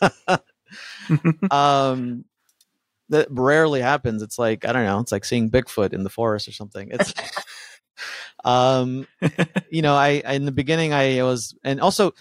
um, 1.50 2.24
that 3.08 3.28
rarely 3.30 3.80
happens. 3.80 4.22
It's 4.22 4.38
like 4.38 4.64
I 4.64 4.72
don't 4.72 4.84
know. 4.84 5.00
It's 5.00 5.12
like 5.12 5.24
seeing 5.24 5.50
Bigfoot 5.50 5.92
in 5.92 6.02
the 6.02 6.10
forest 6.10 6.48
or 6.48 6.52
something. 6.52 6.88
It's 6.90 7.14
um, 8.44 9.06
you 9.70 9.82
know, 9.82 9.94
I 9.94 10.22
in 10.26 10.44
the 10.44 10.52
beginning 10.52 10.92
I 10.92 11.22
was, 11.22 11.54
and 11.62 11.80
also 11.80 12.12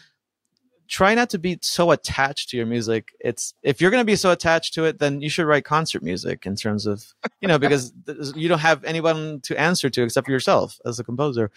try 0.92 1.16
not 1.16 1.30
to 1.30 1.40
be 1.40 1.58
so 1.62 1.92
attached 1.92 2.50
to 2.50 2.58
your 2.58 2.66
music. 2.66 3.16
It's 3.22 3.54
if 3.64 3.80
you're 3.80 3.92
going 3.92 4.02
to 4.02 4.06
be 4.06 4.18
so 4.18 4.32
attached 4.32 4.74
to 4.74 4.84
it, 4.84 5.00
then 5.00 5.22
you 5.22 5.30
should 5.30 5.46
write 5.46 5.64
concert 5.64 6.04
music 6.04 6.46
in 6.46 6.56
terms 6.56 6.86
of 6.86 7.04
you 7.40 7.48
know 7.48 7.58
because 7.58 7.94
you 8.36 8.50
don't 8.50 8.60
have 8.60 8.84
anyone 8.84 9.40
to 9.44 9.60
answer 9.60 9.90
to 9.90 10.04
except 10.04 10.28
yourself 10.28 10.80
as 10.86 11.00
a 11.00 11.04
composer. 11.04 11.50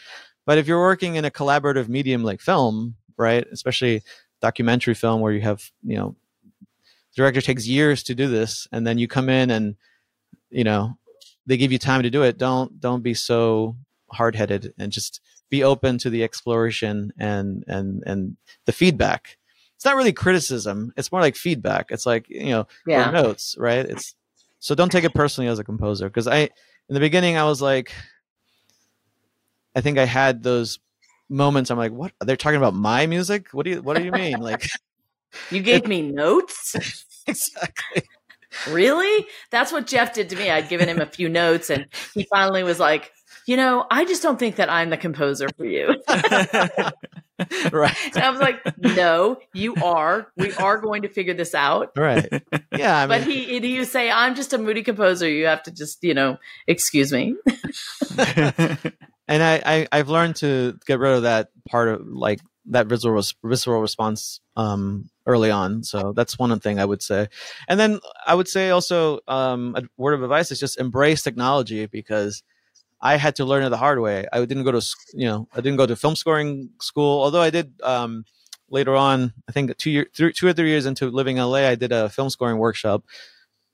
But 0.47 0.59
if 0.59 0.66
you're 0.66 0.80
working 0.80 1.14
in 1.16 1.24
a 1.24 1.30
collaborative 1.30 1.88
medium 1.88 2.22
like 2.22 2.40
film, 2.40 2.97
right, 3.16 3.47
especially 3.53 4.03
documentary 4.42 4.95
film 4.95 5.20
where 5.20 5.32
you 5.32 5.40
have 5.40 5.62
you 5.82 5.97
know 5.97 6.16
the 6.51 7.22
director 7.22 7.40
takes 7.40 7.66
years 7.66 8.03
to 8.05 8.14
do 8.14 8.28
this, 8.28 8.68
and 8.72 8.86
then 8.86 8.99
you 8.99 9.09
come 9.09 9.28
in 9.28 9.51
and 9.51 9.76
you 10.51 10.64
know 10.64 10.97
they 11.47 11.57
give 11.57 11.72
you 11.72 11.78
time 11.78 12.03
to 12.03 12.11
do 12.11 12.22
it 12.22 12.38
don't 12.38 12.80
don't 12.80 13.03
be 13.03 13.14
so 13.14 13.76
hard-headed 14.11 14.72
and 14.78 14.92
just 14.92 15.20
be 15.51 15.62
open 15.62 15.99
to 15.99 16.11
the 16.11 16.22
exploration 16.22 17.12
and 17.18 17.64
and 17.66 18.03
and 18.07 18.36
the 18.66 18.72
feedback. 18.72 19.36
It's 19.76 19.84
not 19.84 19.97
really 19.97 20.12
criticism 20.12 20.92
it's 20.97 21.11
more 21.12 21.20
like 21.20 21.36
feedback. 21.36 21.90
It's 21.90 22.07
like 22.07 22.28
you 22.28 22.51
know 22.51 22.66
Yeah. 22.86 23.11
notes 23.11 23.57
right? 23.59 23.84
It's 23.84 24.14
so 24.59 24.74
don't 24.74 24.90
take 24.90 25.05
it 25.05 25.14
personally 25.14 25.49
as 25.49 25.59
a 25.59 25.64
composer 25.64 26.09
because 26.09 26.26
i 26.26 26.38
in 26.88 26.95
the 26.95 27.01
beginning 27.01 27.36
i 27.36 27.45
was 27.45 27.61
like 27.61 27.92
i 29.75 29.81
think 29.81 29.99
i 29.99 30.05
had 30.05 30.43
those 30.43 30.79
moments 31.29 31.70
i'm 31.70 31.79
like 31.79 31.93
what 31.93 32.12
they're 32.20 32.37
talking 32.37 32.59
about 32.59 32.75
my 32.75 33.07
music 33.07 33.49
what 33.53 33.64
do 33.64 33.70
you 33.70 33.83
what 33.83 33.97
do 33.97 34.05
you 34.05 34.12
mean 34.12 34.39
like 34.41 34.68
You 35.51 35.62
gave 35.62 35.87
me 35.87 36.03
notes? 36.03 36.77
exactly 37.27 38.03
Really? 38.70 39.27
That's 39.51 39.72
what 39.72 39.89
Jeff 39.89 40.14
did 40.14 40.29
to 40.31 40.37
me. 40.37 40.49
I'd 40.49 40.68
given 40.68 40.89
him 40.89 41.01
a 41.01 41.07
few 41.07 41.29
notes 41.29 41.70
and 41.70 41.87
he 42.14 42.22
finally 42.31 42.62
was 42.62 42.79
like, 42.79 43.11
you 43.49 43.57
know, 43.57 43.85
I 43.91 44.05
just 44.05 44.22
don't 44.22 44.39
think 44.39 44.57
that 44.57 44.70
I'm 44.70 44.91
the 44.91 44.97
composer 44.97 45.49
for 45.57 45.64
you. 45.64 45.89
right 47.72 47.97
And 48.14 48.22
I 48.22 48.31
was 48.31 48.39
like, 48.39 48.62
no, 48.79 49.39
you 49.53 49.75
are. 49.83 50.29
We 50.37 50.53
are 50.53 50.79
going 50.79 51.03
to 51.03 51.09
figure 51.09 51.35
this 51.35 51.53
out. 51.53 51.91
right 51.97 52.29
yeah 52.77 52.99
i 52.99 53.07
mean 53.07 53.09
but 53.09 53.27
he, 53.29 53.59
he 53.59 53.79
would 53.81 53.89
say, 53.89 54.09
I'm 54.09 54.37
just 54.37 54.53
a 54.53 54.59
moody 54.59 54.85
composer. 54.85 55.29
You 55.29 55.47
have 55.47 55.64
to 55.64 55.72
just, 55.72 56.05
you 56.05 56.14
know, 56.14 56.39
excuse 56.68 57.12
me. 57.12 57.35
And 59.29 59.43
I, 59.43 59.62
I 59.64 59.89
I've 59.93 60.09
learned 60.09 60.37
to 60.37 60.79
get 60.87 60.99
rid 60.99 61.12
of 61.16 61.22
that 61.22 61.49
part 61.68 61.89
of 61.89 62.07
like 62.07 62.41
that 62.66 62.87
visceral 62.87 63.22
visceral 63.43 63.81
response 63.81 64.41
um 64.57 65.09
early 65.27 65.51
on. 65.51 65.83
So 65.83 66.12
that's 66.12 66.39
one 66.39 66.59
thing 66.61 66.79
I 66.79 66.85
would 66.85 67.03
say. 67.03 67.29
And 67.68 67.79
then 67.81 68.01
I 68.27 68.35
would 68.35 68.49
say 68.49 68.70
also 68.70 69.20
um 69.29 69.75
a 69.77 69.83
word 69.97 70.14
of 70.14 70.22
advice 70.22 70.51
is 70.51 70.61
just 70.61 70.79
embrace 70.79 71.22
technology 71.22 71.87
because 71.87 72.43
I 73.01 73.16
had 73.16 73.37
to 73.37 73.45
learn 73.45 73.64
it 73.64 73.70
the 73.70 73.77
hard 73.77 74.01
way. 74.01 74.27
I 74.33 74.45
didn't 74.45 74.64
go 74.64 74.72
to 74.72 74.83
you 75.14 75.27
know 75.27 75.49
I 75.53 75.57
didn't 75.57 75.77
go 75.77 75.87
to 75.87 75.97
film 75.97 76.16
scoring 76.16 76.70
school, 76.81 77.22
although 77.22 77.43
I 77.43 77.51
did 77.51 77.72
um 77.83 78.25
later 78.70 78.95
on. 78.95 79.33
I 79.49 79.53
think 79.53 79.77
two 79.77 79.91
year 79.91 80.07
three, 80.14 80.33
two 80.33 80.47
or 80.47 80.53
three 80.53 80.70
years 80.70 80.87
into 80.87 81.11
living 81.11 81.37
in 81.39 81.45
LA, 81.45 81.68
I 81.68 81.75
did 81.75 81.93
a 81.93 82.09
film 82.09 82.31
scoring 82.31 82.59
workshop 82.59 83.05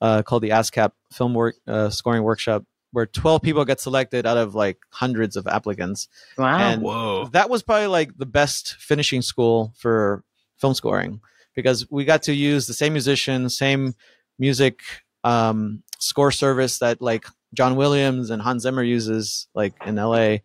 uh, 0.00 0.22
called 0.22 0.42
the 0.42 0.50
ASCAP 0.50 0.92
Film 1.12 1.34
Work 1.34 1.56
uh, 1.66 1.90
Scoring 1.90 2.22
Workshop 2.22 2.64
where 2.92 3.06
12 3.06 3.42
people 3.42 3.64
get 3.64 3.80
selected 3.80 4.26
out 4.26 4.36
of 4.36 4.54
like 4.54 4.78
hundreds 4.90 5.36
of 5.36 5.46
applicants. 5.46 6.08
Wow. 6.36 6.58
And 6.58 6.82
Whoa. 6.82 7.28
that 7.32 7.50
was 7.50 7.62
probably 7.62 7.86
like 7.86 8.16
the 8.16 8.26
best 8.26 8.74
finishing 8.76 9.22
school 9.22 9.72
for 9.76 10.24
film 10.58 10.74
scoring 10.74 11.20
because 11.54 11.90
we 11.90 12.04
got 12.04 12.22
to 12.24 12.34
use 12.34 12.66
the 12.66 12.74
same 12.74 12.92
musician, 12.92 13.48
same 13.48 13.94
music 14.38 14.80
um, 15.24 15.82
score 15.98 16.32
service 16.32 16.78
that 16.78 17.00
like 17.00 17.26
John 17.54 17.76
Williams 17.76 18.30
and 18.30 18.42
Hans 18.42 18.62
Zimmer 18.62 18.82
uses 18.82 19.48
like 19.54 19.74
in 19.86 19.96
LA. 19.96 20.38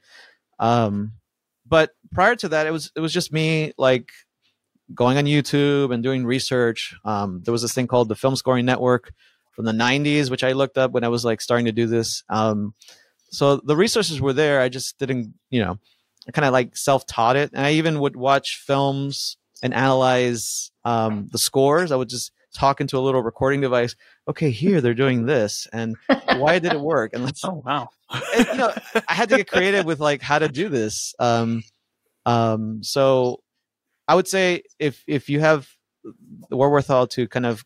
Um, 0.59 1.13
but 1.67 1.91
prior 2.11 2.35
to 2.35 2.49
that, 2.49 2.67
it 2.67 2.71
was 2.71 2.91
it 2.95 2.99
was 2.99 3.13
just 3.13 3.33
me 3.33 3.73
like 3.77 4.09
going 4.93 5.17
on 5.17 5.25
YouTube 5.25 5.93
and 5.93 6.03
doing 6.03 6.25
research. 6.25 6.95
Um, 7.03 7.41
there 7.43 7.51
was 7.51 7.61
this 7.61 7.73
thing 7.73 7.87
called 7.87 8.09
the 8.09 8.15
Film 8.15 8.35
Scoring 8.35 8.65
Network 8.65 9.13
from 9.55 9.65
the 9.65 9.71
90s, 9.71 10.29
which 10.29 10.43
I 10.43 10.51
looked 10.51 10.77
up 10.77 10.91
when 10.91 11.03
I 11.03 11.07
was 11.07 11.23
like 11.23 11.41
starting 11.41 11.65
to 11.65 11.71
do 11.71 11.87
this. 11.87 12.23
Um, 12.29 12.73
so 13.31 13.57
the 13.57 13.75
resources 13.75 14.21
were 14.21 14.33
there. 14.33 14.61
I 14.61 14.69
just 14.69 14.97
didn't, 14.99 15.33
you 15.49 15.63
know, 15.63 15.77
I 16.27 16.31
kind 16.31 16.45
of 16.45 16.53
like 16.53 16.75
self 16.75 17.05
taught 17.05 17.35
it. 17.35 17.51
And 17.53 17.65
I 17.65 17.73
even 17.73 17.99
would 17.99 18.15
watch 18.15 18.61
films 18.65 19.37
and 19.63 19.73
analyze 19.73 20.71
um, 20.83 21.29
the 21.31 21.37
scores. 21.37 21.91
I 21.91 21.95
would 21.95 22.09
just 22.09 22.31
talk 22.53 22.81
into 22.81 22.97
a 22.97 23.01
little 23.01 23.21
recording 23.21 23.61
device. 23.61 23.95
Okay, 24.27 24.49
here 24.49 24.81
they're 24.81 24.93
doing 24.93 25.25
this, 25.25 25.67
and 25.71 25.95
why 26.37 26.59
did 26.59 26.73
it 26.73 26.79
work? 26.79 27.13
And 27.13 27.23
let's 27.23 27.43
Oh 27.45 27.61
wow. 27.65 27.89
and, 28.09 28.47
you 28.47 28.55
know, 28.55 28.73
I 29.07 29.13
had 29.13 29.29
to 29.29 29.37
get 29.37 29.47
creative 29.49 29.85
with 29.85 29.99
like 29.99 30.21
how 30.21 30.39
to 30.39 30.47
do 30.47 30.69
this. 30.69 31.13
Um, 31.19 31.63
um, 32.25 32.83
so 32.83 33.41
I 34.07 34.15
would 34.15 34.27
say 34.27 34.63
if 34.79 35.03
if 35.07 35.29
you 35.29 35.39
have 35.41 35.67
the 36.49 36.57
wherewithal 36.57 37.07
to 37.07 37.27
kind 37.27 37.45
of 37.45 37.63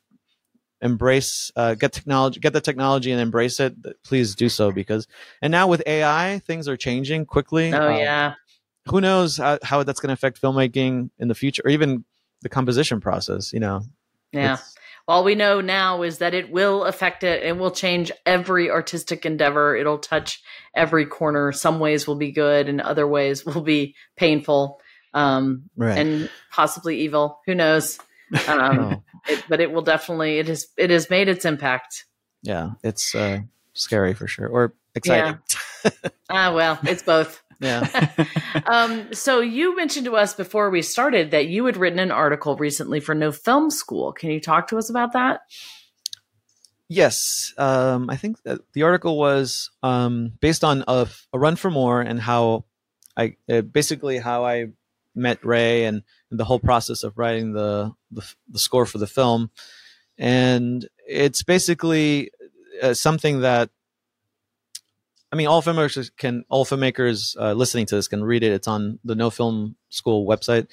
embrace, 0.81 1.51
uh, 1.55 1.73
get 1.75 1.91
technology, 1.93 2.39
get 2.39 2.53
the 2.53 2.61
technology 2.61 3.11
and 3.11 3.21
embrace 3.21 3.59
it, 3.59 3.75
please 4.03 4.35
do 4.35 4.49
so 4.49 4.71
because. 4.71 5.07
And 5.41 5.51
now 5.51 5.67
with 5.67 5.83
AI, 5.85 6.39
things 6.45 6.67
are 6.67 6.77
changing 6.77 7.25
quickly. 7.25 7.73
oh, 7.73 7.89
Um, 7.89 7.95
yeah. 7.97 8.33
Who 8.87 9.01
knows 9.01 9.37
how, 9.37 9.59
how 9.61 9.83
that's 9.83 9.99
going 9.99 10.07
to 10.09 10.13
affect 10.13 10.41
filmmaking 10.41 11.09
in 11.19 11.27
the 11.27 11.35
future, 11.35 11.61
or 11.65 11.69
even 11.69 12.05
the 12.41 12.49
composition 12.49 12.99
process? 13.01 13.53
You 13.53 13.59
know. 13.59 13.81
Yeah. 14.31 14.57
All 15.07 15.23
we 15.23 15.33
know 15.35 15.59
now 15.59 16.03
is 16.03 16.19
that 16.19 16.33
it 16.35 16.51
will 16.51 16.85
affect 16.85 17.23
it. 17.23 17.43
It 17.43 17.57
will 17.57 17.71
change 17.71 18.11
every 18.27 18.69
artistic 18.69 19.25
endeavor. 19.25 19.75
It'll 19.75 19.97
touch 19.97 20.41
every 20.75 21.05
corner. 21.07 21.51
Some 21.51 21.79
ways 21.79 22.07
will 22.07 22.15
be 22.15 22.31
good, 22.31 22.69
and 22.69 22.79
other 22.79 23.07
ways 23.07 23.43
will 23.45 23.61
be 23.61 23.95
painful 24.15 24.79
um, 25.13 25.63
Right. 25.75 25.97
and 25.97 26.29
possibly 26.51 26.99
evil. 27.01 27.39
Who 27.47 27.55
knows? 27.55 27.99
Um, 28.47 28.79
Oh, 28.79 29.03
it, 29.29 29.43
but 29.47 29.61
it 29.61 29.71
will 29.71 29.81
definitely. 29.81 30.39
It 30.39 30.47
has. 30.47 30.67
It 30.77 30.89
has 30.89 31.09
made 31.09 31.27
its 31.27 31.45
impact. 31.45 32.05
yeah, 32.41 32.71
it's 32.83 33.13
uh, 33.15 33.41
scary 33.73 34.13
for 34.13 34.27
sure, 34.27 34.47
or 34.47 34.73
exciting. 34.95 35.39
Ah, 36.29 36.53
well, 36.53 36.79
it's 36.83 37.03
both. 37.03 37.41
yeah. 37.59 38.09
um, 38.65 39.13
so 39.13 39.41
you 39.41 39.75
mentioned 39.75 40.05
to 40.05 40.15
us 40.15 40.33
before 40.33 40.69
we 40.69 40.81
started 40.81 41.31
that 41.31 41.47
you 41.47 41.65
had 41.65 41.77
written 41.77 41.99
an 41.99 42.11
article 42.11 42.55
recently 42.55 42.99
for 42.99 43.13
No 43.13 43.31
Film 43.31 43.69
School. 43.69 44.13
Can 44.13 44.29
you 44.31 44.39
talk 44.39 44.67
to 44.69 44.77
us 44.77 44.89
about 44.89 45.13
that? 45.13 45.41
Yes, 46.87 47.53
um, 47.57 48.09
I 48.09 48.15
think 48.15 48.41
that 48.43 48.61
the 48.73 48.83
article 48.83 49.17
was 49.17 49.69
um, 49.83 50.33
based 50.39 50.63
on 50.63 50.83
a, 50.87 51.07
a 51.33 51.39
run 51.39 51.55
for 51.55 51.69
more 51.69 52.01
and 52.01 52.19
how 52.19 52.65
I 53.15 53.35
uh, 53.51 53.61
basically 53.61 54.17
how 54.17 54.45
I 54.45 54.67
met 55.19 55.43
Ray 55.45 55.85
and 55.85 56.03
the 56.31 56.45
whole 56.45 56.59
process 56.59 57.03
of 57.03 57.17
writing 57.17 57.53
the 57.53 57.93
the, 58.11 58.33
the 58.49 58.59
score 58.59 58.85
for 58.85 58.97
the 58.97 59.07
film, 59.07 59.51
and 60.17 60.87
it's 61.07 61.43
basically 61.43 62.31
uh, 62.81 62.93
something 62.93 63.41
that 63.41 63.69
I 65.31 65.35
mean 65.35 65.47
all 65.47 65.61
filmmakers 65.61 66.09
can 66.17 66.45
all 66.49 66.65
filmmakers 66.65 67.35
uh, 67.39 67.53
listening 67.53 67.85
to 67.87 67.95
this 67.95 68.07
can 68.07 68.23
read 68.23 68.43
it. 68.43 68.51
It's 68.51 68.67
on 68.67 68.99
the 69.03 69.15
No 69.15 69.29
Film 69.29 69.75
School 69.89 70.27
website. 70.27 70.67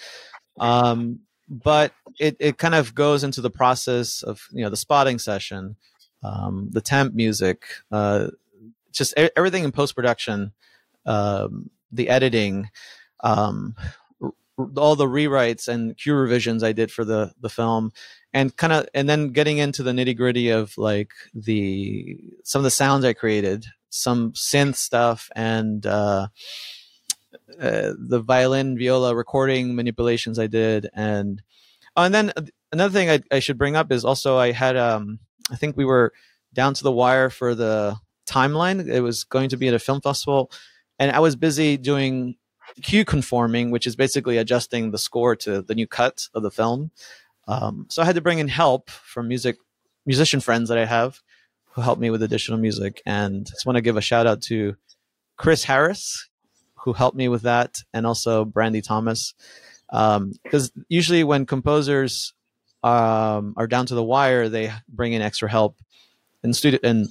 Um, 0.58 1.20
but 1.48 1.92
it, 2.18 2.36
it 2.40 2.58
kind 2.58 2.74
of 2.74 2.94
goes 2.94 3.22
into 3.22 3.40
the 3.40 3.50
process 3.50 4.22
of 4.22 4.48
you 4.52 4.64
know 4.64 4.70
the 4.70 4.76
spotting 4.76 5.18
session 5.18 5.76
um, 6.22 6.68
the 6.72 6.80
temp 6.80 7.14
music, 7.14 7.64
uh, 7.92 8.28
just 8.92 9.14
everything 9.16 9.64
in 9.64 9.72
post 9.72 9.94
production, 9.94 10.52
um, 11.04 11.70
the 11.92 12.08
editing, 12.08 12.70
um, 13.22 13.74
all 14.76 14.96
the 14.96 15.06
rewrites 15.06 15.68
and 15.68 15.96
cue 15.96 16.14
revisions 16.14 16.62
I 16.62 16.72
did 16.72 16.90
for 16.90 17.04
the 17.04 17.32
the 17.40 17.48
film, 17.48 17.92
and 18.32 18.56
kind 18.56 18.72
of 18.72 18.88
and 18.94 19.08
then 19.08 19.30
getting 19.30 19.58
into 19.58 19.82
the 19.82 19.92
nitty 19.92 20.16
gritty 20.16 20.50
of 20.50 20.76
like 20.78 21.12
the 21.34 22.18
some 22.44 22.60
of 22.60 22.64
the 22.64 22.70
sounds 22.70 23.04
I 23.04 23.12
created, 23.12 23.66
some 23.90 24.32
synth 24.32 24.76
stuff, 24.76 25.30
and 25.36 25.84
uh, 25.86 26.28
uh, 27.60 27.92
the 27.98 28.22
violin 28.24 28.78
viola 28.78 29.14
recording 29.14 29.74
manipulations 29.74 30.38
I 30.38 30.46
did, 30.46 30.88
and 30.94 31.42
oh, 31.96 32.04
and 32.04 32.14
then 32.14 32.32
another 32.72 32.92
thing 32.92 33.10
I, 33.10 33.20
I 33.30 33.38
should 33.40 33.58
bring 33.58 33.76
up 33.76 33.92
is 33.92 34.04
also 34.04 34.36
I 34.36 34.52
had 34.52 34.76
um 34.76 35.18
I 35.50 35.56
think 35.56 35.76
we 35.76 35.84
were 35.84 36.12
down 36.52 36.74
to 36.74 36.82
the 36.82 36.92
wire 36.92 37.30
for 37.30 37.54
the 37.54 37.96
timeline. 38.26 38.88
It 38.88 39.00
was 39.00 39.24
going 39.24 39.50
to 39.50 39.56
be 39.56 39.68
at 39.68 39.74
a 39.74 39.78
film 39.78 40.00
festival, 40.00 40.50
and 40.98 41.12
I 41.12 41.20
was 41.20 41.36
busy 41.36 41.76
doing 41.76 42.36
cue 42.82 43.04
conforming, 43.04 43.70
which 43.70 43.86
is 43.86 43.96
basically 43.96 44.38
adjusting 44.38 44.90
the 44.90 44.98
score 44.98 45.36
to 45.36 45.62
the 45.62 45.74
new 45.74 45.86
cut 45.86 46.28
of 46.34 46.42
the 46.42 46.50
film. 46.50 46.90
Um, 47.48 47.86
so 47.88 48.02
I 48.02 48.04
had 48.04 48.16
to 48.16 48.20
bring 48.20 48.38
in 48.38 48.48
help 48.48 48.90
from 48.90 49.28
music 49.28 49.56
musician 50.04 50.40
friends 50.40 50.68
that 50.68 50.78
I 50.78 50.84
have 50.84 51.20
who 51.72 51.82
helped 51.82 52.00
me 52.00 52.10
with 52.10 52.22
additional 52.22 52.58
music. 52.58 53.02
And 53.04 53.46
just 53.46 53.66
want 53.66 53.76
to 53.76 53.82
give 53.82 53.96
a 53.96 54.00
shout 54.00 54.26
out 54.26 54.40
to 54.42 54.76
Chris 55.36 55.64
Harris, 55.64 56.28
who 56.74 56.92
helped 56.92 57.16
me 57.16 57.28
with 57.28 57.42
that, 57.42 57.82
and 57.92 58.06
also 58.06 58.44
Brandy 58.44 58.80
Thomas. 58.80 59.34
Because 59.90 60.72
usually 60.88 61.22
when 61.22 61.46
composers 61.46 62.32
um, 62.82 63.54
are 63.56 63.66
down 63.66 63.86
to 63.86 63.94
the 63.94 64.02
wire, 64.02 64.48
they 64.48 64.72
bring 64.88 65.12
in 65.12 65.22
extra 65.22 65.50
help. 65.50 65.76
And 66.42 66.54
studio 66.54 66.80
and 66.82 67.08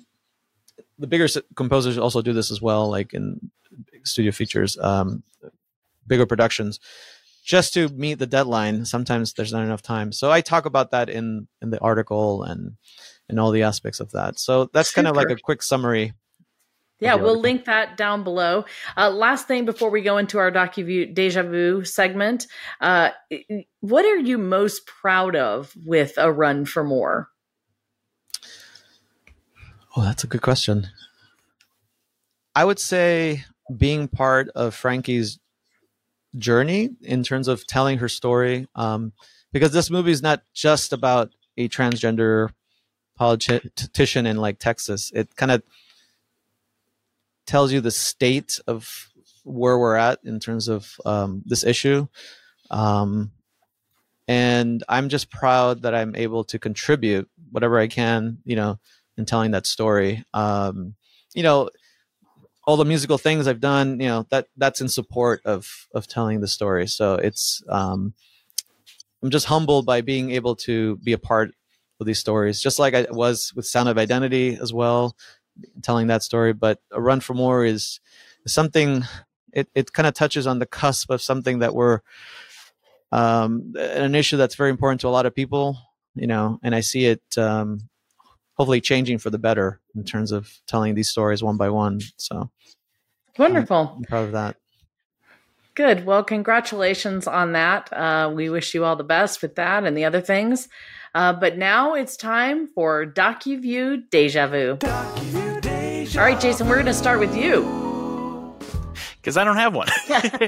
the 0.98 1.08
bigger 1.08 1.28
composers 1.56 1.98
also 1.98 2.22
do 2.22 2.34
this 2.34 2.52
as 2.52 2.62
well, 2.62 2.90
like 2.90 3.14
in 3.14 3.52
studio 4.04 4.32
features, 4.32 4.78
um, 4.80 5.24
bigger 6.08 6.26
productions, 6.26 6.80
just 7.44 7.74
to 7.74 7.90
meet 7.90 8.16
the 8.16 8.28
deadline. 8.28 8.86
Sometimes 8.86 9.34
there's 9.34 9.54
not 9.54 9.64
enough 9.64 9.82
time, 9.82 10.12
so 10.12 10.32
I 10.32 10.42
talk 10.42 10.66
about 10.66 10.92
that 10.92 11.10
in 11.10 11.48
in 11.62 11.70
the 11.70 11.80
article 11.80 12.44
and 12.44 12.78
and 13.30 13.40
all 13.40 13.52
the 13.52 13.64
aspects 13.64 14.00
of 14.00 14.12
that. 14.12 14.40
So 14.40 14.70
that's 14.74 14.92
kind 14.92 15.08
of 15.08 15.16
like 15.16 15.30
a 15.30 15.36
quick 15.36 15.64
summary. 15.64 16.14
Yeah, 17.00 17.16
we'll 17.16 17.32
article. 17.32 17.42
link 17.42 17.66
that 17.66 17.98
down 17.98 18.24
below. 18.24 18.66
Uh, 18.96 19.10
last 19.10 19.48
thing 19.48 19.66
before 19.66 19.90
we 19.90 20.02
go 20.02 20.18
into 20.18 20.38
our 20.38 20.50
DocuView 20.50 21.14
Deja 21.14 21.44
Vu 21.44 21.84
segment, 21.84 22.48
uh, 22.80 23.10
what 23.82 24.06
are 24.06 24.18
you 24.18 24.38
most 24.38 24.88
proud 24.88 25.36
of 25.36 25.76
with 25.86 26.14
A 26.18 26.32
Run 26.32 26.64
for 26.64 26.86
More? 26.86 27.30
Oh, 29.96 30.04
that's 30.04 30.24
a 30.24 30.28
good 30.28 30.42
question. 30.42 30.88
I 32.54 32.66
would 32.66 32.80
say 32.80 33.46
being 33.76 34.08
part 34.08 34.50
of 34.50 34.76
Frankie's 34.76 35.40
journey 36.38 36.90
in 37.02 37.24
terms 37.24 37.48
of 37.48 37.66
telling 37.66 38.00
her 38.00 38.10
story, 38.10 38.68
um, 38.76 39.14
because 39.54 39.72
this 39.72 39.90
movie 39.90 40.12
is 40.12 40.22
not 40.22 40.44
just 40.54 40.92
about 40.92 41.32
a 41.58 41.70
transgender 41.70 42.50
politician 43.18 44.26
in 44.26 44.36
like 44.36 44.60
Texas. 44.60 45.12
It 45.16 45.36
kind 45.36 45.52
of 45.52 45.64
tells 47.48 47.72
you 47.72 47.80
the 47.80 47.92
state 47.92 48.60
of 48.68 49.10
where 49.44 49.78
we're 49.78 49.96
at 49.96 50.20
in 50.26 50.40
terms 50.40 50.68
of 50.68 50.92
um, 51.06 51.42
this 51.46 51.64
issue. 51.64 52.08
Um, 52.70 53.32
and 54.28 54.84
I'm 54.90 55.08
just 55.08 55.30
proud 55.30 55.84
that 55.84 55.96
I'm 55.96 56.16
able 56.16 56.44
to 56.46 56.60
contribute 56.60 57.30
whatever 57.52 57.80
I 57.80 57.88
can, 57.88 58.40
you 58.44 58.56
know, 58.56 58.80
in 59.18 59.26
telling 59.26 59.52
that 59.52 59.66
story. 59.66 60.24
Um, 60.34 60.96
you 61.34 61.44
know, 61.44 61.70
all 62.66 62.78
the 62.78 62.86
musical 62.86 63.18
things 63.18 63.48
I've 63.48 63.60
done, 63.60 64.00
you 64.00 64.08
know, 64.08 64.26
that 64.30 64.48
that's 64.58 64.82
in 64.82 64.90
support 64.90 65.42
of 65.46 65.88
of 65.94 66.08
telling 66.08 66.42
the 66.42 66.48
story. 66.48 66.88
So 66.88 67.16
it's 67.16 67.64
um, 67.70 68.14
I'm 69.22 69.30
just 69.30 69.46
humbled 69.46 69.86
by 69.86 70.02
being 70.02 70.32
able 70.32 70.56
to 70.58 70.98
be 70.98 71.14
a 71.14 71.18
part 71.18 71.52
of 72.00 72.06
these 72.06 72.20
stories, 72.20 72.62
just 72.62 72.80
like 72.80 72.94
I 72.94 73.08
was 73.10 73.54
with 73.56 73.66
Sound 73.66 73.90
of 73.90 73.98
Identity 73.98 74.58
as 74.62 74.74
well, 74.74 75.16
telling 75.82 76.08
that 76.08 76.24
story. 76.24 76.54
But 76.54 76.80
A 76.92 77.02
Run 77.02 77.20
for 77.22 77.34
More 77.34 77.66
is, 77.66 78.00
is 78.46 78.54
something. 78.54 79.04
It 79.54 79.70
it 79.74 79.94
kind 79.94 80.08
of 80.08 80.14
touches 80.14 80.48
on 80.48 80.60
the 80.60 80.66
cusp 80.66 81.10
of 81.10 81.22
something 81.22 81.60
that 81.60 81.74
we're 81.74 82.02
um, 83.12 83.74
an 83.78 84.16
issue 84.16 84.38
that's 84.38 84.56
very 84.56 84.70
important 84.70 85.02
to 85.02 85.08
a 85.08 85.10
lot 85.10 85.26
of 85.26 85.34
people, 85.34 85.78
you 86.16 86.28
know, 86.28 86.60
and 86.62 86.76
I 86.76 86.82
see 86.82 87.06
it 87.06 87.22
um, 87.38 87.90
hopefully 88.56 88.82
changing 88.82 89.18
for 89.18 89.30
the 89.30 89.38
better 89.38 89.80
in 89.96 90.04
terms 90.04 90.32
of 90.32 90.60
telling 90.68 90.96
these 90.96 91.10
stories 91.10 91.44
one 91.44 91.58
by 91.58 91.70
one. 91.70 92.02
So 92.18 92.50
wonderful. 93.38 93.92
I'm, 93.92 93.98
I'm 93.98 94.04
proud 94.04 94.26
of 94.26 94.32
that. 94.34 94.58
Good. 95.76 96.06
Well, 96.06 96.24
congratulations 96.24 97.28
on 97.28 97.52
that. 97.52 97.92
Uh, 97.92 98.32
we 98.34 98.50
wish 98.50 98.74
you 98.74 98.86
all 98.86 98.96
the 98.96 99.04
best 99.04 99.42
with 99.42 99.56
that 99.56 99.84
and 99.84 99.98
the 99.98 100.06
other 100.06 100.22
things. 100.22 100.70
Uh, 101.14 101.34
but 101.34 101.58
now 101.58 101.94
it's 101.94 102.18
time 102.18 102.68
for 102.68 103.06
DocuView 103.06 104.10
Deja 104.10 104.48
Vu. 104.48 104.78
DocuView 104.78 105.62
Deja 105.62 106.20
all 106.20 106.26
right, 106.26 106.40
Jason, 106.40 106.70
we're 106.70 106.76
going 106.76 106.86
to 106.86 106.94
start 106.94 107.20
with 107.20 107.36
you 107.36 107.64
because 109.18 109.36
I 109.36 109.44
don't 109.44 109.58
have 109.58 109.76
one. 109.76 109.90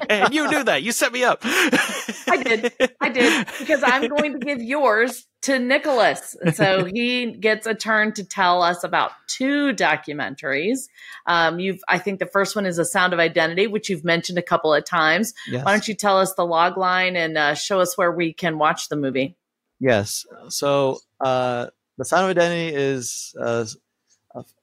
and 0.08 0.34
you 0.34 0.50
knew 0.50 0.64
that. 0.64 0.82
You 0.84 0.94
set 0.94 1.12
me 1.12 1.24
up. 1.24 1.40
I 1.44 2.42
did. 2.42 2.74
I 3.02 3.10
did 3.10 3.48
because 3.60 3.84
I'm 3.84 4.08
going 4.08 4.34
to 4.34 4.40
give 4.40 4.62
yours 4.62 5.27
to 5.44 5.60
Nicolas. 5.60 6.36
So 6.54 6.86
he 6.94 7.32
gets 7.32 7.68
a 7.68 7.74
turn 7.74 8.14
to 8.14 8.24
tell 8.24 8.64
us 8.64 8.84
about 8.84 9.12
two 9.28 9.74
documentaries. 9.74 10.88
Um, 11.26 11.60
you've, 11.60 11.80
I 11.88 12.00
think 12.00 12.20
the 12.20 12.26
first 12.26 12.56
one 12.56 12.66
is 12.66 12.80
A 12.80 12.86
Sound 12.86 13.14
of 13.14 13.20
Identity, 13.20 13.68
which 13.68 13.90
you've 13.90 14.04
mentioned 14.04 14.38
a 14.38 14.44
couple 14.44 14.74
of 14.74 14.86
times. 14.86 15.34
Yes. 15.48 15.64
Why 15.64 15.72
don't 15.72 15.88
you 15.88 15.94
tell 15.94 16.18
us 16.18 16.34
the 16.34 16.46
log 16.46 16.78
line 16.78 17.16
and 17.16 17.38
uh, 17.38 17.54
show 17.54 17.80
us 17.80 17.98
where 17.98 18.12
we 18.12 18.34
can 18.34 18.58
watch 18.58 18.90
the 18.90 18.96
movie? 18.96 19.36
Yes. 19.80 20.26
So 20.50 21.00
uh, 21.20 21.68
The 21.98 22.06
Sound 22.06 22.26
of 22.26 22.32
Identity 22.32 22.76
is 22.76 23.36
a 23.40 23.68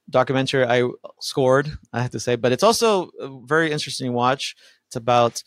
documentary 0.09 0.65
I 0.65 0.87
scored, 1.19 1.71
I 1.91 2.01
have 2.01 2.11
to 2.11 2.19
say, 2.19 2.35
but 2.35 2.51
it's 2.51 2.63
also 2.63 3.09
a 3.19 3.29
very 3.45 3.71
interesting 3.71 4.13
watch. 4.13 4.55
It's 4.87 4.95
about 4.95 5.43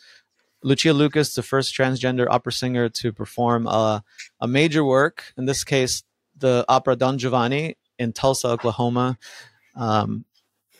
Lucia 0.62 0.92
Lucas, 0.92 1.34
the 1.34 1.42
first 1.42 1.74
transgender 1.74 2.26
opera 2.28 2.52
singer 2.52 2.88
to 2.88 3.12
perform 3.12 3.66
a, 3.66 4.02
a 4.40 4.48
major 4.48 4.84
work, 4.84 5.32
in 5.36 5.44
this 5.44 5.64
case, 5.64 6.02
the 6.36 6.64
opera 6.68 6.96
Don 6.96 7.18
Giovanni 7.18 7.76
in 7.98 8.12
Tulsa, 8.12 8.48
Oklahoma. 8.48 9.18
Um, 9.76 10.24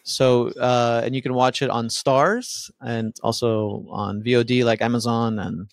so, 0.03 0.49
uh, 0.49 1.03
and 1.05 1.15
you 1.15 1.23
can 1.23 1.35
watch 1.35 1.63
it 1.63 1.71
on 1.71 1.89
Starz 1.89 2.71
and 2.81 3.15
also 3.23 3.87
on 3.91 4.23
VOD 4.23 4.65
like 4.65 4.81
Amazon. 4.81 5.39
And 5.39 5.73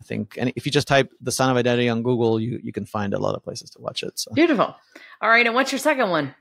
I 0.00 0.04
think, 0.04 0.36
and 0.38 0.52
if 0.56 0.66
you 0.66 0.72
just 0.72 0.88
type 0.88 1.12
the 1.20 1.32
Sound 1.32 1.52
of 1.52 1.56
Identity 1.56 1.88
on 1.88 2.02
Google, 2.02 2.40
you, 2.40 2.58
you 2.62 2.72
can 2.72 2.84
find 2.84 3.14
a 3.14 3.18
lot 3.18 3.34
of 3.34 3.44
places 3.44 3.70
to 3.70 3.80
watch 3.80 4.02
it. 4.02 4.18
So. 4.18 4.32
Beautiful. 4.34 4.74
All 5.20 5.30
right. 5.30 5.46
And 5.46 5.54
what's 5.54 5.70
your 5.72 5.78
second 5.78 6.10
one? 6.10 6.34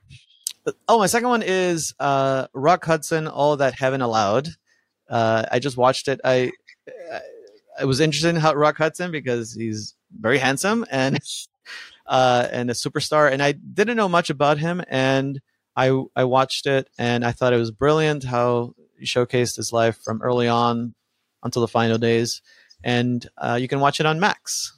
Oh, 0.88 0.98
my 0.98 1.06
second 1.06 1.30
one 1.30 1.44
is 1.46 1.94
uh, 2.00 2.48
Rock 2.54 2.84
Hudson, 2.86 3.28
All 3.28 3.56
That 3.58 3.76
Heaven 3.76 4.02
Allowed. 4.02 4.50
Uh, 5.08 5.46
I 5.52 5.60
just 5.60 5.78
watched 5.78 6.08
it. 6.08 6.20
I, 6.24 6.52
I 7.80 7.86
was 7.86 8.00
interested 8.00 8.30
in 8.30 8.36
how 8.38 8.54
Rock 8.54 8.78
Hudson 8.78 9.12
because 9.12 9.54
he's 9.54 9.96
very 10.18 10.38
handsome 10.38 10.86
and 10.90 11.20
uh, 12.08 12.48
and 12.52 12.70
a 12.70 12.74
superstar, 12.74 13.32
and 13.32 13.42
I 13.42 13.52
didn't 13.54 13.98
know 13.98 14.10
much 14.10 14.30
about 14.30 14.58
him. 14.58 14.82
And 14.88 15.42
I 15.76 16.04
I 16.16 16.24
watched 16.24 16.68
it 16.68 16.90
and 16.98 17.26
I 17.26 17.32
thought 17.32 17.54
it 17.54 17.58
was 17.58 17.72
brilliant 17.72 18.24
how 18.24 18.74
he 18.98 19.06
showcased 19.06 19.58
his 19.58 19.74
life 19.74 19.98
from 20.04 20.22
early 20.22 20.48
on 20.48 20.96
until 21.44 21.62
the 21.62 21.68
final 21.68 21.98
days. 21.98 22.42
And 22.84 23.28
uh, 23.38 23.58
you 23.60 23.68
can 23.68 23.80
watch 23.80 24.00
it 24.00 24.06
on 24.06 24.20
Max. 24.20 24.78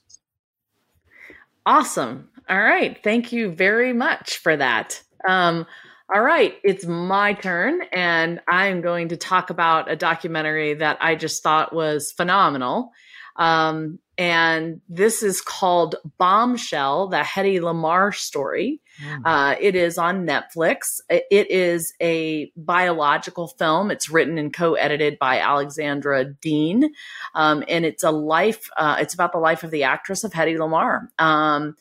Awesome. 1.66 2.30
All 2.50 2.62
right. 2.62 2.98
Thank 3.04 3.32
you 3.32 3.52
very 3.52 3.94
much 3.94 4.38
for 4.38 4.56
that. 4.56 5.02
Um, 5.28 5.68
all 6.14 6.22
right, 6.22 6.56
it's 6.64 6.86
my 6.86 7.34
turn, 7.34 7.82
and 7.92 8.40
I'm 8.48 8.82
going 8.82 9.10
to 9.10 9.18
talk 9.18 9.50
about 9.50 9.92
a 9.92 9.96
documentary 9.96 10.76
that 10.76 10.98
I 11.02 11.16
just 11.16 11.44
thought 11.44 11.74
was 11.74 12.14
phenomenal. 12.14 12.92
Um, 13.36 14.00
and 14.18 14.82
this 14.90 15.22
is 15.22 15.42
called 15.42 15.96
Bombshell, 16.18 17.10
the 17.10 17.18
Hedy 17.18 17.60
Lamarr 17.60 18.16
story. 18.16 18.82
Mm. 19.04 19.22
Uh, 19.26 19.56
it 19.60 19.76
is 19.76 19.98
on 19.98 20.26
Netflix. 20.26 21.02
It 21.10 21.52
is 21.52 21.94
a 22.02 22.52
biological 22.56 23.48
film. 23.48 23.92
It's 23.92 24.10
written 24.10 24.38
and 24.38 24.52
co-edited 24.52 25.20
by 25.20 25.40
Alexandra 25.40 26.24
Dean, 26.24 26.90
um, 27.36 27.64
and 27.68 27.86
it's 27.86 28.04
a 28.04 28.12
life. 28.12 28.70
Uh, 28.78 28.96
it's 29.00 29.14
about 29.14 29.34
the 29.34 29.40
life 29.40 29.64
of 29.64 29.72
the 29.72 29.84
actress 29.84 30.24
of 30.24 30.32
Hedy 30.32 30.58
Lamarr, 30.58 31.10
um, 31.22 31.76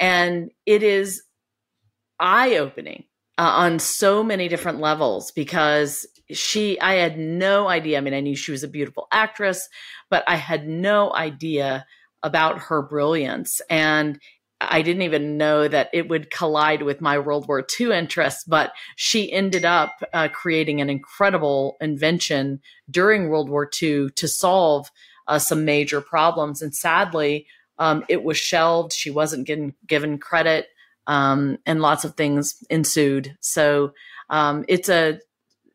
and 0.00 0.50
it 0.66 0.82
is 0.82 1.22
eye-opening 2.20 3.04
uh, 3.38 3.42
on 3.42 3.78
so 3.78 4.22
many 4.22 4.48
different 4.48 4.80
levels 4.80 5.30
because 5.30 6.06
she 6.30 6.78
i 6.80 6.94
had 6.94 7.18
no 7.18 7.68
idea. 7.68 7.96
I 7.96 8.00
mean 8.00 8.14
i 8.14 8.20
knew 8.20 8.36
she 8.36 8.52
was 8.52 8.62
a 8.62 8.68
beautiful 8.68 9.06
actress 9.12 9.68
but 10.10 10.24
i 10.26 10.36
had 10.36 10.68
no 10.68 11.14
idea 11.14 11.86
about 12.22 12.58
her 12.58 12.82
brilliance. 12.82 13.60
And 13.70 14.18
i 14.60 14.82
didn't 14.82 15.02
even 15.02 15.38
know 15.38 15.68
that 15.68 15.88
it 15.92 16.08
would 16.08 16.30
collide 16.32 16.82
with 16.82 17.00
my 17.00 17.18
world 17.18 17.46
war 17.46 17.64
ii 17.80 17.92
interests 17.92 18.42
but 18.44 18.72
she 18.96 19.32
ended 19.32 19.64
up 19.64 19.92
uh, 20.12 20.28
creating 20.28 20.80
an 20.80 20.90
incredible 20.90 21.76
invention 21.80 22.60
during 22.90 23.28
world 23.28 23.48
war 23.48 23.70
ii 23.82 24.10
to 24.10 24.28
solve 24.28 24.90
uh, 25.28 25.38
some 25.38 25.64
major 25.64 26.00
problems. 26.00 26.60
And 26.62 26.74
sadly 26.74 27.46
um, 27.78 28.04
it 28.08 28.24
was 28.24 28.36
shelved. 28.36 28.92
She 28.92 29.10
wasn't 29.10 29.46
given, 29.46 29.74
given 29.86 30.18
credit 30.18 30.66
um, 31.08 31.58
and 31.66 31.80
lots 31.80 32.04
of 32.04 32.14
things 32.14 32.62
ensued. 32.70 33.36
So 33.40 33.92
um, 34.30 34.64
it's 34.68 34.88
a 34.88 35.18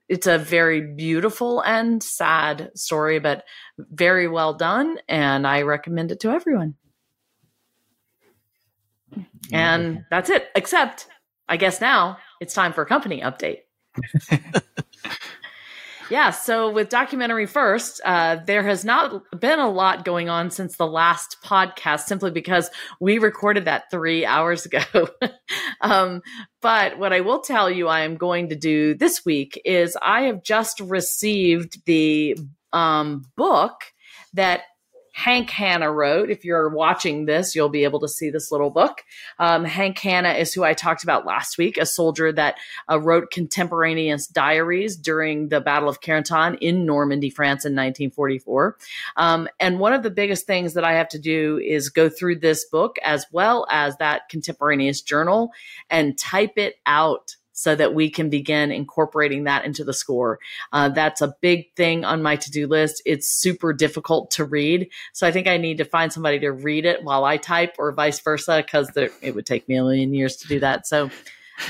it's 0.07 0.27
a 0.27 0.37
very 0.37 0.81
beautiful 0.95 1.61
and 1.61 2.01
sad 2.03 2.71
story, 2.75 3.19
but 3.19 3.43
very 3.77 4.27
well 4.27 4.53
done, 4.53 4.99
and 5.09 5.47
I 5.47 5.63
recommend 5.63 6.11
it 6.11 6.19
to 6.21 6.29
everyone. 6.29 6.75
And 9.51 10.05
that's 10.09 10.29
it. 10.29 10.47
Except, 10.55 11.07
I 11.49 11.57
guess 11.57 11.81
now 11.81 12.17
it's 12.39 12.53
time 12.53 12.73
for 12.73 12.81
a 12.81 12.85
company 12.85 13.21
update. 13.21 13.59
Yeah. 16.13 16.29
So 16.29 16.69
with 16.69 16.89
documentary 16.89 17.47
first, 17.47 17.99
uh, 18.05 18.35
there 18.45 18.61
has 18.61 18.85
not 18.85 19.23
been 19.39 19.57
a 19.57 19.67
lot 19.67 20.05
going 20.05 20.29
on 20.29 20.51
since 20.51 20.77
the 20.77 20.85
last 20.85 21.37
podcast, 21.43 22.01
simply 22.01 22.29
because 22.29 22.69
we 22.99 23.17
recorded 23.17 23.65
that 23.65 23.89
three 23.89 24.23
hours 24.27 24.67
ago. 24.67 24.83
um, 25.81 26.21
but 26.61 26.99
what 26.99 27.13
I 27.13 27.21
will 27.21 27.39
tell 27.39 27.67
you, 27.67 27.87
I 27.87 28.01
am 28.01 28.17
going 28.17 28.49
to 28.49 28.55
do 28.55 28.93
this 28.93 29.25
week 29.25 29.59
is 29.65 29.97
I 30.03 30.25
have 30.25 30.43
just 30.43 30.81
received 30.81 31.83
the 31.87 32.37
um, 32.71 33.25
book 33.35 33.73
that 34.33 34.61
Hank 35.13 35.51
Hanna 35.51 35.91
wrote. 35.91 36.31
If 36.31 36.43
you're 36.43 36.69
watching 36.69 37.25
this, 37.25 37.55
you'll 37.55 37.69
be 37.69 37.83
able 37.83 37.99
to 37.99 38.07
see 38.07 38.31
this 38.31 38.51
little 38.51 38.71
book. 38.71 39.03
Um, 39.37 39.63
Hank 39.63 39.99
Hanna 39.99 40.31
is 40.31 40.53
who 40.53 40.63
I 40.63 40.73
talked 40.73 41.03
about 41.03 41.25
last 41.25 41.59
week, 41.59 41.77
a 41.77 41.85
soldier 41.85 42.31
that 42.31 42.55
uh, 42.91 42.99
wrote 42.99 43.29
contemporaneous 43.29 44.25
diaries 44.25 44.97
during 44.97 45.49
the 45.49 45.61
Battle 45.61 45.87
of 45.87 46.01
Carentan 46.01 46.57
in 46.61 46.87
Normandy, 46.87 47.29
France 47.29 47.63
in 47.63 47.73
1944. 47.73 48.75
Um, 49.15 49.47
and 49.59 49.79
one 49.79 49.93
of 49.93 50.01
the 50.01 50.09
biggest 50.09 50.47
things 50.47 50.73
that 50.73 50.83
I 50.83 50.93
have 50.93 51.09
to 51.09 51.19
do 51.19 51.59
is 51.63 51.89
go 51.89 52.09
through 52.09 52.39
this 52.39 52.65
book 52.65 52.95
as 53.03 53.27
well 53.31 53.67
as 53.69 53.95
that 53.97 54.29
contemporaneous 54.29 55.01
journal 55.01 55.51
and 55.91 56.17
type 56.17 56.57
it 56.57 56.77
out 56.87 57.35
so 57.53 57.75
that 57.75 57.93
we 57.93 58.09
can 58.09 58.29
begin 58.29 58.71
incorporating 58.71 59.45
that 59.45 59.63
into 59.65 59.83
the 59.83 59.93
score. 59.93 60.39
Uh, 60.71 60.89
that's 60.89 61.21
a 61.21 61.33
big 61.41 61.73
thing 61.75 62.03
on 62.03 62.21
my 62.23 62.35
to 62.35 62.51
do 62.51 62.67
list. 62.67 63.01
It's 63.05 63.27
super 63.27 63.71
difficult 63.73 64.31
to 64.31 64.43
read. 64.45 64.89
So 65.13 65.25
I 65.27 65.31
think 65.31 65.47
I 65.47 65.57
need 65.57 65.77
to 65.77 65.85
find 65.85 66.11
somebody 66.11 66.39
to 66.39 66.51
read 66.51 66.85
it 66.85 67.03
while 67.03 67.23
I 67.25 67.37
type 67.37 67.75
or 67.79 67.91
vice 67.91 68.19
versa, 68.19 68.63
because 68.65 68.91
it 69.21 69.35
would 69.35 69.45
take 69.45 69.69
me 69.69 69.75
a 69.75 69.83
million 69.83 70.13
years 70.13 70.35
to 70.37 70.47
do 70.47 70.59
that. 70.61 70.87
So 70.87 71.09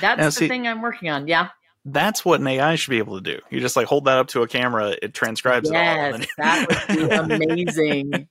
That's 0.01 0.17
Now, 0.17 0.25
the 0.25 0.31
see- 0.31 0.47
thing 0.47 0.67
I'm 0.67 0.81
working 0.81 1.09
on. 1.09 1.27
Yeah. 1.27 1.49
That's 1.85 2.23
what 2.23 2.39
an 2.39 2.47
AI 2.47 2.75
should 2.75 2.91
be 2.91 2.99
able 2.99 3.21
to 3.21 3.33
do. 3.33 3.41
You 3.49 3.59
just 3.59 3.75
like 3.75 3.87
hold 3.87 4.05
that 4.05 4.17
up 4.17 4.27
to 4.29 4.41
a 4.41 4.47
camera, 4.47 4.95
it 5.01 5.13
transcribes 5.13 5.69
it 5.69 5.75
all. 5.75 5.81
Yes, 5.83 6.27
that 6.37 6.87
would 6.87 6.97
be 6.97 7.35
amazing. 7.45 8.29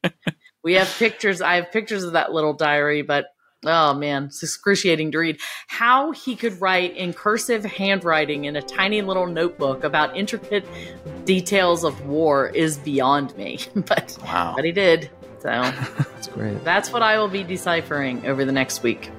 we 0.64 0.72
have 0.74 0.88
pictures. 0.98 1.42
I 1.42 1.56
have 1.56 1.70
pictures 1.70 2.02
of 2.02 2.14
that 2.14 2.32
little 2.32 2.54
diary, 2.54 3.02
but 3.02 3.26
oh 3.64 3.94
man, 3.94 4.24
it's 4.24 4.42
excruciating 4.42 5.12
to 5.12 5.18
read. 5.18 5.40
How 5.66 6.12
he 6.12 6.36
could 6.36 6.60
write 6.60 6.96
in 6.96 7.12
cursive 7.12 7.64
handwriting 7.64 8.44
in 8.44 8.56
a 8.56 8.62
tiny 8.62 9.02
little 9.02 9.26
notebook 9.26 9.84
about 9.84 10.16
intricate 10.16 10.66
details 11.24 11.84
of 11.84 12.06
war 12.06 12.48
is 12.48 12.78
beyond 12.78 13.36
me. 13.36 13.60
but 13.74 14.16
wow. 14.22 14.54
but 14.56 14.64
he 14.64 14.72
did. 14.72 15.10
So 15.40 15.48
That's 15.50 16.28
great. 16.28 16.62
that's 16.64 16.92
what 16.92 17.02
I 17.02 17.18
will 17.18 17.28
be 17.28 17.42
deciphering 17.42 18.26
over 18.26 18.44
the 18.44 18.52
next 18.52 18.82
week. 18.82 19.10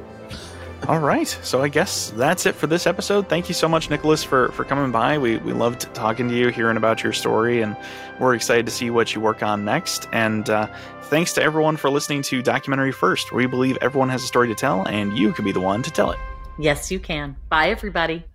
All 0.88 1.00
right. 1.00 1.28
So 1.44 1.62
I 1.62 1.70
guess 1.70 2.12
that's 2.12 2.46
it 2.46 2.56
for 2.56 2.68
this 2.68 2.86
episode. 2.86 3.30
Thank 3.30 3.48
you 3.48 3.56
so 3.56 3.70
much, 3.70 3.90
Nicolas, 3.90 4.22
for, 4.22 4.52
for 4.52 4.66
coming 4.66 4.92
by. 4.92 5.18
We, 5.18 5.38
we 5.38 5.54
loved 5.54 5.94
talking 5.94 6.28
to 6.28 6.36
you, 6.36 6.50
hearing 6.50 6.76
about 6.76 7.04
your 7.04 7.14
story, 7.14 7.62
and 7.62 7.78
we're 8.20 8.36
excited 8.36 8.66
to 8.66 8.72
see 8.72 8.90
what 8.90 9.16
you 9.16 9.22
work 9.22 9.42
on 9.42 9.64
next. 9.64 10.10
And 10.12 10.50
uh, 10.50 10.68
thanks 11.04 11.32
to 11.34 11.42
everyone 11.42 11.78
for 11.78 11.90
listening 11.90 12.22
to 12.24 12.42
Documentary 12.42 12.92
First, 12.92 13.32
where 13.32 13.38
we 13.38 13.46
believe 13.46 13.78
everyone 13.82 14.10
has 14.10 14.24
a 14.24 14.28
story 14.28 14.50
to 14.50 14.56
tell, 14.56 14.86
and 14.88 15.18
you 15.18 15.32
can 15.32 15.46
be 15.46 15.54
the 15.54 15.62
one 15.62 15.84
to 15.84 15.92
tell 15.92 16.12
it. 16.12 16.20
Yes, 16.60 16.92
you 16.92 17.00
can. 17.00 17.38
Bye, 17.48 17.70
everybody. 17.70 18.26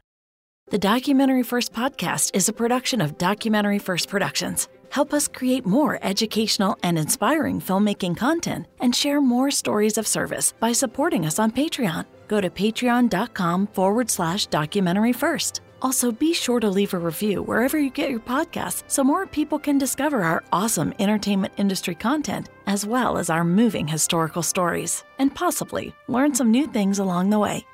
The 0.70 0.78
Documentary 0.78 1.42
First 1.42 1.74
podcast 1.74 2.34
is 2.34 2.48
a 2.48 2.52
production 2.54 3.02
of 3.02 3.18
Documentary 3.18 3.78
First 3.78 4.08
Productions. 4.08 4.68
Help 4.90 5.12
us 5.12 5.28
create 5.28 5.66
more 5.66 5.98
educational 6.02 6.78
and 6.82 6.98
inspiring 6.98 7.60
filmmaking 7.60 8.16
content 8.16 8.66
and 8.80 8.96
share 8.96 9.20
more 9.20 9.50
stories 9.50 9.98
of 9.98 10.06
service 10.06 10.52
by 10.60 10.72
supporting 10.72 11.26
us 11.26 11.38
on 11.38 11.52
Patreon. 11.52 12.06
Go 12.28 12.40
to 12.40 12.50
patreon.com 12.50 13.66
forward 13.68 14.10
slash 14.10 14.46
documentary 14.46 15.12
first. 15.12 15.62
Also, 15.80 16.10
be 16.10 16.34
sure 16.34 16.60
to 16.60 16.68
leave 16.68 16.92
a 16.92 16.98
review 16.98 17.42
wherever 17.42 17.78
you 17.78 17.90
get 17.90 18.10
your 18.10 18.20
podcasts 18.20 18.82
so 18.88 19.04
more 19.04 19.26
people 19.26 19.58
can 19.58 19.78
discover 19.78 20.22
our 20.22 20.42
awesome 20.52 20.92
entertainment 20.98 21.52
industry 21.56 21.94
content 21.94 22.48
as 22.66 22.84
well 22.84 23.16
as 23.16 23.30
our 23.30 23.44
moving 23.44 23.86
historical 23.86 24.42
stories 24.42 25.04
and 25.18 25.34
possibly 25.34 25.94
learn 26.08 26.34
some 26.34 26.50
new 26.50 26.66
things 26.66 26.98
along 26.98 27.30
the 27.30 27.38
way. 27.38 27.64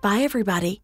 Bye, 0.00 0.20
everybody. 0.20 0.80